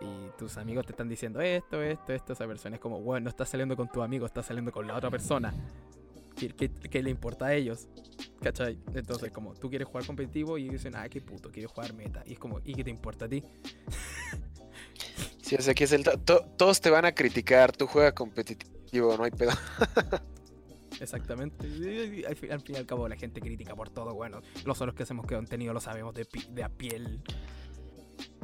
y 0.00 0.30
tus 0.38 0.56
amigos 0.56 0.86
te 0.86 0.92
están 0.92 1.08
diciendo 1.08 1.40
esto, 1.40 1.82
esto, 1.82 2.12
esto, 2.12 2.32
esa 2.32 2.46
persona. 2.46 2.76
Es 2.76 2.80
como, 2.80 2.98
weón, 2.98 3.24
no 3.24 3.30
estás 3.30 3.48
saliendo 3.48 3.76
con 3.76 3.88
tu 3.90 4.02
amigo, 4.02 4.26
estás 4.26 4.46
saliendo 4.46 4.72
con 4.72 4.86
la 4.86 4.96
otra 4.96 5.10
persona. 5.10 5.52
¿Qué, 6.36 6.48
qué- 6.50 6.70
qué 6.70 7.02
le 7.02 7.10
importa 7.10 7.46
a 7.46 7.54
ellos? 7.54 7.88
¿Cachai? 8.42 8.78
Entonces, 8.94 9.30
como 9.30 9.52
tú 9.54 9.68
quieres 9.68 9.86
jugar 9.88 10.06
competitivo 10.06 10.56
y 10.56 10.68
dicen, 10.70 10.94
ah, 10.96 11.08
qué 11.08 11.20
puto, 11.20 11.50
quiero 11.50 11.68
jugar 11.68 11.92
meta. 11.92 12.22
Y 12.26 12.32
es 12.34 12.38
como, 12.38 12.60
¿y 12.64 12.74
qué 12.74 12.82
te 12.84 12.90
importa 12.90 13.26
a 13.26 13.28
ti? 13.28 13.42
Sí, 15.42 15.56
o 15.56 15.60
sea, 15.62 15.74
que 15.74 15.84
es 15.84 15.92
el. 15.92 16.04
to- 16.04 16.18
to- 16.20 16.46
todos 16.56 16.80
te 16.80 16.90
van 16.90 17.04
a 17.04 17.12
criticar, 17.12 17.72
tú 17.76 17.86
juegas 17.86 18.12
competitivo, 18.14 19.16
no 19.16 19.24
hay 19.24 19.32
pedo. 19.32 19.50
Exactamente. 21.00 21.66
Y 21.66 22.24
Al 22.24 22.36
fin, 22.36 22.52
al 22.52 22.60
fin 22.60 22.76
y 22.76 22.78
al 22.78 22.86
cabo, 22.86 23.08
la 23.08 23.16
gente 23.16 23.40
critica 23.40 23.74
por 23.74 23.88
todo. 23.90 24.14
Bueno, 24.14 24.40
nosotros 24.66 24.94
que 24.94 25.02
hacemos 25.02 25.26
contenido 25.26 25.72
lo 25.72 25.80
sabemos 25.80 26.14
de, 26.14 26.24
pi- 26.24 26.46
de 26.50 26.62
a 26.62 26.68
piel. 26.68 27.20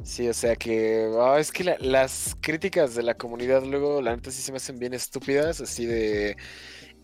Sí, 0.03 0.29
o 0.29 0.33
sea 0.33 0.55
que. 0.55 1.09
ah, 1.19 1.37
es 1.39 1.51
que 1.51 1.63
la- 1.63 1.77
las 1.79 2.35
críticas 2.41 2.95
de 2.95 3.03
la 3.03 3.15
comunidad 3.15 3.63
luego, 3.63 4.01
la 4.01 4.15
neta, 4.15 4.31
sí 4.31 4.41
se 4.41 4.51
me 4.51 4.57
hacen 4.57 4.79
bien 4.79 4.93
estúpidas, 4.93 5.59
así 5.59 5.85
de. 5.85 6.37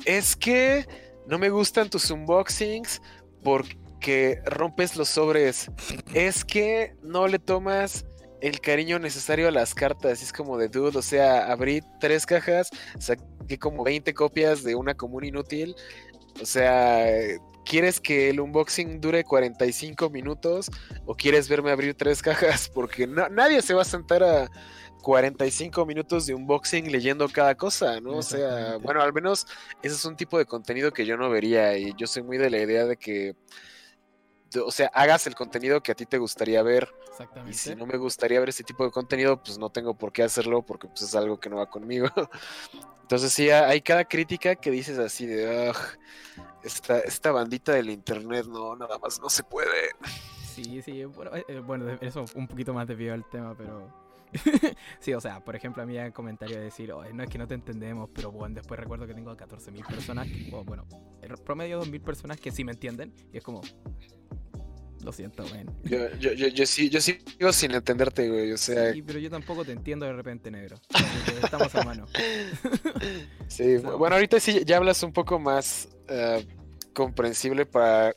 Es 0.06 0.36
que 0.36 0.88
no 1.28 1.40
me 1.40 1.50
gustan 1.50 1.90
tus 1.90 2.12
unboxings 2.12 3.02
porque 3.44 4.42
rompes 4.46 4.96
los 4.98 5.10
sobres. 5.10 5.72
Es 6.14 6.46
que 6.46 6.96
no 7.04 7.28
le 7.28 7.40
tomas 7.40 8.06
el 8.42 8.62
cariño 8.62 9.00
necesario 9.00 9.48
a 9.50 9.52
las 9.52 9.74
cartas. 9.76 10.22
Es 10.24 10.34
como 10.34 10.58
de 10.58 10.70
dude, 10.70 10.98
o 11.00 11.02
sea, 11.04 11.52
abrí 11.52 11.82
tres 12.02 12.26
cajas, 12.26 12.70
saqué 13.00 13.60
como 13.60 13.84
20 13.84 14.14
copias 14.14 14.64
de 14.64 14.76
una 14.76 14.96
común 14.96 15.26
inútil. 15.26 15.76
O 16.42 16.46
sea, 16.46 17.06
¿quieres 17.66 18.00
que 18.00 18.30
el 18.30 18.40
unboxing 18.40 19.00
dure 19.02 19.24
45 19.24 20.10
minutos 20.10 20.70
o 21.06 21.16
quieres 21.16 21.48
verme 21.50 21.72
abrir 21.72 21.96
tres 21.96 22.22
cajas? 22.22 22.70
Porque 22.74 23.08
no- 23.08 23.30
nadie 23.30 23.62
se 23.62 23.74
va 23.74 23.82
a 23.84 23.86
sentar 23.86 24.24
a 24.24 24.50
45 25.02 25.86
minutos 25.86 26.26
de 26.26 26.34
unboxing 26.34 26.92
leyendo 26.92 27.28
cada 27.28 27.56
cosa, 27.56 28.00
¿no? 28.00 28.18
O 28.18 28.22
sea, 28.24 28.78
bueno, 28.78 29.02
al 29.02 29.12
menos 29.12 29.46
ese 29.82 29.96
es 29.96 30.06
un 30.06 30.16
tipo 30.16 30.38
de 30.38 30.46
contenido 30.46 30.92
que 30.94 31.06
yo 31.06 31.18
no 31.18 31.30
vería 31.30 31.78
y 31.78 31.94
yo 31.98 32.08
soy 32.08 32.24
muy 32.24 32.38
de 32.38 32.50
la 32.50 32.60
idea 32.60 32.86
de 32.86 32.96
que, 32.96 33.36
o 34.64 34.72
sea, 34.72 34.88
hagas 34.94 35.28
el 35.28 35.36
contenido 35.36 35.82
que 35.82 35.92
a 35.92 35.96
ti 35.96 36.06
te 36.06 36.18
gustaría 36.20 36.62
ver 36.64 36.88
Exactamente. 37.10 37.52
y 37.52 37.54
si 37.60 37.76
no 37.76 37.86
me 37.86 37.98
gustaría 37.98 38.40
ver 38.40 38.50
ese 38.50 38.64
tipo 38.64 38.86
de 38.86 38.92
contenido, 38.92 39.42
pues 39.44 39.58
no 39.58 39.70
tengo 39.70 39.94
por 39.98 40.14
qué 40.14 40.24
hacerlo 40.24 40.62
porque 40.62 40.88
pues 40.88 41.02
es 41.02 41.16
algo 41.16 41.40
que 41.40 41.50
no 41.50 41.58
va 41.58 41.70
conmigo. 41.70 42.08
Entonces 43.14 43.32
sí, 43.32 43.48
hay 43.52 43.80
cada 43.82 44.06
crítica 44.06 44.56
que 44.56 44.72
dices 44.72 44.98
así 44.98 45.28
de, 45.28 45.70
"Ugh, 45.70 45.78
esta, 46.64 46.98
esta 46.98 47.32
bandita 47.32 47.72
del 47.74 47.92
internet, 47.92 48.48
no, 48.48 48.76
nada 48.76 48.98
más 48.98 49.22
no 49.22 49.30
se 49.30 49.44
puede. 49.44 49.92
Sí, 50.44 50.82
sí, 50.82 51.06
bueno, 51.06 51.36
eh, 51.36 51.46
eh, 51.48 51.98
eso 52.02 52.26
un 52.34 52.48
poquito 52.48 52.74
más 52.74 52.88
desviado 52.88 53.14
al 53.14 53.30
tema, 53.30 53.56
pero... 53.56 53.88
sí, 55.00 55.14
o 55.14 55.22
sea, 55.22 55.42
por 55.42 55.56
ejemplo, 55.56 55.84
a 55.84 55.86
mí 55.86 55.96
hay 55.96 56.12
comentario 56.12 56.58
de 56.58 56.64
decir, 56.64 56.92
"Oye, 56.92 57.14
no 57.14 57.22
es 57.22 57.30
que 57.30 57.38
no 57.38 57.46
te 57.46 57.54
entendemos, 57.54 58.10
pero 58.16 58.32
bueno, 58.32 58.56
después 58.56 58.80
recuerdo 58.80 59.06
que 59.06 59.14
tengo 59.14 59.30
a 59.30 59.38
14.000 59.38 59.86
personas, 59.86 60.28
bueno, 60.66 60.88
el 61.22 61.38
promedio 61.38 61.78
2.000 61.78 62.02
personas 62.02 62.40
que 62.40 62.50
sí 62.50 62.64
me 62.64 62.72
entienden, 62.72 63.14
y 63.32 63.38
es 63.38 63.44
como, 63.44 63.62
lo 65.04 65.12
siento, 65.12 65.46
güey. 65.48 65.66
Yo, 65.84 66.10
yo, 66.18 66.34
yo, 66.34 66.48
yo 66.48 66.66
sí, 66.66 66.90
yo 66.90 67.02
sigo 67.02 67.52
sin 67.54 67.72
entenderte, 67.72 68.30
güey. 68.30 68.52
O 68.52 68.58
sea, 68.58 68.94
Sí, 68.94 69.02
pero 69.02 69.20
yo 69.20 69.30
tampoco 69.30 69.66
te 69.66 69.72
entiendo 69.72 70.06
de 70.06 70.14
repente, 70.14 70.50
negro. 70.52 70.78
Estamos 71.44 71.74
a 71.76 71.84
mano. 71.84 72.06
sí, 73.48 73.78
bueno, 73.78 74.16
ahorita 74.16 74.40
sí 74.40 74.64
ya 74.66 74.78
hablas 74.78 75.04
un 75.04 75.14
poco 75.14 75.40
más 75.40 75.90
eh, 76.08 76.46
comprensible 76.94 77.66
para 77.66 78.14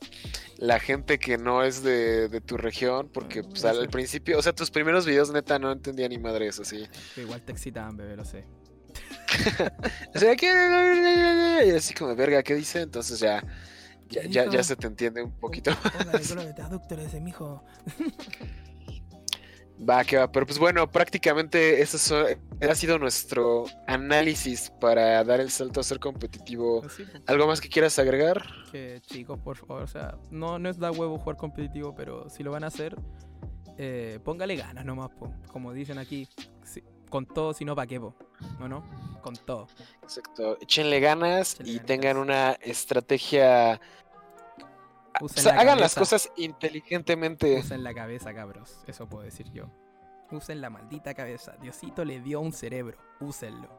la 0.57 0.79
gente 0.79 1.19
que 1.19 1.37
no 1.37 1.63
es 1.63 1.83
de, 1.83 2.29
de 2.29 2.41
tu 2.41 2.57
región, 2.57 3.09
porque 3.13 3.43
pues, 3.43 3.63
al, 3.65 3.79
al 3.79 3.89
principio, 3.89 4.37
o 4.37 4.41
sea, 4.41 4.53
tus 4.53 4.71
primeros 4.71 5.05
videos 5.05 5.31
neta 5.31 5.59
no 5.59 5.71
entendía 5.71 6.07
ni 6.09 6.17
madres 6.17 6.59
así. 6.59 6.87
Pero 7.15 7.27
igual 7.27 7.41
te 7.43 7.51
excitaban, 7.51 7.97
bebé, 7.97 8.15
lo 8.15 8.25
sé. 8.25 8.45
O 10.15 10.19
sea, 10.19 10.35
que 10.35 10.47
y 11.67 11.71
así 11.71 11.93
como 11.93 12.15
verga, 12.15 12.41
¿qué 12.43 12.55
dice? 12.55 12.81
Entonces 12.81 13.19
ya, 13.19 13.43
ya, 14.09 14.21
¿Qué 14.21 14.29
ya, 14.29 14.49
ya 14.49 14.63
se 14.63 14.75
te 14.75 14.87
entiende 14.87 15.21
un 15.23 15.31
poquito. 15.31 15.71
Hola, 15.99 16.45
de 16.45 16.53
traductor 16.53 16.99
ese 16.99 17.19
mijo. 17.21 17.63
Va, 19.87 20.03
que 20.03 20.17
va. 20.17 20.31
Pero 20.31 20.45
pues 20.47 20.57
bueno, 20.57 20.89
prácticamente 20.91 21.81
eso 21.81 21.97
so- 21.99 22.25
ha 22.67 22.75
sido 22.75 22.97
nuestro 22.97 23.65
análisis 23.85 24.71
para 24.81 25.23
dar 25.23 25.39
el 25.39 25.51
salto 25.51 25.79
a 25.79 25.83
ser 25.83 25.99
competitivo. 25.99 26.81
Pues. 26.81 27.01
¿Algo 27.27 27.45
más 27.47 27.61
que 27.61 27.69
quieras 27.69 27.99
agregar? 27.99 28.43
que 28.71 29.01
chicos, 29.05 29.39
por 29.39 29.55
favor, 29.55 29.83
o 29.83 29.87
sea, 29.87 30.17
no, 30.31 30.57
no 30.59 30.69
es 30.69 30.79
da 30.79 30.91
huevo 30.91 31.17
jugar 31.19 31.37
competitivo, 31.37 31.93
pero 31.95 32.27
si 32.29 32.43
lo 32.43 32.51
van 32.51 32.63
a 32.63 32.67
hacer, 32.67 32.95
eh, 33.77 34.19
póngale 34.23 34.55
ganas 34.55 34.83
nomás, 34.83 35.09
po. 35.11 35.31
como 35.51 35.71
dicen 35.73 35.99
aquí, 35.99 36.27
si- 36.65 36.83
con 37.09 37.25
todo, 37.25 37.53
si 37.53 37.65
no, 37.65 37.75
pa' 37.75 37.87
qué, 37.87 37.99
po. 37.99 38.15
¿no, 38.59 38.67
no? 38.67 38.83
Con 39.21 39.35
todo. 39.35 39.67
Exacto. 40.03 40.57
Échenle 40.61 40.99
ganas 40.99 41.57
y 41.63 41.79
tengan 41.79 42.17
una 42.17 42.51
estrategia. 42.53 43.79
O 45.19 45.27
sea, 45.27 45.55
la 45.55 45.61
hagan 45.61 45.79
las 45.79 45.95
cosas 45.95 46.31
inteligentemente. 46.37 47.59
Usen 47.59 47.83
la 47.83 47.93
cabeza, 47.93 48.33
cabros, 48.33 48.83
eso 48.87 49.07
puedo 49.07 49.23
decir 49.23 49.51
yo. 49.51 49.65
Usen 50.31 50.61
la 50.61 50.69
maldita 50.69 51.13
cabeza. 51.13 51.55
Diosito 51.61 52.05
le 52.05 52.19
dio 52.21 52.39
un 52.41 52.53
cerebro, 52.53 52.97
úsenlo. 53.19 53.69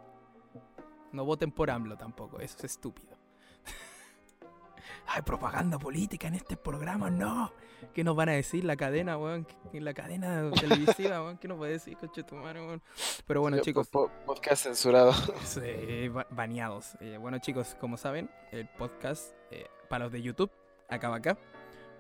No 1.12 1.24
voten 1.24 1.52
por 1.52 1.70
AMLO 1.70 1.96
tampoco, 1.96 2.40
eso 2.40 2.56
es 2.58 2.64
estúpido. 2.64 3.16
Hay 5.06 5.22
propaganda 5.22 5.78
política 5.78 6.28
en 6.28 6.34
este 6.34 6.56
programa, 6.56 7.08
no. 7.08 7.52
¿Qué 7.94 8.04
nos 8.04 8.16
van 8.16 8.28
a 8.28 8.32
decir 8.32 8.64
la 8.64 8.76
cadena, 8.76 9.16
weón? 9.18 9.46
¿Qué- 9.72 9.80
La 9.80 9.94
cadena 9.94 10.50
televisiva, 10.58 11.22
weón. 11.22 11.38
¿Qué 11.38 11.48
nos 11.48 11.60
va 11.60 11.66
a 11.66 11.70
decir, 11.70 11.96
coche 11.96 12.22
tu 12.22 12.34
madre, 12.34 12.60
weón? 12.60 12.82
Pero 13.26 13.40
bueno, 13.40 13.58
chicos, 13.60 13.88
po- 13.88 14.10
podcast 14.26 14.64
censurado. 14.64 15.12
sí, 15.44 16.08
ba- 16.08 16.26
baneados. 16.30 16.96
Eh, 17.00 17.16
bueno, 17.18 17.38
chicos, 17.38 17.76
como 17.80 17.96
saben, 17.96 18.30
el 18.50 18.68
podcast 18.68 19.34
eh, 19.50 19.66
para 19.88 20.04
los 20.04 20.12
de 20.12 20.22
YouTube 20.22 20.50
acaba 20.88 21.16
acá. 21.16 21.38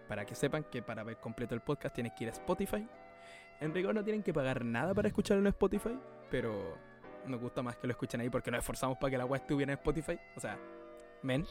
Para 0.08 0.24
que 0.24 0.34
sepan 0.34 0.64
que 0.64 0.82
para 0.82 1.04
ver 1.04 1.18
completo 1.18 1.54
el 1.54 1.60
podcast 1.60 1.94
tienes 1.94 2.12
que 2.16 2.24
ir 2.24 2.30
a 2.30 2.32
Spotify. 2.32 2.86
En 3.60 3.74
rigor 3.74 3.94
no 3.94 4.02
tienen 4.02 4.22
que 4.22 4.32
pagar 4.32 4.64
nada 4.64 4.94
para 4.94 5.08
escucharlo 5.08 5.42
en 5.42 5.48
Spotify, 5.48 5.98
pero 6.30 6.76
nos 7.26 7.40
gusta 7.40 7.60
más 7.62 7.76
que 7.76 7.86
lo 7.86 7.90
escuchen 7.92 8.20
ahí 8.20 8.30
porque 8.30 8.50
nos 8.50 8.60
esforzamos 8.60 8.96
para 8.98 9.10
que 9.10 9.18
la 9.18 9.26
web 9.26 9.40
estuviera 9.40 9.72
en 9.72 9.78
Spotify. 9.78 10.18
O 10.36 10.40
sea, 10.40 10.58
men, 11.22 11.44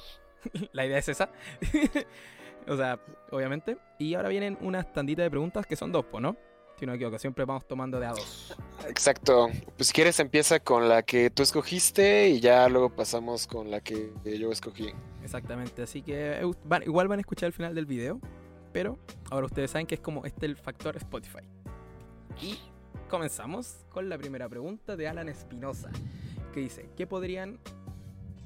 la 0.73 0.85
idea 0.85 0.97
es 0.97 1.09
esa. 1.09 1.29
o 2.67 2.75
sea, 2.77 2.99
obviamente. 3.31 3.77
Y 3.99 4.13
ahora 4.13 4.29
vienen 4.29 4.57
unas 4.61 4.91
tanditas 4.93 5.23
de 5.25 5.29
preguntas 5.29 5.65
que 5.65 5.75
son 5.75 5.91
dos, 5.91 6.05
¿no? 6.19 6.35
Si 6.79 6.85
no 6.85 6.91
me 6.91 6.97
equivoco, 6.97 7.17
siempre 7.17 7.43
vamos 7.43 7.67
tomando 7.67 7.99
de 7.99 8.05
a 8.05 8.11
dos. 8.11 8.55
Exacto. 8.87 9.49
Pues 9.75 9.87
si 9.87 9.93
quieres 9.93 10.19
empieza 10.19 10.59
con 10.59 10.87
la 10.87 11.01
que 11.01 11.31
tú 11.31 11.41
escogiste 11.41 12.29
y 12.29 12.39
ya 12.39 12.69
luego 12.69 12.95
pasamos 12.95 13.47
con 13.47 13.71
la 13.71 13.81
que 13.81 14.13
yo 14.23 14.51
escogí. 14.51 14.93
Exactamente, 15.23 15.81
así 15.81 16.03
que 16.03 16.33
eh, 16.39 16.51
van- 16.65 16.83
igual 16.83 17.07
van 17.07 17.17
a 17.17 17.21
escuchar 17.21 17.47
al 17.47 17.53
final 17.53 17.73
del 17.73 17.87
video, 17.87 18.19
pero 18.73 18.99
ahora 19.31 19.47
ustedes 19.47 19.71
saben 19.71 19.87
que 19.87 19.95
es 19.95 20.01
como 20.01 20.23
este 20.25 20.45
el 20.45 20.55
factor 20.55 20.95
Spotify. 20.97 21.39
Y 22.41 22.59
comenzamos 23.09 23.85
con 23.89 24.07
la 24.07 24.17
primera 24.19 24.47
pregunta 24.47 24.95
de 24.95 25.07
Alan 25.07 25.29
Espinosa, 25.29 25.89
que 26.53 26.59
dice, 26.59 26.89
¿qué 26.95 27.07
podrían, 27.07 27.59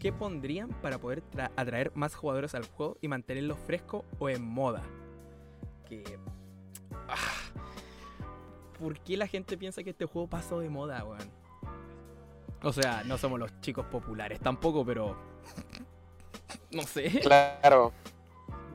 qué 0.02 0.12
pondrían 0.12 0.70
para 0.82 0.98
poder 0.98 1.22
tra- 1.32 1.52
atraer 1.56 1.92
más 1.94 2.16
jugadores 2.16 2.56
al 2.56 2.66
juego 2.66 2.98
y 3.02 3.08
mantenerlo 3.08 3.56
fresco 3.56 4.04
o 4.18 4.30
en 4.30 4.44
moda? 4.44 4.82
Que... 5.88 6.18
ah, 7.08 7.16
¿Por 8.80 9.00
qué 9.00 9.16
la 9.16 9.28
gente 9.28 9.58
piensa 9.58 9.84
que 9.84 9.92
este 9.92 10.06
juego 10.06 10.28
pasó 10.28 10.60
de 10.60 10.70
moda, 10.70 11.04
weón? 11.06 11.32
O 12.64 12.74
sea, 12.74 13.04
no 13.06 13.18
somos 13.20 13.40
los 13.40 13.62
chicos 13.62 13.86
populares 13.86 14.40
tampoco, 14.40 14.84
pero... 14.84 15.16
No 16.72 16.82
sé. 16.82 17.20
Claro. 17.22 17.94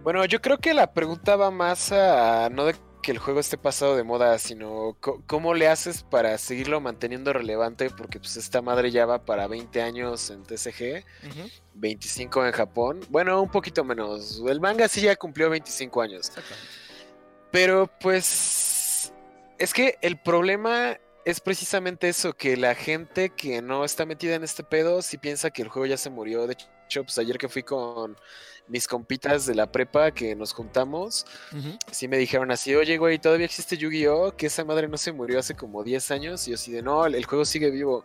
Bueno, 0.05 0.25
yo 0.27 0.41
creo 0.41 0.59
que 0.59 0.75
la 0.75 0.93
pregunta 0.93 1.35
va 1.35 1.51
más 1.51 1.91
a 1.91 2.49
no 2.51 2.65
de 2.65 2.77
que 3.07 3.13
el 3.13 3.19
juego 3.19 3.39
esté 3.39 3.57
pasado 3.57 3.95
de 3.95 4.03
moda, 4.03 4.37
sino 4.37 4.97
cómo 5.29 5.55
le 5.55 5.69
haces 5.69 6.03
para 6.03 6.37
seguirlo 6.39 6.81
manteniendo 6.81 7.33
relevante, 7.33 7.89
porque 7.89 8.19
pues 8.19 8.37
esta 8.37 8.63
madre 8.63 8.91
ya 8.91 9.07
va 9.07 9.25
para 9.25 9.47
20 9.47 9.81
años 9.81 10.29
en 10.31 10.43
TCG, 10.43 11.05
25 11.75 12.47
en 12.47 12.51
Japón, 12.51 13.01
bueno, 13.09 13.41
un 13.41 13.49
poquito 13.49 13.85
menos. 13.85 14.43
El 14.49 14.61
manga 14.61 14.89
sí 14.89 15.03
ya 15.03 15.15
cumplió 15.15 15.49
25 15.51 16.03
años. 16.03 16.33
Pero 17.53 17.89
pues 18.01 19.13
es 19.57 19.73
que 19.73 19.99
el 20.03 20.21
problema 20.21 20.99
es 21.25 21.39
precisamente 21.39 22.09
eso, 22.09 22.33
que 22.33 22.57
la 22.57 22.75
gente 22.75 23.31
que 23.31 23.63
no 23.63 23.85
está 23.85 24.05
metida 24.05 24.35
en 24.35 24.43
este 24.43 24.65
pedo 24.65 25.01
sí 25.01 25.17
piensa 25.17 25.53
que 25.53 25.63
el 25.63 25.69
juego 25.69 25.87
ya 25.87 25.97
se 25.97 26.11
murió. 26.11 26.49
De 26.49 26.55
hecho, 26.55 26.67
hecho, 26.87 27.05
pues 27.05 27.19
ayer 27.19 27.37
que 27.37 27.49
fui 27.49 27.63
con 27.63 28.17
mis 28.69 28.89
compitas 28.89 29.47
de 29.47 29.55
la 29.55 29.71
prepa 29.71 30.11
que 30.11 30.35
nos 30.35 30.53
juntamos, 30.53 31.27
sí 31.91 32.09
me 32.09 32.19
dijeron 32.19 32.51
así, 32.51 32.75
oye, 32.75 32.99
güey, 32.99 33.19
¿todavía 33.19 33.47
existe 33.47 33.77
Yu-Gi-Oh? 33.77 34.37
Que 34.37 34.47
esa 34.47 34.65
madre 34.65 34.89
no 34.89 34.97
se 34.97 35.13
murió 35.13 35.39
hace 35.39 35.55
como 35.55 35.85
10 35.85 36.11
años. 36.11 36.47
Y 36.47 36.51
yo 36.51 36.55
así 36.57 36.73
de, 36.73 36.83
no, 36.83 37.07
el 37.07 37.25
juego 37.25 37.45
sigue 37.45 37.71
vivo. 37.71 38.05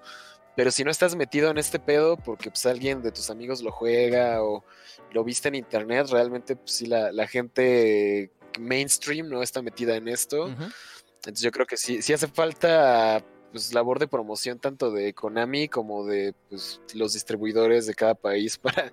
Pero 0.55 0.71
si 0.71 0.83
no 0.83 0.91
estás 0.91 1.15
metido 1.15 1.49
en 1.49 1.57
este 1.57 1.79
pedo 1.79 2.17
porque 2.17 2.49
pues 2.51 2.65
alguien 2.65 3.01
de 3.01 3.11
tus 3.11 3.29
amigos 3.29 3.61
lo 3.61 3.71
juega 3.71 4.43
o 4.43 4.63
lo 5.11 5.23
viste 5.23 5.47
en 5.47 5.55
internet, 5.55 6.07
realmente 6.11 6.55
pues 6.55 6.71
sí 6.71 6.85
la, 6.85 7.11
la 7.11 7.27
gente 7.27 8.31
mainstream 8.59 9.29
no 9.29 9.41
está 9.41 9.61
metida 9.61 9.95
en 9.95 10.07
esto. 10.07 10.47
Entonces 10.47 11.41
yo 11.41 11.51
creo 11.51 11.65
que 11.65 11.77
sí, 11.77 12.01
sí 12.01 12.13
hace 12.13 12.27
falta 12.27 13.23
pues 13.51 13.73
labor 13.73 13.99
de 13.99 14.07
promoción 14.07 14.59
tanto 14.59 14.91
de 14.91 15.13
Konami 15.13 15.67
como 15.67 16.05
de 16.05 16.33
pues, 16.49 16.81
los 16.95 17.13
distribuidores 17.13 17.85
de 17.85 17.93
cada 17.93 18.15
país 18.15 18.57
para 18.57 18.91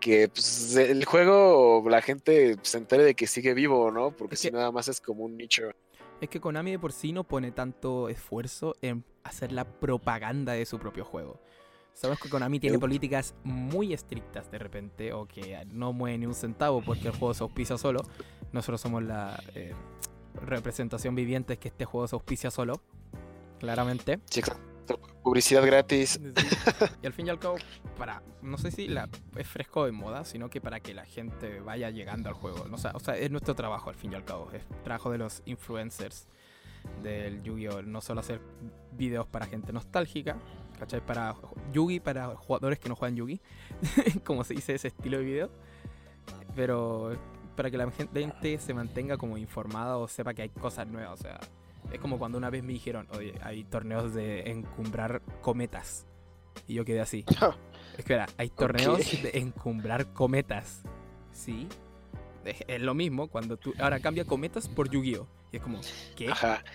que 0.00 0.28
pues, 0.28 0.76
el 0.76 1.04
juego 1.04 1.84
la 1.88 2.02
gente 2.02 2.56
se 2.62 2.78
entere 2.78 3.04
de 3.04 3.14
que 3.14 3.26
sigue 3.26 3.54
vivo, 3.54 3.90
¿no? 3.90 4.10
Porque 4.10 4.36
si 4.36 4.50
nada 4.50 4.70
más 4.70 4.88
es 4.88 5.00
como 5.00 5.24
un 5.24 5.36
nicho. 5.36 5.64
Es 6.20 6.28
que 6.28 6.40
Konami 6.40 6.72
de 6.72 6.78
por 6.78 6.92
sí 6.92 7.12
no 7.12 7.24
pone 7.24 7.50
tanto 7.52 8.08
esfuerzo 8.08 8.76
en 8.80 9.04
hacer 9.22 9.52
la 9.52 9.64
propaganda 9.64 10.52
de 10.52 10.64
su 10.64 10.78
propio 10.78 11.04
juego. 11.04 11.40
Sabemos 11.92 12.20
que 12.20 12.28
Konami 12.28 12.60
tiene 12.60 12.78
políticas 12.78 13.34
muy 13.42 13.94
estrictas 13.94 14.50
de 14.50 14.58
repente, 14.58 15.14
o 15.14 15.26
que 15.26 15.64
no 15.70 15.94
mueve 15.94 16.18
ni 16.18 16.26
un 16.26 16.34
centavo 16.34 16.82
porque 16.82 17.08
el 17.08 17.14
juego 17.14 17.32
se 17.32 17.42
auspicia 17.42 17.78
solo. 17.78 18.02
Nosotros 18.52 18.82
somos 18.82 19.02
la 19.02 19.42
eh, 19.54 19.72
representación 20.34 21.14
viviente 21.14 21.56
que 21.58 21.68
este 21.68 21.86
juego 21.86 22.06
se 22.06 22.14
auspicia 22.14 22.50
solo 22.50 22.82
claramente. 23.58 24.20
Sí, 24.30 24.42
Publicidad 25.22 25.66
gratis. 25.66 26.20
Y 27.02 27.06
al 27.06 27.12
fin 27.12 27.26
y 27.26 27.30
al 27.30 27.40
cabo, 27.40 27.56
para, 27.98 28.22
no 28.42 28.58
sé 28.58 28.70
si 28.70 28.86
la, 28.86 29.08
es 29.36 29.48
fresco 29.48 29.84
de 29.84 29.90
moda, 29.90 30.24
sino 30.24 30.48
que 30.48 30.60
para 30.60 30.78
que 30.78 30.94
la 30.94 31.04
gente 31.04 31.58
vaya 31.58 31.90
llegando 31.90 32.28
al 32.28 32.36
juego. 32.36 32.64
O 32.70 32.78
sea, 32.78 32.92
o 32.94 33.00
sea, 33.00 33.16
es 33.16 33.30
nuestro 33.30 33.56
trabajo 33.56 33.90
al 33.90 33.96
fin 33.96 34.12
y 34.12 34.14
al 34.14 34.24
cabo. 34.24 34.50
Es 34.52 34.62
trabajo 34.84 35.10
de 35.10 35.18
los 35.18 35.42
influencers 35.44 36.28
del 37.02 37.42
Yu-Gi-Oh! 37.42 37.82
No 37.82 38.00
solo 38.00 38.20
hacer 38.20 38.40
videos 38.92 39.26
para 39.26 39.46
gente 39.46 39.72
nostálgica, 39.72 40.36
¿cachai? 40.78 41.04
Para 41.04 41.34
Yugi, 41.72 41.98
para 41.98 42.36
jugadores 42.36 42.78
que 42.78 42.88
no 42.88 42.94
juegan 42.94 43.16
Yugi, 43.16 43.40
como 44.24 44.44
se 44.44 44.54
dice 44.54 44.74
ese 44.74 44.88
estilo 44.88 45.18
de 45.18 45.24
video. 45.24 45.50
Pero 46.54 47.18
para 47.56 47.70
que 47.70 47.78
la 47.78 47.90
gente 47.90 48.58
se 48.58 48.74
mantenga 48.74 49.16
como 49.16 49.36
informada 49.38 49.96
o 49.96 50.06
sepa 50.06 50.34
que 50.34 50.42
hay 50.42 50.50
cosas 50.50 50.86
nuevas. 50.86 51.18
O 51.18 51.22
sea, 51.22 51.40
es 51.92 52.00
como 52.00 52.18
cuando 52.18 52.38
una 52.38 52.50
vez 52.50 52.62
me 52.62 52.72
dijeron, 52.72 53.06
oye, 53.10 53.34
hay 53.42 53.64
torneos 53.64 54.14
de 54.14 54.50
encumbrar 54.50 55.22
cometas. 55.40 56.06
Y 56.66 56.74
yo 56.74 56.84
quedé 56.84 57.00
así. 57.00 57.24
Espera, 57.98 58.26
hay 58.36 58.50
torneos 58.50 58.98
de 59.22 59.30
encumbrar 59.34 60.12
cometas. 60.12 60.82
Sí. 61.32 61.68
Es, 62.44 62.80
lo 62.80 62.94
mismo 62.94 63.28
cuando 63.28 63.56
tú. 63.56 63.74
Ahora 63.78 64.00
cambia 64.00 64.24
cometas 64.24 64.68
por 64.68 64.88
Yu-Gi-Oh! 64.88 65.26
Y 65.52 65.56
es 65.56 65.62
como, 65.62 65.80
¿qué? 66.16 66.28
Ajá. 66.28 66.62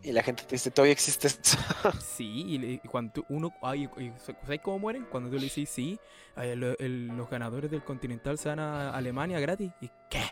Y 0.00 0.12
la 0.12 0.22
gente 0.22 0.44
te 0.44 0.54
dice, 0.54 0.70
todavía 0.70 0.92
existe 0.92 1.26
esto. 1.26 1.58
Sí, 2.00 2.78
y, 2.82 2.88
cuando 2.88 3.24
uno. 3.28 3.52
Ay, 3.60 3.90
¿Sabes 4.16 4.60
cómo 4.62 4.78
mueren? 4.78 5.04
Cuando 5.10 5.28
tú 5.28 5.36
le 5.36 5.42
dices 5.42 5.68
sí, 5.68 5.98
los 6.36 7.28
ganadores 7.28 7.70
del 7.70 7.82
Continental 7.82 8.38
se 8.38 8.48
van 8.48 8.60
a 8.60 8.90
Alemania 8.94 9.40
gratis. 9.40 9.72
¿Y 9.80 9.90
qué? 10.08 10.22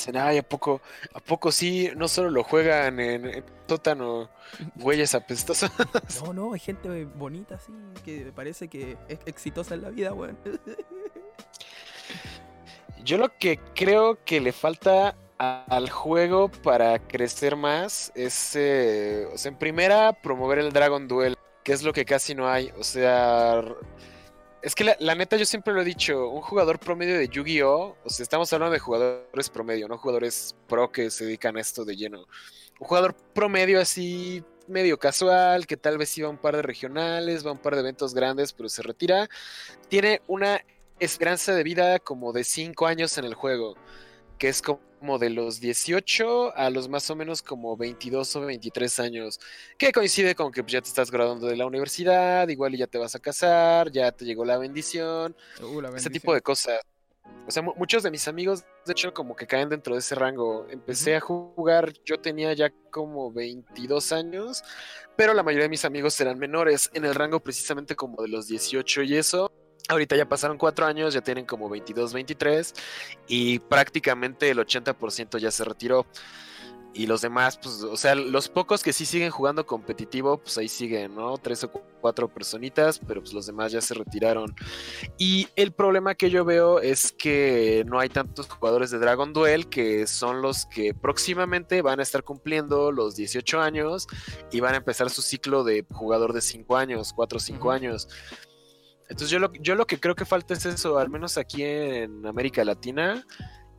Dicen, 0.00 0.16
ay, 0.16 0.38
¿a 0.38 0.42
poco, 0.42 0.80
¿a 1.12 1.20
poco 1.20 1.52
sí? 1.52 1.90
No 1.94 2.08
solo 2.08 2.30
lo 2.30 2.42
juegan 2.42 2.98
en, 3.00 3.26
en 3.26 3.44
sótano, 3.68 4.30
güeyes 4.76 5.14
apestosas. 5.14 5.70
No, 6.24 6.32
no, 6.32 6.54
hay 6.54 6.60
gente 6.60 7.04
bonita, 7.04 7.56
así, 7.56 7.70
que 8.02 8.32
parece 8.34 8.68
que 8.68 8.96
es 9.08 9.18
exitosa 9.26 9.74
en 9.74 9.82
la 9.82 9.90
vida, 9.90 10.14
weón. 10.14 10.38
Yo 13.04 13.18
lo 13.18 13.36
que 13.36 13.58
creo 13.74 14.24
que 14.24 14.40
le 14.40 14.52
falta 14.52 15.16
al 15.36 15.90
juego 15.90 16.50
para 16.50 16.98
crecer 16.98 17.56
más 17.56 18.10
es, 18.14 18.56
eh, 18.56 19.28
o 19.30 19.36
sea, 19.36 19.52
en 19.52 19.58
primera, 19.58 20.14
promover 20.14 20.60
el 20.60 20.72
Dragon 20.72 21.08
Duel, 21.08 21.36
que 21.62 21.72
es 21.72 21.82
lo 21.82 21.92
que 21.92 22.06
casi 22.06 22.34
no 22.34 22.48
hay. 22.48 22.72
O 22.78 22.84
sea, 22.84 23.62
es 24.62 24.74
que 24.74 24.96
la, 24.98 25.14
neta 25.14 25.36
yo 25.36 25.46
siempre 25.46 25.72
lo 25.72 25.80
he 25.80 25.84
dicho, 25.84 26.28
un 26.28 26.42
jugador 26.42 26.78
promedio 26.78 27.16
de 27.16 27.28
Yu-Gi-Oh, 27.28 27.96
o 28.04 28.10
sea, 28.10 28.22
estamos 28.22 28.52
hablando 28.52 28.74
de 28.74 28.78
jugadores 28.78 29.48
promedio, 29.48 29.88
no 29.88 29.96
jugadores 29.96 30.54
pro 30.68 30.92
que 30.92 31.10
se 31.10 31.24
dedican 31.24 31.56
a 31.56 31.60
esto 31.60 31.84
de 31.84 31.96
lleno. 31.96 32.26
Un 32.78 32.86
jugador 32.86 33.14
promedio 33.34 33.80
así, 33.80 34.44
medio 34.66 34.98
casual, 34.98 35.66
que 35.66 35.76
tal 35.76 35.98
vez 35.98 36.16
iba 36.18 36.28
a 36.28 36.30
un 36.30 36.38
par 36.38 36.56
de 36.56 36.62
regionales, 36.62 37.44
va 37.44 37.50
a 37.50 37.54
un 37.54 37.58
par 37.58 37.74
de 37.74 37.80
eventos 37.80 38.14
grandes, 38.14 38.52
pero 38.52 38.68
se 38.68 38.82
retira, 38.82 39.28
tiene 39.88 40.20
una 40.26 40.60
esperanza 40.98 41.54
de 41.54 41.62
vida 41.62 41.98
como 41.98 42.32
de 42.32 42.44
5 42.44 42.86
años 42.86 43.16
en 43.16 43.24
el 43.24 43.34
juego, 43.34 43.76
que 44.38 44.48
es 44.48 44.60
como 44.60 44.80
como 45.00 45.18
de 45.18 45.30
los 45.30 45.60
18 45.60 46.54
a 46.56 46.68
los 46.68 46.88
más 46.90 47.08
o 47.10 47.16
menos 47.16 47.40
como 47.40 47.74
22 47.74 48.36
o 48.36 48.40
23 48.42 49.00
años, 49.00 49.40
que 49.78 49.92
coincide 49.92 50.34
con 50.34 50.52
que 50.52 50.62
pues, 50.62 50.74
ya 50.74 50.82
te 50.82 50.88
estás 50.88 51.10
graduando 51.10 51.46
de 51.46 51.56
la 51.56 51.66
universidad, 51.66 52.46
igual 52.48 52.74
y 52.74 52.78
ya 52.78 52.86
te 52.86 52.98
vas 52.98 53.14
a 53.14 53.18
casar, 53.18 53.90
ya 53.90 54.12
te 54.12 54.26
llegó 54.26 54.44
la 54.44 54.58
bendición, 54.58 55.34
uh, 55.62 55.80
ese 55.96 56.10
tipo 56.10 56.34
de 56.34 56.42
cosas. 56.42 56.80
O 57.46 57.50
sea, 57.50 57.62
muchos 57.62 58.02
de 58.02 58.10
mis 58.10 58.28
amigos, 58.28 58.64
de 58.84 58.92
hecho, 58.92 59.14
como 59.14 59.34
que 59.34 59.46
caen 59.46 59.70
dentro 59.70 59.94
de 59.94 60.00
ese 60.00 60.14
rango. 60.14 60.66
Empecé 60.68 61.16
a 61.16 61.20
jugar, 61.20 61.92
yo 62.04 62.20
tenía 62.20 62.52
ya 62.52 62.70
como 62.90 63.32
22 63.32 64.12
años, 64.12 64.62
pero 65.16 65.32
la 65.32 65.42
mayoría 65.42 65.64
de 65.64 65.70
mis 65.70 65.84
amigos 65.84 66.20
eran 66.20 66.38
menores, 66.38 66.90
en 66.92 67.06
el 67.06 67.14
rango 67.14 67.40
precisamente 67.40 67.96
como 67.96 68.22
de 68.22 68.28
los 68.28 68.48
18 68.48 69.02
y 69.02 69.16
eso. 69.16 69.50
Ahorita 69.90 70.14
ya 70.14 70.28
pasaron 70.28 70.56
cuatro 70.56 70.86
años, 70.86 71.12
ya 71.12 71.20
tienen 71.20 71.44
como 71.44 71.68
22, 71.68 72.12
23 72.12 72.74
y 73.26 73.58
prácticamente 73.58 74.48
el 74.48 74.58
80% 74.58 75.38
ya 75.38 75.50
se 75.50 75.64
retiró. 75.64 76.06
Y 76.92 77.06
los 77.06 77.20
demás, 77.20 77.56
pues, 77.56 77.82
o 77.82 77.96
sea, 77.96 78.16
los 78.16 78.48
pocos 78.48 78.82
que 78.82 78.92
sí 78.92 79.06
siguen 79.06 79.30
jugando 79.30 79.64
competitivo, 79.64 80.38
pues 80.38 80.58
ahí 80.58 80.68
siguen, 80.68 81.14
¿no? 81.14 81.38
Tres 81.38 81.62
o 81.62 81.70
cuatro 81.70 82.26
personitas, 82.28 83.00
pero 83.06 83.20
pues 83.20 83.32
los 83.32 83.46
demás 83.46 83.70
ya 83.70 83.80
se 83.80 83.94
retiraron. 83.94 84.54
Y 85.16 85.46
el 85.54 85.72
problema 85.72 86.16
que 86.16 86.30
yo 86.30 86.44
veo 86.44 86.80
es 86.80 87.12
que 87.12 87.84
no 87.86 88.00
hay 88.00 88.08
tantos 88.08 88.48
jugadores 88.48 88.90
de 88.90 88.98
Dragon 88.98 89.32
Duel 89.32 89.68
que 89.68 90.08
son 90.08 90.42
los 90.42 90.66
que 90.66 90.92
próximamente 90.92 91.80
van 91.80 92.00
a 92.00 92.02
estar 92.02 92.24
cumpliendo 92.24 92.90
los 92.90 93.14
18 93.14 93.60
años 93.60 94.08
y 94.50 94.58
van 94.58 94.74
a 94.74 94.78
empezar 94.78 95.10
su 95.10 95.22
ciclo 95.22 95.62
de 95.62 95.84
jugador 95.92 96.32
de 96.32 96.40
5 96.40 96.76
años, 96.76 97.12
4 97.12 97.36
o 97.36 97.40
5 97.40 97.70
años. 97.70 98.08
Entonces 99.10 99.30
yo 99.30 99.40
lo, 99.40 99.52
yo 99.54 99.74
lo 99.74 99.86
que 99.86 99.98
creo 99.98 100.14
que 100.14 100.24
falta 100.24 100.54
es 100.54 100.64
eso, 100.64 100.98
al 100.98 101.10
menos 101.10 101.36
aquí 101.36 101.64
en 101.64 102.24
América 102.24 102.64
Latina, 102.64 103.26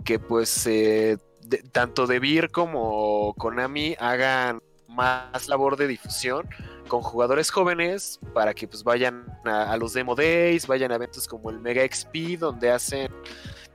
que 0.03 0.19
pues 0.19 0.67
eh, 0.67 1.17
tanto 1.71 2.05
DeVir 2.05 2.51
como 2.51 3.33
Konami 3.37 3.95
hagan 3.97 4.61
más 4.89 5.47
labor 5.47 5.77
de 5.77 5.87
difusión 5.87 6.49
con 6.89 7.01
jugadores 7.01 7.49
jóvenes 7.49 8.19
para 8.33 8.53
que 8.53 8.67
pues 8.67 8.83
vayan 8.83 9.25
a, 9.45 9.71
a 9.71 9.77
los 9.77 9.93
Demo 9.93 10.15
Days, 10.15 10.67
vayan 10.67 10.91
a 10.91 10.95
eventos 10.95 11.29
como 11.29 11.49
el 11.49 11.59
Mega 11.59 11.81
XP 11.89 12.37
donde 12.37 12.69
hacen 12.69 13.09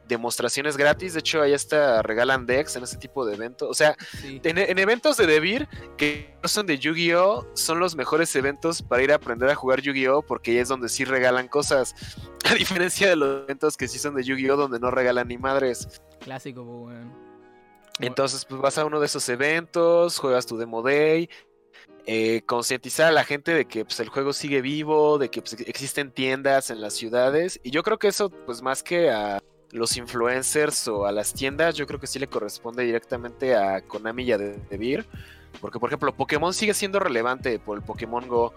demostraciones 0.06 0.76
gratis. 0.76 1.14
De 1.14 1.20
hecho, 1.20 1.42
ahí 1.42 1.52
está, 1.52 2.02
regalan 2.02 2.46
decks 2.46 2.76
en 2.76 2.84
ese 2.84 2.96
tipo 2.96 3.26
de 3.26 3.34
eventos. 3.34 3.68
O 3.68 3.74
sea, 3.74 3.96
en, 4.22 4.78
eventos 4.78 5.16
de 5.16 5.26
Devir 5.26 5.68
que 5.96 6.36
no 6.42 6.48
son 6.48 6.66
de 6.66 6.78
Yu-Gi-Oh, 6.78 7.46
son 7.54 7.78
los 7.78 7.96
mejores 7.96 8.34
eventos 8.36 8.82
para 8.82 9.02
ir 9.02 9.12
a 9.12 9.16
aprender 9.16 9.48
a 9.50 9.54
jugar 9.54 9.80
Yu-Gi-Oh, 9.80 10.22
porque 10.22 10.52
ahí 10.52 10.58
es 10.58 10.68
donde 10.68 10.88
sí 10.88 11.04
regalan 11.04 11.48
cosas. 11.48 11.94
A 12.44 12.54
diferencia 12.54 13.08
de 13.08 13.16
los 13.16 13.42
eventos 13.44 13.76
que 13.76 13.88
sí 13.88 13.98
son 13.98 14.14
de 14.14 14.22
Yu-Gi-Oh, 14.22 14.56
donde 14.56 14.78
no 14.78 14.90
regalan 14.90 15.28
ni 15.28 15.36
madres. 15.36 16.00
Clásico, 16.20 16.64
pues, 16.64 16.96
Entonces, 17.98 18.44
pues 18.44 18.60
vas 18.60 18.78
a 18.78 18.84
uno 18.84 19.00
de 19.00 19.06
esos 19.06 19.28
eventos, 19.28 20.18
juegas 20.18 20.46
tu 20.46 20.56
Demo 20.56 20.82
Day. 20.82 21.28
Eh, 22.08 22.42
concientizar 22.46 23.08
a 23.08 23.10
la 23.10 23.24
gente 23.24 23.52
de 23.52 23.64
que 23.64 23.84
pues, 23.84 23.98
el 23.98 24.08
juego 24.08 24.32
sigue 24.32 24.60
vivo, 24.60 25.18
de 25.18 25.28
que 25.28 25.42
pues, 25.42 25.54
existen 25.54 26.12
tiendas 26.12 26.70
en 26.70 26.80
las 26.80 26.94
ciudades. 26.94 27.58
Y 27.64 27.72
yo 27.72 27.82
creo 27.82 27.98
que 27.98 28.06
eso, 28.06 28.30
pues 28.30 28.62
más 28.62 28.84
que 28.84 29.10
a 29.10 29.42
los 29.72 29.96
influencers 29.96 30.88
o 30.88 31.06
a 31.06 31.12
las 31.12 31.32
tiendas, 31.32 31.74
yo 31.74 31.86
creo 31.86 32.00
que 32.00 32.06
sí 32.06 32.18
le 32.18 32.28
corresponde 32.28 32.84
directamente 32.84 33.54
a 33.54 33.80
Konami 33.82 34.24
y 34.24 34.32
a 34.32 34.38
Devir. 34.38 35.06
Porque, 35.60 35.78
por 35.78 35.88
ejemplo, 35.88 36.14
Pokémon 36.14 36.52
sigue 36.52 36.74
siendo 36.74 36.98
relevante 36.98 37.58
por 37.58 37.78
el 37.78 37.84
Pokémon 37.84 38.26
Go. 38.28 38.52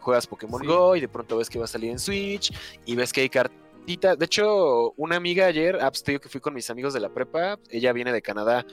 Juegas 0.00 0.26
Pokémon 0.26 0.64
Go 0.64 0.96
y 0.96 1.00
de 1.00 1.08
pronto 1.08 1.36
ves 1.36 1.50
que 1.50 1.58
va 1.58 1.66
a 1.66 1.68
salir 1.68 1.90
en 1.90 1.98
Switch 1.98 2.52
y 2.86 2.94
ves 2.94 3.12
que 3.12 3.22
hay 3.22 3.28
cartitas. 3.28 4.18
De 4.18 4.24
hecho, 4.24 4.92
una 4.96 5.16
amiga 5.16 5.46
ayer, 5.46 5.78
ah, 5.80 5.90
pues 5.90 6.02
te 6.02 6.12
digo 6.12 6.22
que 6.22 6.28
fui 6.28 6.40
con 6.40 6.54
mis 6.54 6.70
amigos 6.70 6.94
de 6.94 7.00
la 7.00 7.10
prepa, 7.10 7.58
ella 7.68 7.92
viene 7.92 8.12
de 8.12 8.22
Canadá. 8.22 8.64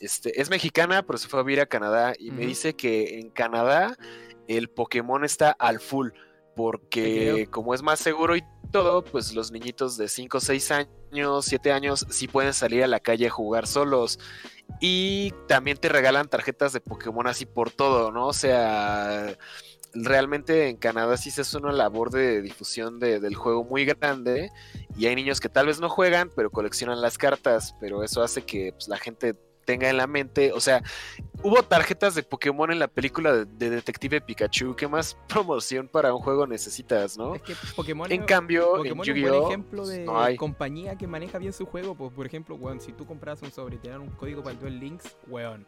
Este, 0.00 0.40
es 0.40 0.50
mexicana, 0.50 1.02
pero 1.02 1.18
se 1.18 1.28
fue 1.28 1.40
a 1.40 1.42
vivir 1.42 1.60
a 1.60 1.66
Canadá 1.66 2.12
y 2.18 2.30
me 2.30 2.46
dice 2.46 2.74
que 2.74 3.18
en 3.18 3.30
Canadá 3.30 3.96
el 4.46 4.68
Pokémon 4.68 5.24
está 5.24 5.50
al 5.50 5.80
full 5.80 6.10
porque 6.58 7.46
como 7.52 7.72
es 7.72 7.82
más 7.82 8.00
seguro 8.00 8.34
y 8.34 8.42
todo, 8.72 9.04
pues 9.04 9.32
los 9.32 9.52
niñitos 9.52 9.96
de 9.96 10.08
5, 10.08 10.40
6 10.40 10.70
años, 10.72 10.90
7 11.10 11.72
años 11.72 12.06
sí 12.10 12.28
pueden 12.28 12.54
salir 12.54 12.84
a 12.84 12.86
la 12.88 13.00
calle 13.00 13.26
a 13.26 13.30
jugar 13.30 13.66
solos. 13.66 14.18
Y 14.80 15.32
también 15.46 15.78
te 15.78 15.88
regalan 15.88 16.28
tarjetas 16.28 16.72
de 16.72 16.80
Pokémon 16.80 17.26
así 17.26 17.46
por 17.46 17.70
todo, 17.70 18.12
¿no? 18.12 18.26
O 18.26 18.32
sea, 18.32 19.36
realmente 19.94 20.68
en 20.68 20.76
Canadá 20.76 21.16
sí 21.16 21.30
se 21.30 21.40
hace 21.40 21.56
una 21.56 21.72
labor 21.72 22.10
de 22.10 22.42
difusión 22.42 22.98
de, 22.98 23.20
del 23.20 23.34
juego 23.34 23.64
muy 23.64 23.84
grande 23.84 24.50
y 24.96 25.06
hay 25.06 25.16
niños 25.16 25.40
que 25.40 25.48
tal 25.48 25.66
vez 25.66 25.80
no 25.80 25.88
juegan, 25.88 26.30
pero 26.34 26.50
coleccionan 26.50 27.00
las 27.00 27.18
cartas, 27.18 27.74
pero 27.80 28.02
eso 28.02 28.22
hace 28.22 28.42
que 28.42 28.72
pues, 28.72 28.88
la 28.88 28.98
gente 28.98 29.34
tenga 29.68 29.90
en 29.90 29.98
la 29.98 30.06
mente, 30.06 30.50
o 30.54 30.60
sea, 30.60 30.82
hubo 31.42 31.62
tarjetas 31.62 32.14
de 32.14 32.22
Pokémon 32.22 32.72
en 32.72 32.78
la 32.78 32.88
película 32.88 33.44
de, 33.44 33.68
Detective 33.68 34.22
Pikachu, 34.22 34.74
¿qué 34.74 34.88
más 34.88 35.14
promoción 35.28 35.88
para 35.88 36.14
un 36.14 36.22
juego 36.22 36.46
necesitas, 36.46 37.18
no? 37.18 37.34
Es 37.34 37.42
que 37.42 37.54
Pokémon 37.76 38.10
en 38.10 38.24
cambio, 38.24 38.82
en 38.82 38.94
yu 39.02 39.12
es 39.12 39.30
un 39.30 39.46
ejemplo 39.46 39.86
de 39.86 40.36
compañía 40.38 40.96
que 40.96 41.06
maneja 41.06 41.36
bien 41.36 41.52
su 41.52 41.66
juego, 41.66 41.94
pues 41.94 42.14
por 42.14 42.24
ejemplo, 42.24 42.54
weón, 42.54 42.80
si 42.80 42.94
tú 42.94 43.04
compras 43.04 43.42
un 43.42 43.52
sobre 43.52 43.76
y 43.76 43.78
te 43.78 43.90
dan 43.90 44.00
un 44.00 44.08
código 44.08 44.42
para 44.42 44.54
el 44.54 44.60
Duel 44.60 44.80
Links, 44.80 45.18
weón, 45.26 45.66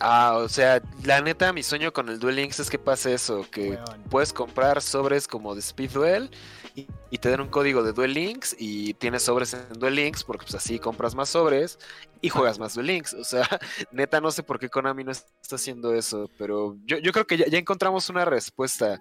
Ah, 0.00 0.38
o 0.38 0.48
sea, 0.48 0.82
la 1.04 1.20
neta, 1.20 1.52
mi 1.52 1.62
sueño 1.62 1.92
con 1.92 2.08
el 2.08 2.18
Duel 2.18 2.34
Links 2.34 2.58
es 2.58 2.70
que 2.70 2.78
pase 2.78 3.14
eso, 3.14 3.46
que 3.50 3.78
puedes 4.10 4.32
comprar 4.32 4.82
sobres 4.82 5.28
como 5.28 5.54
de 5.54 5.60
Speed 5.60 5.90
Duel 5.92 6.30
y, 6.74 7.18
te 7.18 7.30
dan 7.30 7.40
un 7.40 7.48
código 7.48 7.82
de 7.82 7.92
Duel 7.92 8.14
Links 8.14 8.56
y 8.58 8.94
tienes 8.94 9.22
sobres 9.22 9.54
en 9.54 9.78
Duel 9.78 9.94
Links 9.94 10.24
porque 10.24 10.44
pues 10.44 10.54
así 10.54 10.78
compras 10.78 11.14
más 11.14 11.28
sobres 11.28 11.78
y 12.20 12.30
juegas 12.30 12.58
más 12.58 12.74
Duel 12.74 12.86
Links. 12.86 13.14
O 13.14 13.24
sea, 13.24 13.46
neta, 13.92 14.20
no 14.20 14.30
sé 14.30 14.42
por 14.42 14.58
qué 14.58 14.68
Konami 14.68 15.04
no 15.04 15.12
está 15.12 15.56
haciendo 15.56 15.94
eso, 15.94 16.30
pero 16.38 16.76
yo, 16.84 16.98
creo 17.12 17.26
que 17.26 17.36
ya, 17.36 17.58
encontramos 17.58 18.08
una 18.08 18.24
respuesta. 18.24 19.00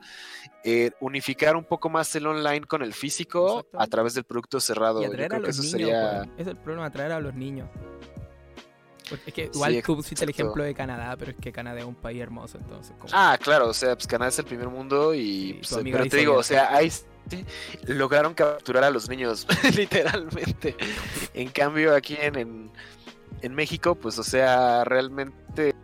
Eh, 0.63 0.91
unificar 0.99 1.55
un 1.55 1.63
poco 1.63 1.89
más 1.89 2.13
el 2.15 2.27
online 2.27 2.61
con 2.67 2.83
el 2.83 2.93
físico 2.93 3.65
a 3.73 3.87
través 3.87 4.13
del 4.13 4.25
producto 4.25 4.59
cerrado. 4.59 5.01
Y 5.01 5.05
atraer 5.05 5.35
a 5.35 5.39
los 5.39 5.59
niños, 5.59 6.27
Es 6.37 6.47
el 6.47 6.57
problema, 6.57 6.85
atraer 6.85 7.13
a 7.13 7.19
los 7.19 7.33
niños. 7.33 7.69
Es 9.25 9.33
que 9.33 9.51
igual 9.53 9.81
tú 9.83 9.95
pusiste 9.97 10.23
el 10.23 10.29
ejemplo 10.29 10.63
de 10.63 10.73
Canadá, 10.73 11.15
pero 11.17 11.31
es 11.31 11.37
que 11.37 11.51
Canadá 11.51 11.79
es 11.79 11.85
un 11.85 11.95
país 11.95 12.21
hermoso, 12.21 12.57
entonces. 12.57 12.95
Ah, 13.11 13.37
claro, 13.41 13.67
o 13.67 13.73
sea, 13.73 13.95
pues 13.95 14.07
Canadá 14.07 14.29
es 14.29 14.39
el 14.39 14.45
primer 14.45 14.69
mundo 14.69 15.13
y. 15.13 15.53
pues, 15.53 15.83
pero 15.83 16.05
te 16.05 16.17
digo, 16.17 16.35
o 16.35 16.43
sea, 16.43 16.73
ahí 16.73 16.91
lograron 17.85 18.33
capturar 18.33 18.83
a 18.83 18.89
los 18.89 19.09
niños, 19.09 19.47
literalmente. 19.75 20.75
en 21.33 21.49
cambio, 21.49 21.95
aquí 21.95 22.17
en, 22.19 22.71
en, 23.41 23.55
México, 23.55 23.95
pues, 23.95 24.17
o 24.19 24.23
sea, 24.23 24.83
realmente 24.83 25.75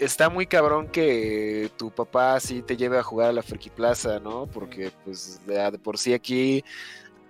está 0.00 0.28
muy 0.28 0.46
cabrón 0.46 0.88
que 0.88 1.70
tu 1.76 1.90
papá 1.90 2.40
sí 2.40 2.62
te 2.62 2.76
lleve 2.76 2.98
a 2.98 3.02
jugar 3.02 3.30
a 3.30 3.32
la 3.32 3.42
Friki 3.42 3.70
Plaza, 3.70 4.18
¿no? 4.20 4.46
Porque, 4.46 4.90
pues, 5.04 5.40
de 5.46 5.78
por 5.78 5.98
sí 5.98 6.12
aquí 6.12 6.64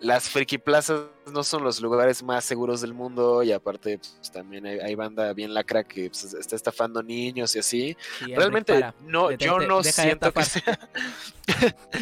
las 0.05 0.29
friki 0.29 0.59
plazas 0.59 1.03
no 1.33 1.43
son 1.43 1.65
los 1.65 1.81
lugares 1.81 2.23
más 2.23 2.45
seguros 2.45 2.83
del 2.83 2.93
mundo 2.93 3.43
y 3.43 3.53
aparte 3.53 3.99
pues, 3.99 4.31
también 4.31 4.67
hay, 4.67 4.95
banda 4.95 5.33
bien 5.33 5.55
lacra 5.55 5.83
que 5.83 6.11
pues, 6.11 6.35
está 6.35 6.57
estafando 6.57 7.03
niños 7.03 7.57
y 7.57 7.59
así. 7.59 7.97
Realmente 8.21 8.93
no, 9.01 9.31
yo 9.39 9.59
no 9.61 9.83
siento 9.83 10.31
que 10.33 10.45
sea... 10.45 10.79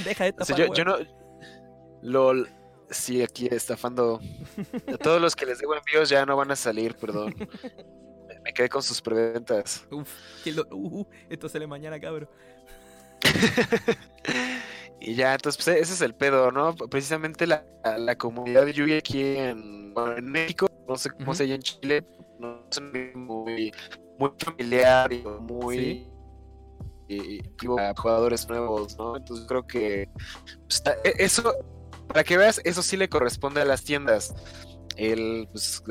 deja 0.05 0.25
de 0.25 0.31
estafar, 0.31 0.75
yo, 0.75 0.85
no... 0.85 0.97
LOL, 2.03 2.49
sí, 2.91 3.23
aquí 3.23 3.49
estafando. 3.51 4.21
A 4.93 4.97
todos 4.99 5.21
los 5.21 5.35
que 5.35 5.47
les 5.47 5.59
digo 5.59 5.75
envíos 5.75 6.09
ya 6.09 6.27
no 6.27 6.37
van 6.37 6.51
a 6.51 6.57
salir, 6.57 6.95
perdón. 6.95 7.35
Me 8.45 8.53
quedé 8.53 8.69
con 8.69 8.83
sus 8.83 9.01
preventas. 9.01 9.87
Uf, 9.91 10.11
uh, 10.71 11.07
esto 11.29 11.49
sale 11.49 11.67
mañana, 11.67 12.01
cabrón. 12.01 12.29
Y 15.05 15.17
ya, 15.17 15.35
entonces 15.35 15.65
pues, 15.65 15.77
ese 15.77 15.95
es 15.95 16.01
el 16.01 16.15
pedo, 16.15 16.53
¿no? 16.53 16.77
Precisamente 16.77 17.45
la, 17.45 17.65
comunidad 18.17 18.67
de 18.67 18.73
Yugi 18.73 18.93
aquí 18.95 19.23
en, 19.37 19.93
México, 20.23 20.69
no 20.89 20.97
sé 20.97 21.11
cómo 21.11 21.35
se 21.35 21.49
llama 21.49 21.57
en 21.57 21.63
Chile, 21.63 22.07
no 22.39 22.65
es 22.71 22.81
muy, 23.17 23.73
muy 24.19 24.31
familiar 24.39 25.13
y 25.13 25.25
muy... 25.41 26.09
Y, 27.09 27.43
jugadores 27.59 28.49
nuevos, 28.49 28.97
¿no? 28.97 29.17
Entonces 29.17 29.45
creo 29.47 29.67
que 29.67 30.09
pues, 30.67 30.83
e, 31.05 31.15
eso, 31.19 31.53
para 32.13 32.25
que 32.25 32.37
veas, 32.37 32.61
eso 32.65 32.83
sí 32.83 32.97
le 32.99 33.09
corresponde 33.09 33.63
a 33.63 33.65
las 33.65 33.85
tiendas 33.85 34.35
el 34.97 35.49
pues, 35.51 35.83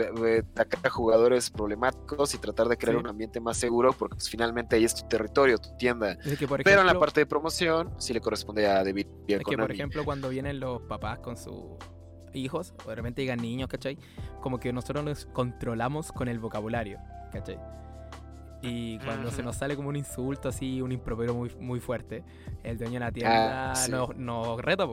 atacar 0.52 0.80
a 0.86 0.90
jugadores 0.90 1.50
problemáticos 1.50 2.36
y 2.36 2.38
tratar 2.38 2.68
de 2.68 2.78
crear 2.78 2.98
un 2.98 3.08
ambiente 3.08 3.40
más 3.40 3.58
seguro, 3.58 3.94
porque 3.94 4.16
pues, 4.16 4.30
finalmente 4.30 4.76
ahí 4.76 4.84
es 4.84 4.94
tu 4.94 5.08
territorio, 5.08 5.58
tu 5.58 5.76
tienda. 5.78 6.18
Pero 6.64 6.82
en 6.82 6.88
la 6.88 7.00
parte 7.00 7.22
de 7.22 7.26
promoción 7.26 7.94
sí 7.98 8.14
le 8.14 8.22
corresponde 8.22 8.68
a 8.68 8.84
David 8.84 9.08
Es 9.28 9.44
que, 9.44 9.58
por 9.58 9.72
ejemplo, 9.72 10.06
cuando 10.06 10.30
vienen 10.30 10.60
los 10.60 10.82
papás 10.84 11.20
con 11.20 11.36
sus 11.36 11.78
hijos, 12.34 12.74
o 12.86 12.90
de 12.90 12.96
repente 12.96 13.22
digan 13.22 13.42
niños, 13.42 13.68
¿cachai? 13.68 13.98
Como 14.42 14.60
que 14.60 14.72
nosotros 14.72 15.04
nos 15.04 15.26
controlamos 15.26 16.12
con 16.12 16.28
el 16.28 16.40
vocabulario, 16.40 17.00
¿cachai? 17.32 17.60
Y 18.62 19.00
cuando 19.00 19.32
se 19.32 19.42
nos 19.42 19.56
sale 19.56 19.76
como 19.76 19.90
un 19.90 19.96
insulto 19.96 20.50
así, 20.50 20.84
un 20.84 20.92
improperio 20.92 21.34
muy, 21.34 21.50
muy 21.60 21.80
fuerte, 21.80 22.24
el 22.62 22.78
dueño 22.78 22.94
de 22.94 23.00
la 23.00 23.12
tienda 23.12 23.72
ah, 23.72 23.88
nos, 23.90 24.16
nos 24.16 24.62
reta, 24.62 24.86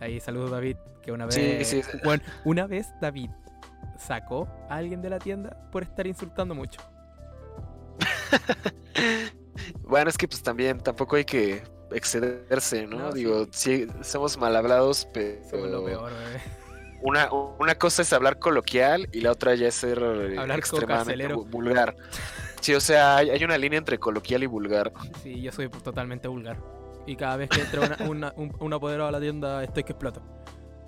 Ahí 0.00 0.20
saludo 0.20 0.48
David, 0.48 0.76
que 1.02 1.12
una 1.12 1.26
vez. 1.26 1.86
Bueno, 2.04 2.22
una 2.44 2.66
vez 2.66 2.88
David 3.00 3.30
sacó 3.98 4.48
a 4.68 4.76
alguien 4.76 5.02
de 5.02 5.10
la 5.10 5.18
tienda 5.18 5.56
por 5.72 5.82
estar 5.82 6.06
insultando 6.06 6.54
mucho. 6.54 6.80
bueno, 9.82 10.10
es 10.10 10.18
que 10.18 10.28
pues 10.28 10.42
también 10.42 10.78
tampoco 10.80 11.16
hay 11.16 11.24
que 11.24 11.62
excederse, 11.92 12.86
¿no? 12.86 13.12
Digo, 13.12 13.46
sí. 13.50 13.86
somos 14.02 14.36
mal 14.36 14.54
hablados, 14.56 15.08
pero. 15.12 15.48
Somos 15.48 15.70
lo 15.70 15.84
peor, 15.84 16.12
Una, 17.02 17.30
una 17.30 17.74
cosa 17.74 18.02
es 18.02 18.12
hablar 18.14 18.38
coloquial 18.38 19.08
y 19.12 19.20
la 19.20 19.30
otra 19.30 19.54
ya 19.54 19.68
es 19.68 19.74
ser 19.74 20.02
extremadamente 20.56 21.34
vulgar. 21.34 21.94
Sí, 22.60 22.74
o 22.74 22.80
sea, 22.80 23.18
hay, 23.18 23.30
hay, 23.30 23.44
una 23.44 23.58
línea 23.58 23.78
entre 23.78 23.98
coloquial 23.98 24.42
y 24.42 24.46
vulgar. 24.46 24.92
Sí, 25.22 25.40
yo 25.42 25.52
soy 25.52 25.68
totalmente 25.68 26.26
vulgar. 26.26 26.56
Y 27.06 27.16
cada 27.16 27.36
vez 27.36 27.48
que 27.48 27.60
entra 27.60 27.96
una, 28.08 28.34
un, 28.36 28.72
apoderado 28.72 29.08
a 29.08 29.12
la 29.12 29.20
tienda, 29.20 29.62
estoy 29.62 29.84
que 29.84 29.92
exploto. 29.92 30.20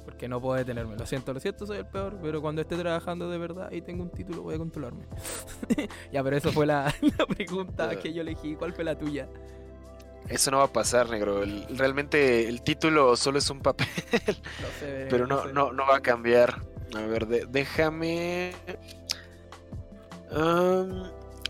Porque 0.05 0.29
no 0.29 0.41
puedo 0.41 0.57
detenerme. 0.57 0.97
Lo 0.97 1.07
siento, 1.07 1.33
lo 1.33 1.41
siento, 1.41 1.67
soy 1.67 1.79
el 1.79 1.87
peor. 1.87 2.19
Pero 2.21 2.43
cuando 2.43 2.61
esté 2.61 2.77
trabajando 2.77 3.31
de 3.31 3.39
verdad 3.39 3.71
y 3.71 3.83
tengo 3.83 4.03
un 4.03 4.11
título, 4.11 4.43
voy 4.43 4.57
a 4.57 4.59
controlarme. 4.59 5.07
ya, 6.13 6.23
pero 6.25 6.37
eso 6.37 6.51
fue 6.51 6.67
la, 6.67 6.93
pregunta 7.37 7.97
que 7.99 8.13
yo 8.13 8.23
elegí. 8.23 8.57
¿Cuál 8.57 8.73
fue 8.73 8.85
la 8.85 8.99
tuya? 8.99 9.29
Eso 10.29 10.51
no 10.51 10.59
va 10.59 10.65
a 10.65 10.73
pasar, 10.73 11.09
negro. 11.09 11.43
realmente 11.71 12.49
el 12.49 12.63
título 12.63 13.17
solo 13.17 13.39
es 13.39 13.49
un 13.49 13.61
papel. 13.61 13.87
pero 15.09 15.27
no, 15.27 15.47
no, 15.47 15.73
no, 15.73 15.87
va 15.87 15.97
a 15.97 16.01
cambiar. 16.01 16.63
A 16.95 17.01
ver, 17.01 17.27
déjame. 17.29 18.53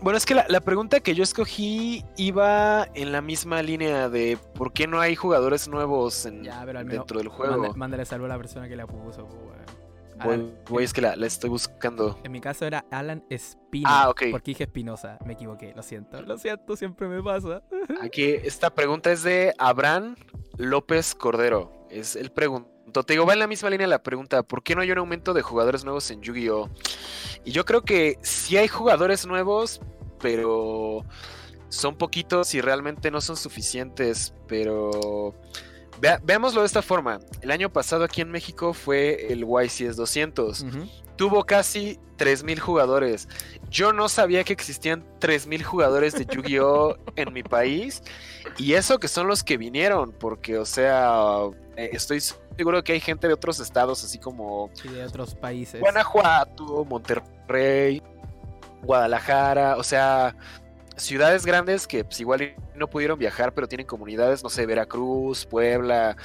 Bueno, 0.01 0.17
es 0.17 0.25
que 0.25 0.35
la, 0.35 0.61
pregunta 0.61 0.99
que 0.99 1.13
yo 1.13 1.23
escogí 1.23 2.05
iba 2.15 2.87
en 2.93 3.11
la 3.11 3.21
misma 3.21 3.61
línea 3.61 4.09
de 4.09 4.37
por 4.55 4.71
qué 4.71 4.87
no 4.87 4.99
hay 4.99 5.15
jugadores 5.15 5.67
nuevos 5.67 6.25
en, 6.25 6.43
dentro 6.87 7.19
del 7.19 7.27
juego. 7.27 7.73
mándale 7.75 8.05
salvo 8.05 8.25
a 8.25 8.29
la 8.29 8.37
persona 8.37 8.67
que 8.67 8.75
la 8.75 8.87
puso. 8.87 9.27
Voy, 10.69 10.83
es 10.83 10.93
que 10.93 11.01
la, 11.01 11.13
estoy 11.13 11.49
buscando. 11.49 12.19
En 12.23 12.31
mi 12.31 12.41
caso 12.41 12.65
era 12.65 12.85
Alan 12.91 13.23
Espino. 13.29 13.87
Ah, 13.89 14.09
ok. 14.09 14.23
Porque 14.31 14.51
dije 14.51 14.63
Espinosa. 14.65 15.17
Me 15.25 15.33
equivoqué, 15.33 15.73
lo 15.73 15.81
siento. 15.81 16.21
Lo 16.21 16.37
siento, 16.37 16.75
siempre 16.75 17.07
me 17.07 17.23
pasa. 17.23 17.63
Aquí, 18.01 18.23
esta 18.23 18.69
pregunta 18.69 19.11
es 19.11 19.23
de 19.23 19.53
Abraham 19.57 20.15
López 20.57 21.15
Cordero. 21.15 21.87
Es 21.89 22.15
el 22.15 22.31
pregunto. 22.31 22.69
Te 22.91 23.13
digo, 23.13 23.25
va 23.25 23.33
en 23.33 23.39
la 23.39 23.47
misma 23.47 23.69
línea 23.69 23.87
la 23.87 24.03
pregunta. 24.03 24.43
¿Por 24.43 24.63
qué 24.63 24.75
no 24.75 24.81
hay 24.81 24.91
un 24.91 24.97
aumento 24.97 25.33
de 25.33 25.41
jugadores 25.41 25.83
nuevos 25.83 26.09
en 26.11 26.21
Yu-Gi-Oh? 26.21 26.69
Y 27.45 27.51
yo 27.51 27.65
creo 27.65 27.81
que 27.81 28.17
sí 28.21 28.57
hay 28.57 28.67
jugadores 28.67 29.25
nuevos, 29.25 29.81
pero 30.19 31.03
son 31.69 31.97
poquitos 31.97 32.53
y 32.53 32.61
realmente 32.61 33.11
no 33.11 33.21
son 33.21 33.37
suficientes. 33.37 34.33
Pero 34.47 35.35
veámoslo 36.23 36.61
de 36.61 36.67
esta 36.67 36.81
forma. 36.81 37.19
El 37.41 37.51
año 37.51 37.71
pasado 37.71 38.03
aquí 38.03 38.21
en 38.21 38.31
México 38.31 38.73
fue 38.73 39.31
el 39.31 39.45
YCS 39.45 39.95
200. 39.95 40.65
Tuvo 41.15 41.43
casi 41.43 41.99
3.000 42.17 42.59
jugadores. 42.59 43.27
Yo 43.69 43.91
no 43.91 44.07
sabía 44.07 44.43
que 44.43 44.53
existían 44.53 45.05
3.000 45.19 45.63
jugadores 45.63 46.13
de 46.13 46.25
Yu-Gi-Oh 46.25 46.97
en 47.15 47.33
mi 47.33 47.43
país. 47.43 48.01
Y 48.57 48.73
eso 48.73 48.99
que 48.99 49.07
son 49.07 49.27
los 49.27 49.43
que 49.43 49.57
vinieron, 49.57 50.11
porque, 50.11 50.57
o 50.57 50.65
sea, 50.65 51.39
eh, 51.75 51.89
estoy 51.93 52.21
seguro 52.59 52.83
que 52.83 52.91
hay 52.91 52.99
gente 52.99 53.25
de 53.25 53.33
otros 53.33 53.61
estados, 53.61 54.03
así 54.03 54.17
como... 54.17 54.69
Sí, 54.73 54.89
de 54.89 55.05
otros 55.05 55.33
países. 55.33 55.79
Guanajuato, 55.79 56.83
Monterrey, 56.83 58.03
Guadalajara, 58.83 59.77
o 59.77 59.83
sea, 59.83 60.35
ciudades 60.97 61.45
grandes 61.45 61.87
que 61.87 62.03
pues, 62.03 62.19
igual 62.19 62.53
no 62.75 62.89
pudieron 62.89 63.17
viajar, 63.17 63.53
pero 63.53 63.65
tienen 63.65 63.87
comunidades, 63.87 64.43
no 64.43 64.49
sé, 64.49 64.65
Veracruz, 64.65 65.45
Puebla. 65.45 66.17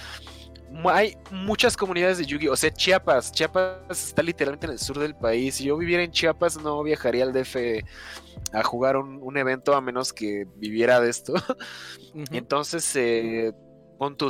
Hay 0.87 1.17
muchas 1.31 1.77
comunidades 1.77 2.19
de 2.19 2.27
Yugi, 2.27 2.49
o 2.49 2.57
sea, 2.57 2.73
Chiapas. 2.73 3.31
Chiapas 3.31 4.09
está 4.09 4.21
literalmente 4.21 4.67
en 4.67 4.73
el 4.73 4.81
sur 4.81 4.99
del 4.99 5.15
país. 5.15 5.55
Si 5.55 5.65
yo 5.67 5.77
viviera 5.77 6.03
en 6.03 6.11
Chiapas, 6.11 6.57
no 6.57 6.83
viajaría 6.83 7.23
al 7.23 7.33
DF 7.33 7.57
a 8.53 8.65
jugar 8.65 8.97
un, 8.97 9.37
evento 9.37 9.77
a 9.77 9.81
menos 9.81 10.13
que 10.13 10.49
viviera 10.57 10.99
de 10.99 11.11
esto. 11.11 11.35
Entonces, 12.33 12.97
eh, 12.97 13.53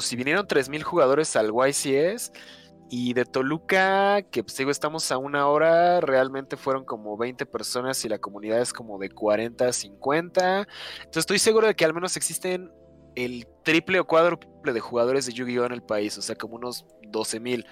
si 0.01 0.17
vinieron 0.17 0.47
3.000 0.47 0.83
jugadores 0.83 1.37
al 1.37 1.53
YCS 1.53 2.33
y 2.91 3.15
de 3.15 3.25
Toluca, 3.25 4.23
que 4.23 4.43
pues 4.45 4.57
digo, 4.57 4.71
estamos 4.71 5.11
a 5.11 5.19
una 5.19 5.49
hora, 5.49 6.01
realmente 6.01 6.57
fueron 6.57 6.85
como 6.85 7.17
20 7.17 7.47
personas 7.47 8.05
y 8.05 8.09
la 8.09 8.19
comunidad 8.19 8.61
es 8.61 8.73
como 8.73 8.99
de 8.99 9.11
40 9.11 9.73
50. 9.73 10.59
Entonces 10.59 11.17
estoy 11.17 11.39
seguro 11.39 11.67
de 11.67 11.75
que 11.75 11.85
al 11.85 11.95
menos 11.95 12.17
existen 12.17 12.71
el 13.15 13.47
triple 13.62 14.01
o 14.01 14.07
cuádruple 14.07 14.73
de 14.73 14.81
jugadores 14.81 15.27
de 15.27 15.33
Yu-Gi-Oh 15.33 15.67
en 15.67 15.73
el 15.73 15.83
país, 15.83 16.19
o 16.19 16.23
sea, 16.23 16.37
como 16.37 16.57
unos 16.57 16.87
12 17.09 17.41
mil. 17.41 17.67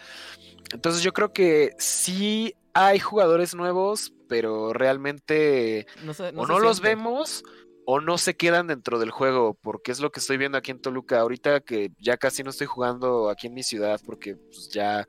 Entonces 0.73 1.03
yo 1.03 1.13
creo 1.13 1.33
que 1.33 1.75
sí 1.79 2.55
hay 2.75 2.99
jugadores 2.99 3.55
nuevos, 3.55 4.13
pero 4.29 4.73
realmente 4.73 5.87
No 6.05 6.15
sé, 6.15 6.29
o 6.35 6.47
no 6.47 6.59
los 6.59 6.81
vemos 6.81 7.45
o 7.85 8.01
no 8.01 8.19
se 8.19 8.37
quedan 8.37 8.67
dentro 8.69 8.99
del 8.99 9.11
juego, 9.11 9.55
porque 9.61 9.93
es 9.93 10.01
lo 10.01 10.11
que 10.11 10.21
estoy 10.21 10.37
viendo 10.37 10.59
aquí 10.59 10.71
en 10.71 10.81
Toluca. 10.81 11.21
Ahorita 11.21 11.61
que 11.61 11.93
ya 11.99 12.17
casi 12.17 12.43
no 12.43 12.51
estoy 12.51 12.67
jugando 12.67 13.29
aquí 13.29 13.49
en 13.49 13.55
mi 13.55 13.63
ciudad, 13.63 14.01
porque 14.05 14.37
pues, 14.37 14.69
ya 14.69 15.07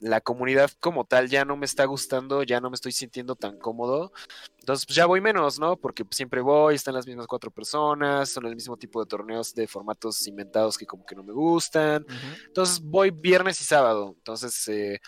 la 0.00 0.20
comunidad 0.20 0.70
como 0.80 1.04
tal 1.04 1.28
ya 1.28 1.44
no 1.44 1.56
me 1.56 1.66
está 1.66 1.84
gustando, 1.84 2.42
ya 2.42 2.60
no 2.60 2.70
me 2.70 2.74
estoy 2.74 2.92
sintiendo 2.92 3.36
tan 3.36 3.58
cómodo. 3.58 4.12
Entonces, 4.58 4.86
pues 4.86 4.96
ya 4.96 5.06
voy 5.06 5.20
menos, 5.20 5.58
¿no? 5.60 5.76
Porque 5.76 6.04
siempre 6.10 6.40
voy, 6.40 6.74
están 6.74 6.94
las 6.94 7.06
mismas 7.06 7.26
cuatro 7.26 7.50
personas, 7.50 8.30
son 8.30 8.46
el 8.46 8.54
mismo 8.54 8.76
tipo 8.76 9.00
de 9.00 9.06
torneos 9.06 9.54
de 9.54 9.66
formatos 9.66 10.26
inventados 10.26 10.78
que 10.78 10.86
como 10.86 11.04
que 11.04 11.14
no 11.14 11.22
me 11.22 11.32
gustan. 11.32 12.06
Entonces 12.46 12.80
voy 12.80 13.10
viernes 13.10 13.60
y 13.60 13.64
sábado. 13.64 14.14
Entonces, 14.16 14.68
eh, 14.68 15.00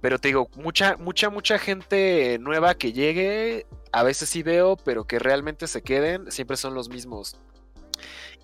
pero 0.00 0.18
te 0.18 0.28
digo, 0.28 0.48
mucha, 0.56 0.96
mucha, 0.96 1.30
mucha 1.30 1.58
gente 1.58 2.38
nueva 2.40 2.74
que 2.74 2.92
llegue, 2.92 3.66
a 3.92 4.02
veces 4.02 4.28
sí 4.28 4.42
veo, 4.42 4.76
pero 4.76 5.06
que 5.06 5.18
realmente 5.18 5.66
se 5.66 5.82
queden, 5.82 6.30
siempre 6.30 6.56
son 6.56 6.74
los 6.74 6.88
mismos. 6.88 7.36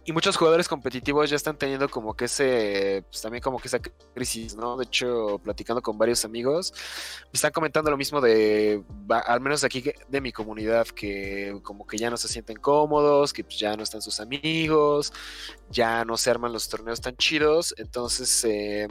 Y 0.06 0.12
muchos 0.12 0.36
jugadores 0.36 0.66
competitivos 0.66 1.28
ya 1.28 1.36
están 1.36 1.58
teniendo 1.58 1.88
como 1.88 2.14
que 2.14 2.24
ese, 2.24 3.04
pues 3.10 3.20
también 3.20 3.42
como 3.42 3.58
que 3.58 3.68
esa 3.68 3.78
crisis, 4.14 4.56
¿no? 4.56 4.78
De 4.78 4.84
hecho, 4.84 5.38
platicando 5.44 5.82
con 5.82 5.98
varios 5.98 6.24
amigos, 6.24 6.72
me 7.26 7.34
están 7.34 7.52
comentando 7.52 7.90
lo 7.90 7.98
mismo 7.98 8.20
de, 8.20 8.82
al 9.26 9.40
menos 9.40 9.62
aquí 9.62 9.84
de 10.08 10.20
mi 10.22 10.32
comunidad, 10.32 10.86
que 10.86 11.60
como 11.62 11.86
que 11.86 11.98
ya 11.98 12.08
no 12.08 12.16
se 12.16 12.28
sienten 12.28 12.56
cómodos, 12.56 13.34
que 13.34 13.44
pues 13.44 13.58
ya 13.58 13.76
no 13.76 13.82
están 13.82 14.00
sus 14.00 14.20
amigos, 14.20 15.12
ya 15.68 16.04
no 16.06 16.16
se 16.16 16.30
arman 16.30 16.52
los 16.52 16.68
torneos 16.68 17.02
tan 17.02 17.16
chidos, 17.16 17.74
entonces 17.76 18.42
eh, 18.44 18.88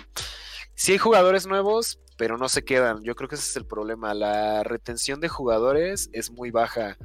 sí 0.79 0.93
hay 0.93 0.97
jugadores 0.97 1.45
nuevos, 1.45 1.99
pero 2.17 2.37
no 2.37 2.47
se 2.47 2.63
quedan. 2.63 3.03
Yo 3.03 3.13
creo 3.13 3.27
que 3.27 3.35
ese 3.35 3.49
es 3.49 3.57
el 3.57 3.65
problema. 3.65 4.13
La 4.13 4.63
retención 4.63 5.19
de 5.19 5.27
jugadores 5.27 6.09
es 6.13 6.31
muy 6.31 6.51
baja. 6.51 6.97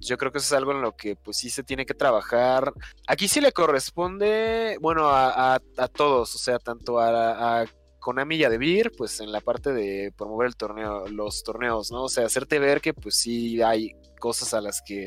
Yo 0.00 0.18
creo 0.18 0.32
que 0.32 0.38
eso 0.38 0.46
es 0.46 0.58
algo 0.58 0.72
en 0.72 0.82
lo 0.82 0.96
que 0.96 1.14
pues 1.14 1.36
sí 1.36 1.48
se 1.48 1.62
tiene 1.62 1.86
que 1.86 1.94
trabajar. 1.94 2.72
Aquí 3.06 3.28
sí 3.28 3.40
le 3.40 3.52
corresponde, 3.52 4.78
bueno, 4.80 5.08
a, 5.08 5.60
todos, 5.94 6.34
o 6.34 6.38
sea, 6.38 6.58
tanto 6.58 6.98
a, 6.98 7.60
a 7.60 7.66
Konami 8.00 8.34
y 8.34 8.44
a 8.44 8.50
pues 8.98 9.20
en 9.20 9.30
la 9.30 9.40
parte 9.40 9.72
de 9.72 10.12
promover 10.16 10.48
el 10.48 10.56
torneo, 10.56 11.06
los 11.06 11.44
torneos, 11.44 11.92
¿no? 11.92 12.02
O 12.02 12.08
sea, 12.08 12.26
hacerte 12.26 12.58
ver 12.58 12.80
que 12.80 12.94
pues 12.94 13.14
sí 13.16 13.62
hay 13.62 13.92
cosas 14.18 14.54
a 14.54 14.60
las 14.60 14.82
que 14.84 15.06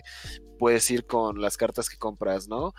puedes 0.57 0.89
ir 0.91 1.05
con 1.05 1.41
las 1.41 1.57
cartas 1.57 1.89
que 1.89 1.97
compras, 1.97 2.47
¿no? 2.47 2.73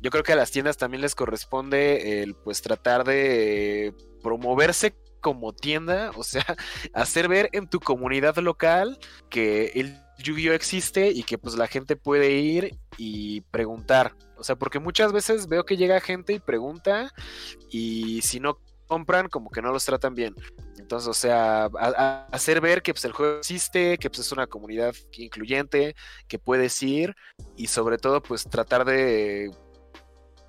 Yo 0.00 0.10
creo 0.10 0.22
que 0.22 0.32
a 0.32 0.36
las 0.36 0.50
tiendas 0.50 0.76
también 0.76 1.00
les 1.00 1.14
corresponde 1.14 2.22
el 2.22 2.34
pues 2.34 2.62
tratar 2.62 3.04
de 3.04 3.94
promoverse 4.22 4.94
como 5.20 5.52
tienda, 5.52 6.12
o 6.16 6.22
sea, 6.22 6.44
hacer 6.94 7.28
ver 7.28 7.48
en 7.52 7.68
tu 7.68 7.80
comunidad 7.80 8.36
local 8.36 8.98
que 9.28 9.72
el 9.74 9.98
Yu-Gi-Oh 10.18 10.52
existe 10.52 11.10
y 11.10 11.22
que 11.22 11.38
pues 11.38 11.56
la 11.56 11.66
gente 11.66 11.96
puede 11.96 12.32
ir 12.32 12.76
y 12.96 13.42
preguntar. 13.42 14.14
O 14.36 14.44
sea, 14.44 14.56
porque 14.56 14.78
muchas 14.78 15.12
veces 15.12 15.48
veo 15.48 15.64
que 15.64 15.76
llega 15.76 16.00
gente 16.00 16.32
y 16.32 16.38
pregunta 16.38 17.12
y 17.70 18.20
si 18.22 18.40
no 18.40 18.58
compran 18.86 19.28
como 19.28 19.50
que 19.50 19.62
no 19.62 19.72
los 19.72 19.84
tratan 19.84 20.14
bien. 20.14 20.34
Entonces, 20.78 21.08
o 21.08 21.14
sea, 21.14 21.66
hacer 22.32 22.60
ver 22.60 22.82
que 22.82 22.94
pues, 22.94 23.04
el 23.04 23.12
juego 23.12 23.38
existe, 23.38 23.98
que 23.98 24.08
pues, 24.08 24.20
es 24.20 24.32
una 24.32 24.46
comunidad 24.46 24.94
incluyente, 25.12 25.94
que 26.26 26.38
puedes 26.38 26.82
ir 26.82 27.14
y 27.56 27.66
sobre 27.66 27.98
todo 27.98 28.22
pues 28.22 28.44
tratar 28.44 28.84
de 28.84 29.50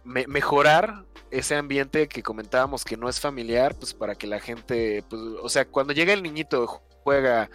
me- 0.04 0.28
mejorar 0.28 1.06
ese 1.32 1.56
ambiente 1.56 2.08
que 2.08 2.24
comentábamos 2.24 2.84
que 2.84 2.98
no 2.98 3.08
es 3.10 3.20
familiar, 3.20 3.76
pues 3.76 3.94
para 3.94 4.16
que 4.16 4.28
la 4.28 4.40
gente, 4.40 5.04
pues, 5.10 5.22
o 5.42 5.50
sea, 5.50 5.66
cuando 5.66 5.94
llega 5.94 6.14
el 6.14 6.24
niñito, 6.24 6.82
juega, 7.04 7.50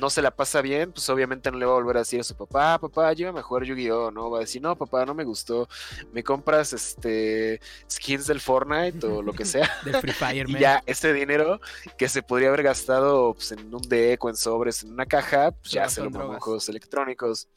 no 0.00 0.10
se 0.10 0.22
la 0.22 0.30
pasa 0.30 0.60
bien, 0.62 0.92
pues 0.92 1.08
obviamente 1.08 1.50
no 1.50 1.58
le 1.58 1.66
va 1.66 1.72
a 1.72 1.76
volver 1.76 1.96
a 1.96 2.00
decir 2.00 2.20
a 2.20 2.24
su 2.24 2.36
papá, 2.36 2.78
papá, 2.78 3.12
llévame 3.12 3.40
a 3.40 3.42
jugar 3.42 3.64
Yu-Gi-Oh, 3.64 4.10
¿no? 4.10 4.30
Va 4.30 4.38
a 4.38 4.40
decir, 4.40 4.62
no, 4.62 4.76
papá, 4.76 5.04
no 5.04 5.14
me 5.14 5.24
gustó, 5.24 5.68
me 6.12 6.22
compras 6.22 6.72
este 6.72 7.60
skins 7.90 8.26
del 8.26 8.40
Fortnite 8.40 9.06
o 9.06 9.22
lo 9.22 9.32
que 9.32 9.44
sea, 9.44 9.70
Del 9.84 9.96
Free 9.96 10.12
Fire, 10.12 10.48
y 10.48 10.58
ya 10.58 10.82
este 10.86 11.12
dinero 11.12 11.60
que 11.96 12.08
se 12.08 12.22
podría 12.22 12.48
haber 12.48 12.62
gastado 12.62 13.34
pues, 13.34 13.52
en 13.52 13.74
un 13.74 13.82
deck 13.82 14.22
o 14.24 14.28
en 14.28 14.36
sobres, 14.36 14.82
en 14.82 14.92
una 14.92 15.06
caja, 15.06 15.52
pues 15.52 15.72
ya 15.72 15.88
se 15.88 16.02
lo 16.02 16.10
mamó 16.10 16.34
en 16.34 16.40
juegos 16.40 16.68
electrónicos. 16.68 17.48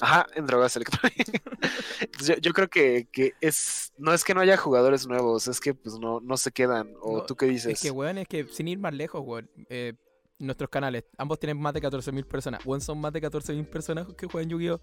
Ajá, 0.00 0.26
en 0.34 0.46
drogas 0.46 0.76
electrónicas. 0.76 1.26
Yo, 2.24 2.34
yo 2.36 2.52
creo 2.52 2.68
que, 2.68 3.08
que 3.10 3.34
es, 3.40 3.92
no 3.96 4.12
es 4.12 4.24
que 4.24 4.34
no 4.34 4.40
haya 4.40 4.56
jugadores 4.56 5.06
nuevos, 5.06 5.48
es 5.48 5.60
que 5.60 5.74
pues 5.74 5.98
no, 5.98 6.20
no 6.20 6.36
se 6.36 6.52
quedan. 6.52 6.92
¿O 7.00 7.18
No, 7.18 7.22
tú 7.24 7.36
qué 7.36 7.46
dices? 7.46 7.72
Es 7.72 7.82
que, 7.82 7.90
weón, 7.90 8.18
es 8.18 8.28
que 8.28 8.46
sin 8.46 8.68
ir 8.68 8.78
más 8.78 8.94
lejos, 8.94 9.22
weón, 9.24 9.50
eh, 9.68 9.94
nuestros 10.38 10.70
canales, 10.70 11.04
ambos 11.16 11.38
tienen 11.38 11.60
más 11.60 11.74
de 11.74 11.80
14.000 11.82 12.24
personas. 12.26 12.64
Weón, 12.64 12.80
son 12.80 13.00
más 13.00 13.12
de 13.12 13.20
14.000 13.20 13.66
personas 13.68 14.06
que 14.16 14.26
juegan 14.26 14.48
Yu-Gi-Oh! 14.50 14.80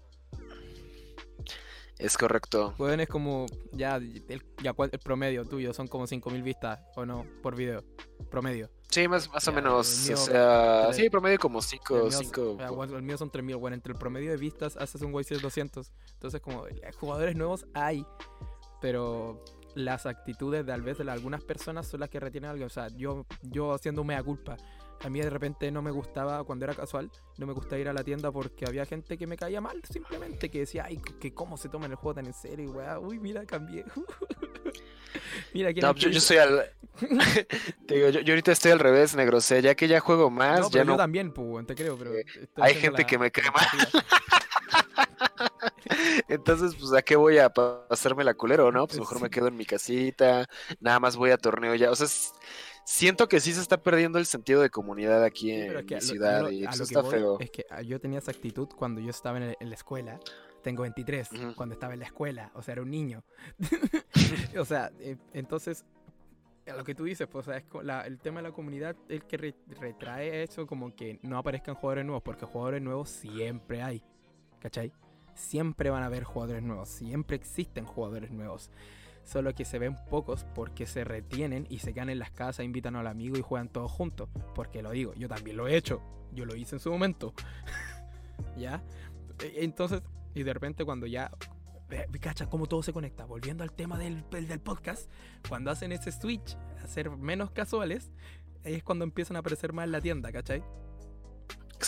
Es 1.98 2.18
correcto. 2.18 2.74
Weón, 2.78 3.00
es 3.00 3.08
como, 3.08 3.46
ya, 3.72 3.96
el, 3.96 4.44
ya, 4.62 4.74
¿cuál- 4.74 4.90
el 4.92 4.98
promedio 4.98 5.46
tuyo 5.46 5.72
son 5.72 5.88
como 5.88 6.06
5.000 6.06 6.42
vistas, 6.42 6.78
¿o 6.94 7.06
no? 7.06 7.24
Por 7.42 7.56
video. 7.56 7.82
Promedio. 8.30 8.70
Sí, 8.90 9.08
más, 9.08 9.30
más 9.30 9.48
o 9.48 9.52
menos. 9.52 10.00
el 10.02 10.08
mío, 10.14 10.22
o 10.22 10.26
sea, 10.26 10.92
sí, 10.92 11.08
promedio 11.08 11.38
como 11.38 11.58
El 11.60 11.64
5, 11.64 11.94
mío, 11.94 12.10
5. 12.12 12.58
ah, 12.60 12.70
weón, 12.70 12.94
el 12.94 13.02
mío 13.02 13.16
son 13.16 13.30
3.000, 13.30 13.56
weón, 13.56 13.72
entre 13.72 13.92
el 13.94 13.98
promedio 13.98 14.30
de 14.30 14.36
vistas 14.36 14.76
haces 14.76 15.00
un 15.00 15.12
YC 15.12 15.40
200. 15.40 15.90
Entonces, 16.12 16.40
como, 16.42 16.66
eh, 16.66 16.78
jugadores 17.00 17.34
nuevos 17.34 17.66
hay, 17.72 18.04
pero 18.82 19.42
las 19.74 20.04
actitudes 20.06 20.66
de 20.66 20.72
tal 20.72 20.82
vez 20.82 20.98
de 20.98 21.10
algunas 21.10 21.42
personas 21.44 21.86
son 21.86 22.00
las 22.00 22.10
que 22.10 22.20
retienen 22.20 22.50
algo. 22.50 22.66
O 22.66 22.70
sea, 22.70 22.88
yo, 22.88 23.24
yo 23.42 23.72
haciendo 23.72 24.04
mea 24.04 24.22
culpa. 24.22 24.56
A 25.02 25.08
mí 25.10 25.20
de 25.20 25.30
repente 25.30 25.70
no 25.70 25.82
me 25.82 25.90
gustaba, 25.90 26.42
cuando 26.44 26.64
era 26.64 26.74
casual, 26.74 27.10
no 27.38 27.46
me 27.46 27.52
gustaba 27.52 27.78
ir 27.78 27.88
a 27.88 27.92
la 27.92 28.02
tienda 28.02 28.32
porque 28.32 28.64
había 28.66 28.84
gente 28.86 29.16
que 29.18 29.26
me 29.26 29.36
caía 29.36 29.60
mal, 29.60 29.80
simplemente, 29.90 30.50
que 30.50 30.60
decía, 30.60 30.84
ay, 30.86 30.98
que 31.20 31.32
cómo 31.34 31.56
se 31.56 31.68
toman 31.68 31.90
el 31.90 31.96
juego 31.96 32.14
tan 32.14 32.26
en 32.26 32.34
serio, 32.34 32.70
weá. 32.72 32.98
Uy, 32.98 33.18
mira, 33.18 33.44
cambié. 33.44 33.84
mira, 35.54 35.70
No, 35.82 35.94
yo, 35.94 36.08
yo 36.08 36.20
soy 36.20 36.38
al. 36.38 36.70
Te 37.86 37.94
digo, 37.94 38.08
yo, 38.08 38.20
yo 38.20 38.32
ahorita 38.32 38.52
estoy 38.52 38.72
al 38.72 38.78
revés, 38.78 39.14
negro. 39.14 39.36
O 39.38 39.40
sea, 39.42 39.60
ya 39.60 39.74
que 39.74 39.86
ya 39.86 40.00
juego 40.00 40.30
más, 40.30 40.60
No, 40.60 40.70
ya 40.70 40.78
yo 40.80 40.84
no. 40.86 40.96
también, 40.96 41.30
pues, 41.32 41.66
te 41.66 41.74
creo, 41.74 41.96
pero... 41.98 42.14
Eh, 42.14 42.24
hay 42.56 42.74
gente 42.74 43.02
la 43.02 43.06
que 43.06 43.18
me 43.18 43.30
cae 43.30 43.50
mal. 43.50 43.66
Entonces, 46.28 46.74
pues, 46.78 46.92
¿a 46.92 47.02
qué 47.02 47.16
voy 47.16 47.38
a 47.38 47.50
pa- 47.50 47.86
pasarme 47.88 48.24
la 48.24 48.34
culero, 48.34 48.72
no? 48.72 48.86
Pues 48.86 48.96
Pues 48.98 49.00
mejor 49.00 49.18
sí. 49.18 49.22
me 49.24 49.30
quedo 49.30 49.48
en 49.48 49.56
mi 49.56 49.64
casita, 49.66 50.46
nada 50.80 50.98
más 51.00 51.16
voy 51.16 51.30
a 51.30 51.38
torneo 51.38 51.74
ya. 51.74 51.90
O 51.90 51.96
sea, 51.96 52.06
es- 52.06 52.32
siento 52.86 53.28
que 53.28 53.40
sí 53.40 53.52
se 53.52 53.60
está 53.60 53.82
perdiendo 53.82 54.18
el 54.18 54.26
sentido 54.26 54.62
de 54.62 54.70
comunidad 54.70 55.24
aquí 55.24 55.50
Sí, 55.50 55.60
en 55.60 55.84
mi 55.84 56.00
ciudad 56.00 56.42
lo- 56.42 56.50
y 56.52 56.60
que 56.66 56.82
está 56.82 57.02
feo. 57.04 57.38
Es 57.40 57.50
que 57.50 57.66
ah, 57.68 57.82
yo 57.82 58.00
tenía 58.00 58.20
esa 58.20 58.30
actitud 58.30 58.68
cuando 58.68 59.00
yo 59.00 59.10
estaba 59.10 59.38
en, 59.38 59.56
la 59.68 59.74
escuela. 59.74 60.20
Tengo 60.62 60.82
23, 60.82 61.32
Ujú. 61.32 61.54
cuando 61.56 61.74
estaba 61.74 61.92
en 61.94 61.98
la 62.00 62.06
escuela, 62.06 62.50
o 62.54 62.62
sea, 62.62 62.72
era 62.72 62.82
un 62.82 62.90
niño. 62.90 63.24
o 64.58 64.64
sea, 64.64 64.90
eh, 65.00 65.16
entonces, 65.32 65.84
a 66.66 66.74
lo 66.74 66.84
que 66.84 66.94
tú 66.94 67.04
dices, 67.04 67.26
pues, 67.28 67.46
o 67.48 67.50
sea, 67.50 67.58
es 67.58 67.64
la- 67.82 68.06
el 68.06 68.18
tema 68.18 68.40
de 68.40 68.48
la 68.48 68.54
comunidad 68.54 68.96
el 69.08 69.24
que 69.24 69.36
re- 69.36 69.54
retrae 69.80 70.42
eso 70.44 70.66
como 70.66 70.94
que 70.94 71.18
no 71.22 71.38
aparezcan 71.38 71.74
jugadores 71.74 72.04
nuevos, 72.04 72.22
porque 72.22 72.46
jugadores 72.46 72.82
nuevos 72.82 73.10
siempre 73.10 73.82
hay, 73.82 74.02
¿cachai? 74.60 74.92
Siempre 75.34 75.90
van 75.90 76.02
a 76.02 76.06
haber 76.06 76.24
jugadores 76.24 76.62
nuevos, 76.62 76.88
siempre 76.88 77.36
existen 77.36 77.84
jugadores 77.84 78.30
nuevos. 78.30 78.70
Solo 79.26 79.54
que 79.54 79.64
se 79.64 79.78
ven 79.78 79.96
pocos 80.08 80.46
porque 80.54 80.86
se 80.86 81.04
retienen 81.04 81.66
y 81.68 81.80
se 81.80 81.92
quedan 81.92 82.08
en 82.10 82.18
las 82.20 82.30
casas, 82.30 82.64
invitan 82.64 82.96
al 82.96 83.06
amigo 83.08 83.36
y 83.36 83.42
juegan 83.42 83.68
todos 83.68 83.90
juntos. 83.90 84.28
Porque 84.54 84.80
lo 84.82 84.92
digo, 84.92 85.12
yo 85.14 85.28
también 85.28 85.56
lo 85.58 85.66
he 85.68 85.76
hecho. 85.76 86.00
Yo 86.32 86.46
lo 86.46 86.54
hice 86.56 86.76
en 86.76 86.80
su 86.80 86.90
momento. 86.90 87.34
¿Ya? 88.56 88.82
E- 89.42 89.64
Entonces, 89.64 90.00
y 90.34 90.42
de 90.42 90.54
repente 90.54 90.84
cuando 90.84 91.06
ya... 91.06 91.30
Cacha, 92.20 92.48
cómo 92.48 92.66
todo 92.66 92.82
se 92.82 92.92
conecta. 92.92 93.24
Volviendo 93.26 93.62
al 93.62 93.72
tema 93.72 93.96
del, 93.98 94.24
del 94.30 94.60
podcast, 94.60 95.10
cuando 95.48 95.70
hacen 95.70 95.92
ese 95.92 96.10
switch 96.10 96.56
a 96.82 96.86
ser 96.88 97.10
menos 97.10 97.50
casuales, 97.52 98.10
es 98.64 98.82
cuando 98.82 99.04
empiezan 99.04 99.36
a 99.36 99.40
aparecer 99.40 99.72
más 99.72 99.84
en 99.86 99.92
la 99.92 100.00
tienda, 100.00 100.32
¿cachai? 100.32 100.64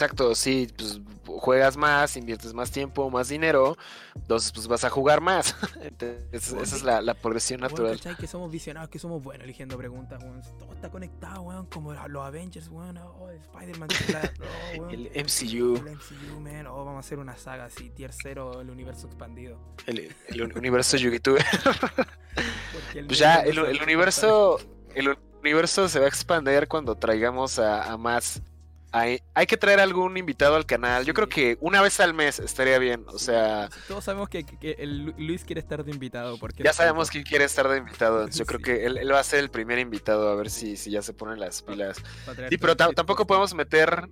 Exacto, 0.01 0.33
sí, 0.37 0.69
pues 0.77 1.01
juegas 1.27 1.77
más, 1.77 2.17
inviertes 2.17 2.55
más 2.55 2.71
tiempo, 2.71 3.11
más 3.11 3.29
dinero, 3.29 3.77
entonces 4.15 4.53
pues 4.53 4.69
vas 4.69 4.85
a 4.85 4.91
jugar 4.91 5.21
más. 5.21 5.57
Entonces, 5.81 6.25
esa 6.33 6.77
es 6.77 6.83
la, 6.85 7.01
la 7.03 7.15
progresión 7.15 7.61
Weón, 7.61 7.73
natural. 7.73 7.97
¿cachai? 7.97 8.17
Que 8.17 8.29
somos 8.29 8.51
visionados, 8.53 8.89
que 8.91 9.01
somos 9.01 9.21
buenos 9.21 9.45
eligiendo 9.45 9.77
preguntas, 9.77 10.23
weón. 10.23 10.41
Todo 10.57 10.73
está 10.73 10.89
conectado, 10.89 11.43
weón. 11.43 11.67
Como 11.67 11.93
los 11.93 12.25
Avengers, 12.25 12.69
weón. 12.69 12.97
Oh, 12.99 13.29
Spider-Man. 13.31 13.89
oh. 14.79 14.89
El 14.89 15.11
MCU, 15.17 15.77
El 15.77 15.97
MCU, 15.97 16.41
man. 16.41 16.67
Oh, 16.69 16.85
vamos 16.85 16.97
a 16.97 17.01
hacer 17.01 17.19
una 17.19 17.37
saga 17.37 17.65
así, 17.65 17.91
tier 17.91 18.13
0, 18.13 18.61
el 18.61 18.71
universo 18.71 19.07
expandido. 19.09 19.59
el, 19.87 20.15
el 20.29 20.43
universo 20.57 20.97
el 22.95 23.07
Pues 23.07 23.19
ya, 23.19 23.41
el, 23.41 23.59
universo- 23.59 23.67
el 23.71 23.83
universo, 23.83 24.61
el 24.95 25.19
universo 25.43 25.89
se 25.89 25.99
va 25.99 26.05
a 26.05 26.09
expandir 26.09 26.69
cuando 26.69 26.95
traigamos 26.95 27.59
a, 27.59 27.83
a 27.93 27.97
más 27.97 28.41
hay, 28.93 29.21
hay 29.35 29.47
que 29.47 29.57
traer 29.57 29.81
algún 29.81 30.17
invitado 30.17 30.57
al 30.57 30.67
canal. 30.67 31.05
Yo 31.05 31.15
creo 31.15 31.29
que 31.29 31.59
una 31.61 31.83
vez 31.83 32.01
al 32.01 32.15
mes 32.15 32.39
estaría 32.39 32.79
bien. 32.79 33.05
O 33.09 33.19
sea, 33.19 33.69
Todos 33.87 34.05
sabemos 34.05 34.29
que, 34.29 34.45
que 34.45 34.73
el 34.79 35.05
Lu- 35.07 35.15
Luis 35.19 35.45
quiere 35.45 35.61
estar 35.61 35.85
de 35.85 35.91
invitado. 35.91 36.39
Porque 36.39 36.63
ya 36.63 36.73
sabemos 36.73 37.11
quién 37.11 37.25
quiere 37.25 37.45
estar 37.45 37.69
de 37.69 37.79
invitado. 37.79 38.29
Yo 38.31 38.47
creo 38.47 38.59
Sí. 38.59 38.65
que 38.65 38.87
él, 38.87 38.97
él 38.99 39.13
va 39.13 39.21
a 39.21 39.25
ser 39.25 39.41
el 39.41 39.51
primer 39.51 39.79
invitado. 39.79 40.29
A 40.31 40.35
ver 40.35 40.51
si, 40.51 40.77
si 40.77 40.91
ya 40.91 41.03
se 41.03 41.13
ponen 41.13 41.39
las 41.41 41.63
pilas. 41.63 41.99
Sí, 42.49 42.57
pero 42.59 42.77
tampoco 42.77 43.27
podemos 43.27 43.55
meter 43.55 44.09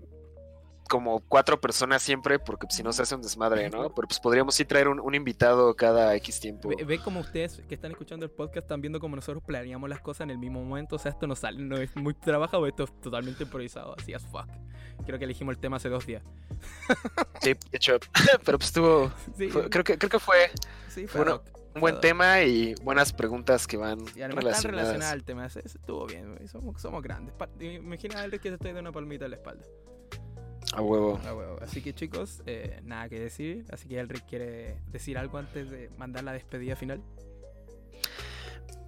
como 0.88 1.20
cuatro 1.20 1.60
personas 1.60 2.02
siempre, 2.02 2.38
porque 2.38 2.66
pues, 2.66 2.76
si 2.76 2.82
no 2.82 2.92
se 2.92 3.02
hace 3.02 3.14
un 3.14 3.22
desmadre, 3.22 3.68
¿no? 3.70 3.94
Pero 3.94 4.08
pues 4.08 4.20
podríamos 4.20 4.54
sí 4.54 4.64
traer 4.64 4.88
un, 4.88 5.00
un 5.00 5.14
invitado 5.14 5.74
cada 5.76 6.14
X 6.16 6.40
tiempo. 6.40 6.68
Ve, 6.68 6.84
ve 6.84 6.98
como 6.98 7.20
ustedes 7.20 7.60
que 7.68 7.74
están 7.74 7.90
escuchando 7.92 8.24
el 8.24 8.30
podcast 8.30 8.64
están 8.64 8.80
viendo 8.80 9.00
como 9.00 9.16
nosotros 9.16 9.42
planeamos 9.44 9.88
las 9.88 10.00
cosas 10.00 10.22
en 10.22 10.30
el 10.30 10.38
mismo 10.38 10.62
momento. 10.62 10.96
O 10.96 10.98
sea, 10.98 11.12
esto 11.12 11.26
no 11.26 11.36
sale, 11.36 11.62
no 11.62 11.76
es 11.76 11.94
muy 11.96 12.14
trabajado, 12.14 12.66
esto 12.66 12.84
es 12.84 13.00
totalmente 13.00 13.44
improvisado, 13.44 13.94
así 13.98 14.14
as 14.14 14.24
fuck. 14.26 14.46
Creo 15.04 15.18
que 15.18 15.24
elegimos 15.26 15.54
el 15.54 15.58
tema 15.60 15.76
hace 15.76 15.88
dos 15.88 16.06
días. 16.06 16.22
Sí, 17.42 17.52
de 17.52 17.76
hecho, 17.76 17.98
pero 18.44 18.58
pues. 18.58 18.72
Sí, 19.36 19.48
fue- 19.50 19.68
creo, 19.70 19.84
que, 19.84 19.98
creo 19.98 20.10
que 20.10 20.18
fue 20.18 20.50
sí, 20.88 21.06
fue 21.06 21.20
bueno, 21.20 21.36
rock. 21.36 21.58
un 21.74 21.80
buen 21.80 22.00
tema 22.00 22.42
y 22.42 22.74
buenas 22.82 23.12
preguntas 23.12 23.66
que 23.66 23.76
van 23.76 24.00
Y 24.00 24.20
están 24.22 24.30
relacionadas 24.32 24.64
relacionadas. 24.64 25.12
al 25.12 25.24
tema. 25.24 25.46
Estuvo 25.46 26.06
bien. 26.06 26.48
Somos, 26.48 26.80
somos 26.80 27.02
grandes. 27.02 27.34
Imagina 27.60 28.20
a 28.20 28.24
Elric 28.24 28.40
que 28.42 28.48
te 28.48 28.54
estoy 28.54 28.68
dando 28.70 28.80
una 28.80 28.92
palmita 28.92 29.26
en 29.26 29.32
la 29.32 29.36
espalda. 29.36 29.64
A 30.76 30.82
huevo. 30.82 31.18
Huevo. 31.24 31.58
Así 31.62 31.80
que 31.82 31.94
chicos, 31.94 32.42
eh, 32.46 32.80
nada 32.84 33.08
que 33.08 33.18
decir. 33.18 33.64
Así 33.72 33.88
que 33.88 33.98
Elric 33.98 34.26
quiere 34.26 34.76
decir 34.92 35.18
algo 35.18 35.38
antes 35.38 35.70
de 35.70 35.90
mandar 35.98 36.24
la 36.24 36.32
despedida 36.32 36.76
final. 36.76 37.00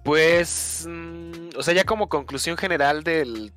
Pues, 0.03 0.85
mm, 0.89 1.49
o 1.57 1.63
sea, 1.63 1.73
ya 1.73 1.83
como 1.83 2.09
conclusión 2.09 2.57
general 2.57 3.03
del 3.03 3.51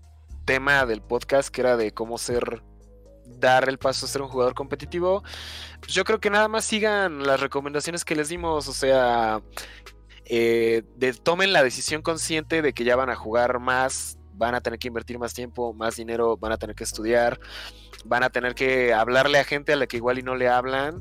tema 0.44 0.84
del 0.86 1.00
podcast, 1.02 1.48
que 1.50 1.60
era 1.60 1.76
de 1.76 1.92
cómo 1.92 2.18
ser, 2.18 2.62
dar 3.38 3.68
el 3.68 3.78
paso 3.78 4.06
a 4.06 4.08
ser 4.08 4.22
un 4.22 4.28
jugador 4.28 4.54
competitivo, 4.54 5.22
pues 5.80 5.94
yo 5.94 6.04
creo 6.04 6.20
que 6.20 6.30
nada 6.30 6.48
más 6.48 6.64
sigan 6.64 7.22
las 7.24 7.40
recomendaciones 7.40 8.04
que 8.04 8.16
les 8.16 8.28
dimos, 8.28 8.68
o 8.68 8.72
sea, 8.72 9.40
eh, 10.24 10.82
de- 10.96 11.12
tomen 11.14 11.52
la 11.52 11.62
decisión 11.62 12.02
consciente 12.02 12.60
de 12.62 12.72
que 12.72 12.84
ya 12.84 12.96
van 12.96 13.10
a 13.10 13.14
jugar 13.16 13.58
más, 13.60 14.18
van 14.42 14.56
a 14.56 14.60
tener 14.60 14.78
que 14.80 14.88
invertir 14.88 15.20
más 15.20 15.32
tiempo, 15.34 15.72
más 15.72 15.94
dinero, 15.94 16.36
van 16.36 16.50
a 16.50 16.56
tener 16.56 16.74
que 16.74 16.82
estudiar, 16.82 17.38
van 18.04 18.24
a 18.24 18.30
tener 18.30 18.56
que 18.56 18.92
hablarle 18.92 19.38
a 19.38 19.44
gente 19.44 19.72
a 19.72 19.76
la 19.76 19.86
que 19.86 19.98
igual 19.98 20.18
y 20.18 20.22
no 20.22 20.34
le 20.34 20.48
hablan. 20.48 21.00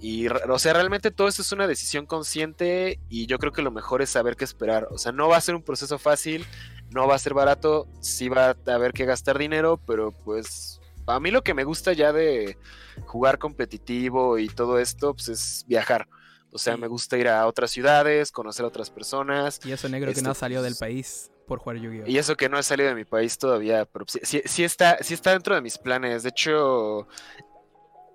Y, 0.00 0.26
o 0.26 0.58
sea, 0.58 0.72
realmente 0.72 1.12
todo 1.12 1.28
esto 1.28 1.42
es 1.42 1.52
una 1.52 1.68
decisión 1.68 2.06
consciente 2.06 2.98
y 3.08 3.26
yo 3.26 3.38
creo 3.38 3.52
que 3.52 3.62
lo 3.62 3.70
mejor 3.70 4.02
es 4.02 4.10
saber 4.10 4.34
qué 4.34 4.42
esperar. 4.44 4.88
O 4.90 4.98
sea, 4.98 5.12
no 5.12 5.28
va 5.28 5.36
a 5.36 5.40
ser 5.40 5.54
un 5.54 5.62
proceso 5.62 5.96
fácil, 5.96 6.44
no 6.90 7.06
va 7.06 7.14
a 7.14 7.20
ser 7.20 7.34
barato, 7.34 7.86
sí 8.00 8.28
va 8.28 8.56
a 8.66 8.74
haber 8.74 8.92
que 8.94 9.04
gastar 9.04 9.38
dinero, 9.38 9.80
pero 9.86 10.10
pues 10.10 10.80
a 11.06 11.20
mí 11.20 11.30
lo 11.30 11.42
que 11.42 11.54
me 11.54 11.62
gusta 11.62 11.92
ya 11.92 12.12
de 12.12 12.58
jugar 13.06 13.38
competitivo 13.38 14.38
y 14.38 14.48
todo 14.48 14.80
esto, 14.80 15.14
pues 15.14 15.28
es 15.28 15.64
viajar. 15.68 16.08
O 16.50 16.58
sea, 16.58 16.74
Sí. 16.74 16.80
me 16.80 16.88
gusta 16.88 17.16
ir 17.16 17.28
a 17.28 17.46
otras 17.46 17.70
ciudades, 17.70 18.32
conocer 18.32 18.64
a 18.64 18.68
otras 18.68 18.90
personas. 18.90 19.60
Y 19.64 19.70
eso 19.70 19.88
negro 19.88 20.12
que 20.12 20.20
no 20.20 20.30
ha 20.30 20.32
Esto, 20.32 20.40
salido 20.40 20.62
del 20.64 20.72
pues, 20.72 20.80
país 20.80 21.31
por 21.52 21.58
jugar 21.60 21.76
Yu-Gi-Oh! 21.76 22.06
Y 22.06 22.16
eso 22.16 22.34
que 22.34 22.48
no 22.48 22.58
he 22.58 22.62
salido 22.62 22.88
de 22.88 22.94
mi 22.94 23.04
país 23.04 23.36
todavía, 23.36 23.84
pero 23.84 24.06
sí, 24.08 24.20
sí- 24.22 24.42
sí 24.46 24.64
está, 24.64 24.96
sí 25.02 25.12
está 25.12 25.32
dentro 25.32 25.54
de 25.54 25.60
mis 25.60 25.76
planes. 25.76 26.22
De 26.22 26.30
hecho, 26.30 27.06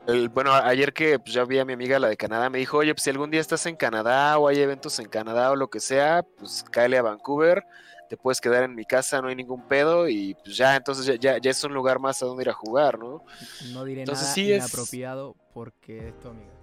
el- 0.07 0.29
bueno, 0.29 0.53
ayer 0.53 0.91
que 0.91 1.19
pues, 1.19 1.33
ya 1.33 1.43
vi 1.45 1.59
a 1.59 1.65
mi 1.65 1.73
amiga, 1.73 1.99
la 1.99 2.07
de 2.07 2.17
Canadá, 2.17 2.49
me 2.49 2.57
dijo, 2.57 2.77
oye, 2.77 2.93
pues 2.95 3.03
si 3.03 3.09
algún 3.11 3.29
día 3.29 3.39
estás 3.41 3.65
en 3.67 3.75
Canadá 3.75 4.39
o 4.39 4.47
hay 4.47 4.59
eventos 4.59 4.97
en 4.99 5.07
Canadá 5.07 5.51
o 5.51 5.55
lo 5.55 5.69
que 5.69 5.79
sea, 5.79 6.23
pues 6.39 6.63
cáele 6.71 6.97
a 6.97 7.03
Vancouver, 7.03 7.63
te 8.09 8.17
puedes 8.17 8.41
quedar 8.41 8.63
en 8.63 8.73
mi 8.73 8.85
casa, 8.85 9.21
no 9.21 9.27
hay 9.27 9.35
ningún 9.35 9.67
pedo 9.67 10.07
y 10.09 10.33
pues 10.43 10.57
ya, 10.57 10.75
entonces 10.75 11.05
ya, 11.05 11.15
ya, 11.15 11.38
ya 11.39 11.51
es 11.51 11.63
un 11.63 11.73
lugar 11.73 11.99
más 11.99 12.23
a 12.23 12.25
donde 12.25 12.43
ir 12.43 12.49
a 12.49 12.53
jugar, 12.53 12.97
¿no? 12.97 13.21
No 13.71 13.83
diré 13.83 14.01
Entonces 14.01 14.23
nada 14.23 14.33
sí 14.33 14.51
es- 14.51 14.57
inapropiado 14.57 15.35
porque 15.53 16.07
es 16.07 16.19
tu 16.21 16.29
amiga. 16.29 16.57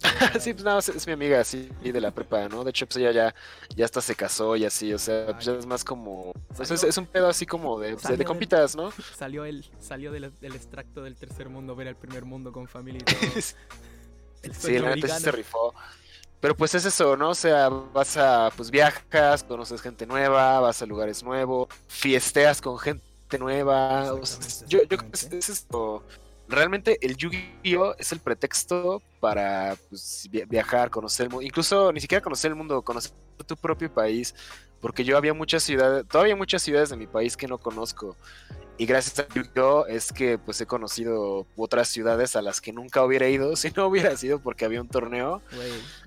sí, 0.40 0.52
pues 0.52 0.64
nada, 0.64 0.78
es, 0.78 0.88
es 0.88 1.06
mi 1.06 1.12
amiga 1.12 1.40
así 1.40 1.68
de 1.82 2.00
la 2.00 2.10
prepa, 2.10 2.48
¿no? 2.48 2.62
De 2.62 2.70
hecho, 2.70 2.86
pues 2.86 2.98
ella 2.98 3.10
ya, 3.10 3.34
ya 3.74 3.84
hasta 3.84 4.00
se 4.00 4.14
casó 4.14 4.54
y 4.56 4.64
así, 4.64 4.92
o 4.92 4.98
sea, 4.98 5.26
pues 5.32 5.44
ya 5.44 5.52
es 5.54 5.66
más 5.66 5.84
como, 5.84 6.32
pues 6.56 6.70
es, 6.70 6.96
un 6.96 7.06
pedo 7.06 7.28
así 7.28 7.46
como 7.46 7.80
de, 7.80 7.92
de, 7.92 7.98
salió 7.98 8.16
de 8.16 8.24
compitas, 8.24 8.76
¿no? 8.76 8.92
Salió 9.16 9.44
el, 9.44 9.68
salió 9.80 10.12
del, 10.12 10.32
del 10.40 10.54
extracto 10.54 11.02
del 11.02 11.16
tercer 11.16 11.48
mundo, 11.48 11.74
ver 11.74 11.88
el 11.88 11.96
primer 11.96 12.24
mundo 12.24 12.52
con 12.52 12.68
familia 12.68 13.00
y 13.00 13.04
todo. 13.04 13.20
Sí, 14.52 14.78
la 14.78 14.94
neta 14.94 15.08
sí 15.08 15.24
se 15.24 15.32
rifó. 15.32 15.74
Pero 16.40 16.56
pues 16.56 16.72
es 16.76 16.84
eso, 16.84 17.16
¿no? 17.16 17.30
O 17.30 17.34
sea, 17.34 17.68
vas 17.68 18.16
a, 18.16 18.50
pues 18.56 18.70
viajas, 18.70 19.42
conoces 19.42 19.82
gente 19.82 20.06
nueva, 20.06 20.60
vas 20.60 20.80
a 20.80 20.86
lugares 20.86 21.24
nuevos, 21.24 21.66
fiesteas 21.88 22.60
con 22.60 22.78
gente 22.78 23.02
nueva. 23.38 24.12
o 24.12 24.24
sea, 24.24 24.66
yo, 24.68 24.82
yo 24.82 24.96
creo 24.96 25.10
que 25.10 25.38
es 25.38 25.48
esto. 25.48 26.04
Realmente 26.48 26.98
el 27.02 27.16
Yu-Gi-Oh 27.16 27.94
es 27.98 28.10
el 28.12 28.20
pretexto 28.20 29.02
para 29.20 29.76
pues, 29.90 30.26
vi- 30.30 30.44
viajar, 30.46 30.90
conocer 30.90 31.24
el 31.26 31.30
mundo, 31.30 31.46
incluso 31.46 31.92
ni 31.92 32.00
siquiera 32.00 32.22
conocer 32.22 32.50
el 32.50 32.54
mundo, 32.56 32.80
conocer 32.82 33.12
tu 33.46 33.56
propio 33.56 33.92
país, 33.92 34.34
porque 34.80 35.04
yo 35.04 35.16
había 35.18 35.34
muchas 35.34 35.62
ciudades, 35.62 36.06
todavía 36.08 36.32
hay 36.34 36.38
muchas 36.38 36.62
ciudades 36.62 36.88
de 36.88 36.96
mi 36.96 37.06
país 37.06 37.36
que 37.36 37.46
no 37.48 37.58
conozco. 37.58 38.16
Y 38.78 38.86
gracias 38.86 39.18
a 39.18 39.26
Yu-Gi-Oh 39.34 39.86
es 39.88 40.12
que 40.12 40.38
pues 40.38 40.60
he 40.60 40.66
conocido 40.66 41.46
otras 41.56 41.88
ciudades 41.88 42.36
a 42.36 42.42
las 42.42 42.60
que 42.60 42.72
nunca 42.72 43.04
hubiera 43.04 43.28
ido 43.28 43.54
si 43.56 43.70
no 43.72 43.86
hubiera 43.86 44.16
sido 44.16 44.38
porque 44.38 44.64
había 44.64 44.80
un 44.80 44.88
torneo. 44.88 45.42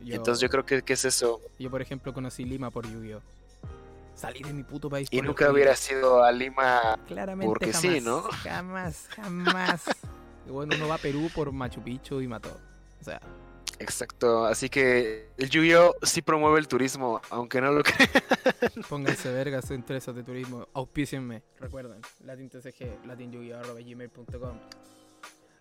Yo, 0.04 0.16
Entonces 0.16 0.42
yo 0.42 0.50
creo 0.50 0.66
que, 0.66 0.82
que 0.82 0.94
es 0.94 1.06
eso. 1.06 1.40
yo, 1.60 1.70
por 1.70 1.82
ejemplo, 1.82 2.14
conocí 2.14 2.46
Lima 2.46 2.72
por 2.72 2.88
Yu-Gi-Oh! 2.90 3.22
Salí 4.16 4.42
de 4.44 4.54
mi 4.54 4.64
puto 4.64 4.90
país 4.90 5.08
Y 5.12 5.18
por 5.18 5.26
nunca 5.26 5.52
hubiera 5.52 5.76
sido 5.76 6.24
a 6.24 6.32
Lima. 6.32 7.00
Claramente 7.08 7.48
porque 7.48 7.74
jamás, 7.74 7.82
sí, 7.82 8.02
¿no? 8.02 8.22
Jamás, 8.44 9.08
jamás. 9.16 9.82
Y 10.48 10.52
bueno, 10.52 10.76
uno 10.76 10.88
va 10.88 10.96
a 10.96 10.98
Perú 10.98 11.30
por 11.34 11.52
Machu 11.52 11.82
Picchu 11.84 12.22
y 12.22 12.28
mató. 12.28 12.58
O 13.00 13.04
sea, 13.04 13.20
Exacto. 13.80 14.46
Así 14.46 14.70
que 14.70 15.32
el 15.38 15.50
Yu-Gi-Oh 15.50 15.96
sí 16.04 16.22
promueve 16.22 16.60
el 16.60 16.68
turismo, 16.68 17.20
aunque 17.32 17.60
no 17.62 17.72
lo 17.72 17.82
crean. 17.84 18.12
pónganse 18.88 19.32
vergas 19.32 19.70
en 19.72 19.78
empresas 19.78 20.16
de 20.16 20.24
turismo. 20.24 20.68
Auspícienme. 20.74 21.42
Recuerden, 21.60 22.00
latintcg, 22.24 23.04
latinyu-gmail.com 23.08 24.60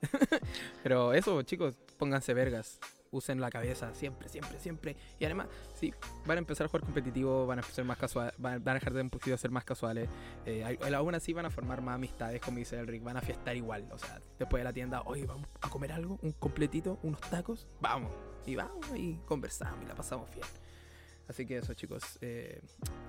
Pero 0.82 1.12
eso, 1.14 1.40
chicos, 1.42 1.74
pónganse 1.98 2.34
vergas. 2.34 2.78
Usen 3.12 3.40
la 3.40 3.50
cabeza 3.50 3.92
siempre, 3.94 4.28
siempre, 4.28 4.58
siempre. 4.60 4.96
Y 5.18 5.24
además, 5.24 5.48
sí, 5.74 5.92
van 6.26 6.38
a 6.38 6.40
empezar 6.40 6.66
a 6.66 6.68
jugar 6.68 6.84
competitivo, 6.84 7.44
van 7.44 7.58
a 7.58 7.62
ser 7.62 7.84
más 7.84 7.98
casuales, 7.98 8.32
van 8.38 8.66
a 8.66 8.74
dejar 8.74 8.92
de 8.92 9.02
un 9.02 9.10
poquito 9.10 9.36
ser 9.36 9.50
más 9.50 9.64
casuales. 9.64 10.08
Eh, 10.46 10.78
aún 10.94 11.14
así 11.14 11.32
van 11.32 11.46
a 11.46 11.50
formar 11.50 11.82
más 11.82 11.96
amistades, 11.96 12.40
como 12.40 12.58
dice 12.58 12.78
Elric, 12.78 13.02
van 13.02 13.16
a 13.16 13.20
fiestar 13.20 13.56
igual. 13.56 13.88
O 13.92 13.98
sea, 13.98 14.20
después 14.38 14.60
de 14.60 14.64
la 14.64 14.72
tienda, 14.72 15.02
oye, 15.06 15.26
vamos 15.26 15.48
a 15.60 15.68
comer 15.68 15.92
algo, 15.92 16.18
un 16.22 16.32
completito, 16.32 17.00
unos 17.02 17.20
tacos, 17.22 17.66
vamos. 17.80 18.12
Y 18.46 18.54
vamos 18.54 18.86
y 18.96 19.16
conversamos 19.26 19.82
y 19.84 19.86
la 19.86 19.94
pasamos 19.94 20.30
bien. 20.30 20.46
Así 21.28 21.46
que 21.46 21.58
eso, 21.58 21.74
chicos. 21.74 22.18
eh, 22.22 22.60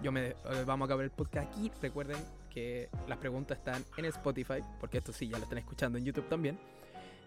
yo 0.04 0.12
me 0.12 0.28
eh, 0.28 0.36
vamos 0.66 0.86
a 0.86 0.90
acabar 0.90 1.06
el 1.06 1.12
podcast 1.12 1.48
aquí. 1.48 1.72
Recuerden 1.82 2.18
que 2.52 2.90
las 3.08 3.18
preguntas 3.18 3.58
están 3.58 3.84
en 3.98 4.06
Spotify, 4.06 4.64
porque 4.80 5.00
esto 5.00 5.12
sí 5.12 5.28
ya 5.28 5.38
lo 5.38 5.44
están 5.44 5.58
escuchando 5.58 5.98
en 5.98 6.06
YouTube 6.06 6.28
también. 6.28 6.60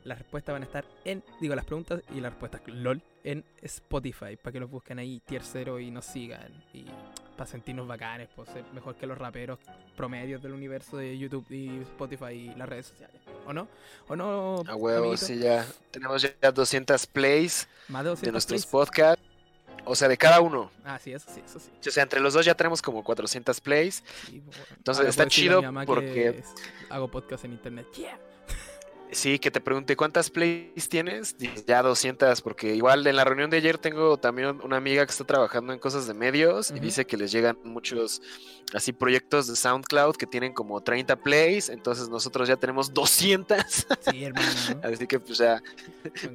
Las 0.05 0.19
respuestas 0.19 0.53
van 0.53 0.63
a 0.63 0.67
estar 0.67 0.85
en, 1.05 1.25
digo, 1.41 1.55
las 1.55 1.65
preguntas 1.65 2.03
y 2.15 2.21
las 2.21 2.33
respuestas, 2.33 2.61
lol, 2.67 3.01
en 3.25 3.43
Spotify, 3.63 4.37
para 4.37 4.53
que 4.53 4.61
los 4.61 4.71
busquen 4.71 4.99
ahí, 4.99 5.21
tier 5.25 5.43
0 5.43 5.81
y 5.81 5.91
nos 5.91 6.05
sigan. 6.05 6.53
Y 6.75 6.85
para 7.37 7.47
sentirnos 7.51 7.89
bacanes, 7.89 8.29
por 8.29 8.47
ser 8.47 8.65
mejor 8.75 8.97
que 8.97 9.07
los 9.07 9.17
raperos 9.17 9.59
promedios 9.97 10.43
del 10.43 10.53
universo 10.53 10.99
de 10.99 11.17
YouTube 11.17 11.47
y 11.51 11.81
Spotify 11.83 12.33
y 12.35 12.55
las 12.55 12.69
redes 12.69 12.87
sociales. 12.87 13.17
¿O 13.47 13.53
no? 13.55 13.67
¿O 14.09 14.15
no? 14.15 14.63
A 14.69 14.77
huevo, 14.77 15.17
sí, 15.17 15.39
ya. 15.39 15.67
Tenemos 15.91 16.21
ya 16.23 16.53
200 16.53 17.07
plays 17.07 17.67
Más 17.89 18.05
de 18.05 18.11
200 18.11 18.27
de 18.27 18.33
nuestros 18.33 18.67
plays. 18.67 18.71
podcasts. 18.71 19.25
O 19.87 19.95
sea, 19.95 20.09
de 20.09 20.17
cada 20.17 20.41
uno. 20.41 20.71
Ah, 20.85 20.99
sí, 20.99 21.13
eso 21.13 21.31
sí, 21.35 21.43
eso 21.45 21.59
sí. 21.59 21.71
O 21.87 21.91
sea, 21.91 22.03
entre 22.03 22.21
los 22.21 22.33
dos 22.33 22.45
ya 22.47 22.55
tenemos 22.55 22.81
como 22.81 23.03
400 23.05 23.61
plays. 23.61 24.03
Sí, 24.27 24.41
bueno. 24.41 24.63
Entonces, 24.77 25.01
Ahora 25.01 25.11
está 25.11 25.23
a 25.25 25.29
chido 25.29 25.63
porque- 25.87 26.43
hago 26.91 27.09
podcast 27.09 27.45
en 27.45 27.53
internet. 27.53 27.87
Yeah. 27.97 28.19
Sí, 29.15 29.39
que 29.39 29.51
te 29.51 29.61
pregunte 29.61 29.97
cuántas 29.97 30.29
plays 30.31 30.89
tienes. 30.89 31.37
Ya 31.67 31.83
200, 31.83 32.43
porque 32.43 32.75
igual 32.75 33.07
en 33.07 33.17
la 33.17 33.25
reunión 33.25 33.49
de 33.51 33.57
ayer 33.59 33.79
tengo 33.79 34.17
también 34.19 34.59
una 34.63 34.77
amiga 34.77 35.07
que 35.07 35.13
está 35.13 35.25
trabajando 35.25 35.73
en 35.73 35.79
cosas 35.79 36.07
de 36.07 36.15
medios 36.15 36.71
y 36.71 36.81
dice 36.81 37.07
que 37.07 37.17
les 37.17 37.33
llegan 37.33 37.57
muchos 37.65 38.21
así 38.73 38.93
proyectos 38.93 39.47
de 39.47 39.57
SoundCloud 39.57 40.17
que 40.17 40.27
tienen 40.27 40.53
como 40.53 40.81
30 40.83 41.17
plays, 41.17 41.69
entonces 41.69 42.09
nosotros 42.09 42.49
ya 42.49 42.57
tenemos 42.57 42.93
200, 42.93 43.57
Sí, 44.01 44.25
hermano. 44.25 44.47
¿no? 44.83 44.89
así 44.93 45.07
que 45.07 45.21
pues 45.21 45.39
ya 45.39 45.63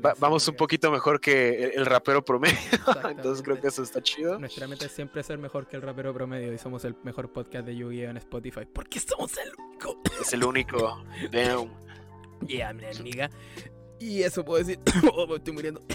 va- 0.06 0.14
vamos 0.20 0.48
un 0.48 0.56
poquito 0.56 0.90
mejor 0.92 1.20
que 1.20 1.64
el, 1.66 1.72
el 1.80 1.86
rapero 1.86 2.24
promedio, 2.24 2.56
entonces 3.10 3.44
creo 3.44 3.60
que 3.60 3.68
eso 3.68 3.84
está 3.84 4.02
chido. 4.02 4.40
Nuestra 4.40 4.68
meta 4.68 4.86
es 4.86 4.92
siempre 4.94 5.22
ser 5.24 5.38
mejor 5.38 5.68
que 5.68 5.76
el 5.76 5.82
rapero 5.82 6.14
promedio 6.14 6.54
y 6.54 6.58
somos 6.58 6.86
el 6.86 6.96
mejor 7.04 7.30
podcast 7.30 7.66
de 7.66 7.76
Yu-Gi-Oh 7.76 8.10
en 8.12 8.18
Spotify. 8.18 8.62
Porque 8.72 9.00
somos 9.00 9.34
el 9.38 9.52
único. 9.58 10.02
Es 10.22 10.32
el 10.34 10.44
único. 10.44 11.04
Damn. 11.32 11.70
Yeah, 12.48 12.74
mi 12.74 12.86
amiga. 12.86 13.30
Y 14.00 14.24
eso 14.24 14.44
puedo 14.46 14.64
decir. 14.64 14.80
Oh, 15.14 15.28
me 15.28 15.36
estoy 15.36 15.54
muriendo. 15.54 15.82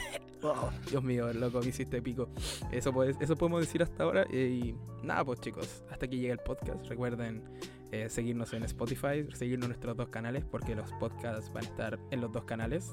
Oh, 0.46 0.68
Dios 0.90 1.02
mío, 1.02 1.32
loco, 1.32 1.60
me 1.60 1.68
hiciste 1.68 2.02
pico. 2.02 2.28
Eso, 2.70 2.92
puede- 2.92 3.14
eso 3.18 3.34
podemos 3.34 3.60
decir 3.62 3.82
hasta 3.82 4.02
ahora. 4.04 4.26
Y 4.30 4.74
nada, 5.02 5.24
pues 5.24 5.40
chicos, 5.40 5.82
hasta 5.90 6.04
aquí 6.04 6.18
llega 6.18 6.34
el 6.34 6.38
podcast. 6.40 6.84
Recuerden 6.86 7.42
eh, 7.92 8.10
seguirnos 8.10 8.52
en 8.52 8.62
Spotify, 8.64 9.26
seguirnos 9.32 9.64
en 9.64 9.68
nuestros 9.70 9.96
dos 9.96 10.10
canales, 10.10 10.44
porque 10.44 10.74
los 10.74 10.92
podcasts 11.00 11.50
van 11.54 11.64
a 11.64 11.68
estar 11.68 11.98
en 12.10 12.20
los 12.20 12.30
dos 12.30 12.44
canales. 12.44 12.92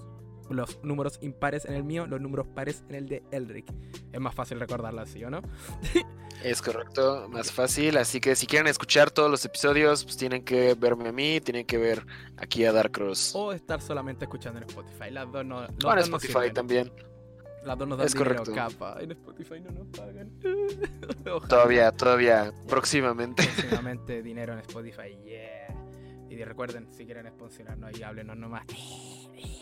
Los 0.49 0.83
números 0.83 1.17
impares 1.21 1.65
en 1.65 1.73
el 1.75 1.83
mío, 1.83 2.05
los 2.07 2.19
números 2.19 2.47
pares 2.53 2.83
en 2.89 2.95
el 2.95 3.07
de 3.07 3.23
Elric. 3.31 3.71
Es 4.11 4.19
más 4.19 4.35
fácil 4.35 4.59
recordarlo 4.59 5.01
así, 5.01 5.23
¿o 5.23 5.29
no? 5.29 5.41
Es 6.43 6.59
correcto, 6.59 7.27
más 7.29 7.51
fácil. 7.51 7.97
Así 7.97 8.19
que 8.19 8.35
si 8.35 8.47
quieren 8.47 8.65
escuchar 8.67 9.11
todos 9.11 9.29
los 9.29 9.45
episodios, 9.45 10.03
pues 10.03 10.17
tienen 10.17 10.43
que 10.43 10.73
verme 10.73 11.09
a 11.09 11.11
mí, 11.11 11.39
tienen 11.39 11.67
que 11.67 11.77
ver 11.77 12.03
aquí 12.37 12.65
a 12.65 12.71
Dark 12.71 12.91
Cross. 12.93 13.33
O 13.35 13.53
estar 13.53 13.79
solamente 13.79 14.25
escuchando 14.25 14.59
en 14.59 14.67
Spotify. 14.67 15.11
Las 15.11 15.31
dos 15.31 15.45
no. 15.45 15.61
los 15.61 15.69
O 15.85 15.91
en 15.91 15.97
dos 15.97 16.05
Spotify 16.23 16.51
también. 16.51 16.91
Las 17.63 17.77
dos 17.77 17.87
nos 17.87 17.99
dan 17.99 18.07
Es 18.07 18.13
dinero, 18.13 18.43
correcto. 18.43 18.55
capa. 18.55 18.97
En 19.01 19.11
Spotify 19.11 19.59
no 19.59 19.69
nos 19.71 19.87
pagan. 19.95 20.31
Todavía, 21.47 21.91
todavía, 21.91 22.51
próximamente. 22.67 23.43
próximamente 23.43 24.23
dinero 24.23 24.53
en 24.53 24.59
Spotify, 24.61 25.15
yeah. 25.23 25.67
Y 26.31 26.35
de- 26.35 26.45
recuerden, 26.45 26.87
si 26.93 27.05
quieren 27.05 27.27
sponsorarnos 27.27 27.93
ahí, 27.93 28.03
háblenos 28.03 28.37
nomás. 28.37 28.63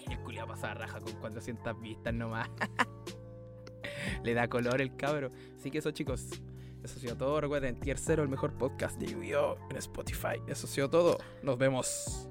El 0.10 0.20
culiao 0.20 0.48
pasa 0.48 0.74
raja 0.76 1.00
con 1.00 1.14
400 1.14 1.82
vistas 1.82 2.14
nomás. 2.14 2.48
Le 4.24 4.34
da 4.36 4.48
color 4.48 4.80
el 4.80 4.96
cabro. 4.96 5.30
Así 5.58 5.72
que 5.72 5.80
eso, 5.80 5.90
chicos. 5.92 6.28
Eso 6.84 6.96
ha 6.98 7.00
sido 7.00 7.18
todo. 7.18 7.42
Recuerden, 7.42 7.80
Tier 7.80 7.98
0, 7.98 8.22
el 8.24 8.30
mejor 8.30 8.54
podcast 8.54 9.00
de 9.00 9.08
Yu-Gi-Oh! 9.08 9.58
en 9.72 9.78
Spotify. 9.78 10.40
Eso 10.48 10.68
ha 10.68 10.70
sido 10.70 10.90
todo. 10.90 11.18
Nos 11.42 11.58
vemos. 11.58 12.28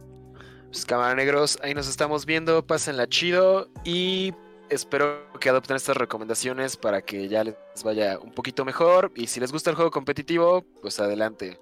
Pues 0.71 0.85
cámara 0.87 1.15
negros, 1.17 1.59
ahí 1.63 1.75
nos 1.75 1.89
estamos 1.89 2.25
viendo, 2.27 2.65
pásenla 2.67 3.09
chido 3.09 3.69
y 3.85 4.35
espero 4.69 5.27
que 5.41 5.49
adopten 5.49 5.77
estas 5.77 5.97
recomendaciones 5.97 6.77
para 6.77 7.01
que 7.01 7.27
ya 7.27 7.43
les 7.43 7.57
vaya 7.83 8.19
un 8.19 8.33
poquito 8.33 8.67
mejor 8.67 9.11
y 9.17 9.27
si 9.29 9.41
les 9.41 9.51
gusta 9.51 9.71
el 9.71 9.77
juego 9.77 9.91
competitivo, 9.91 10.63
pues 10.83 11.01
adelante. 11.01 11.59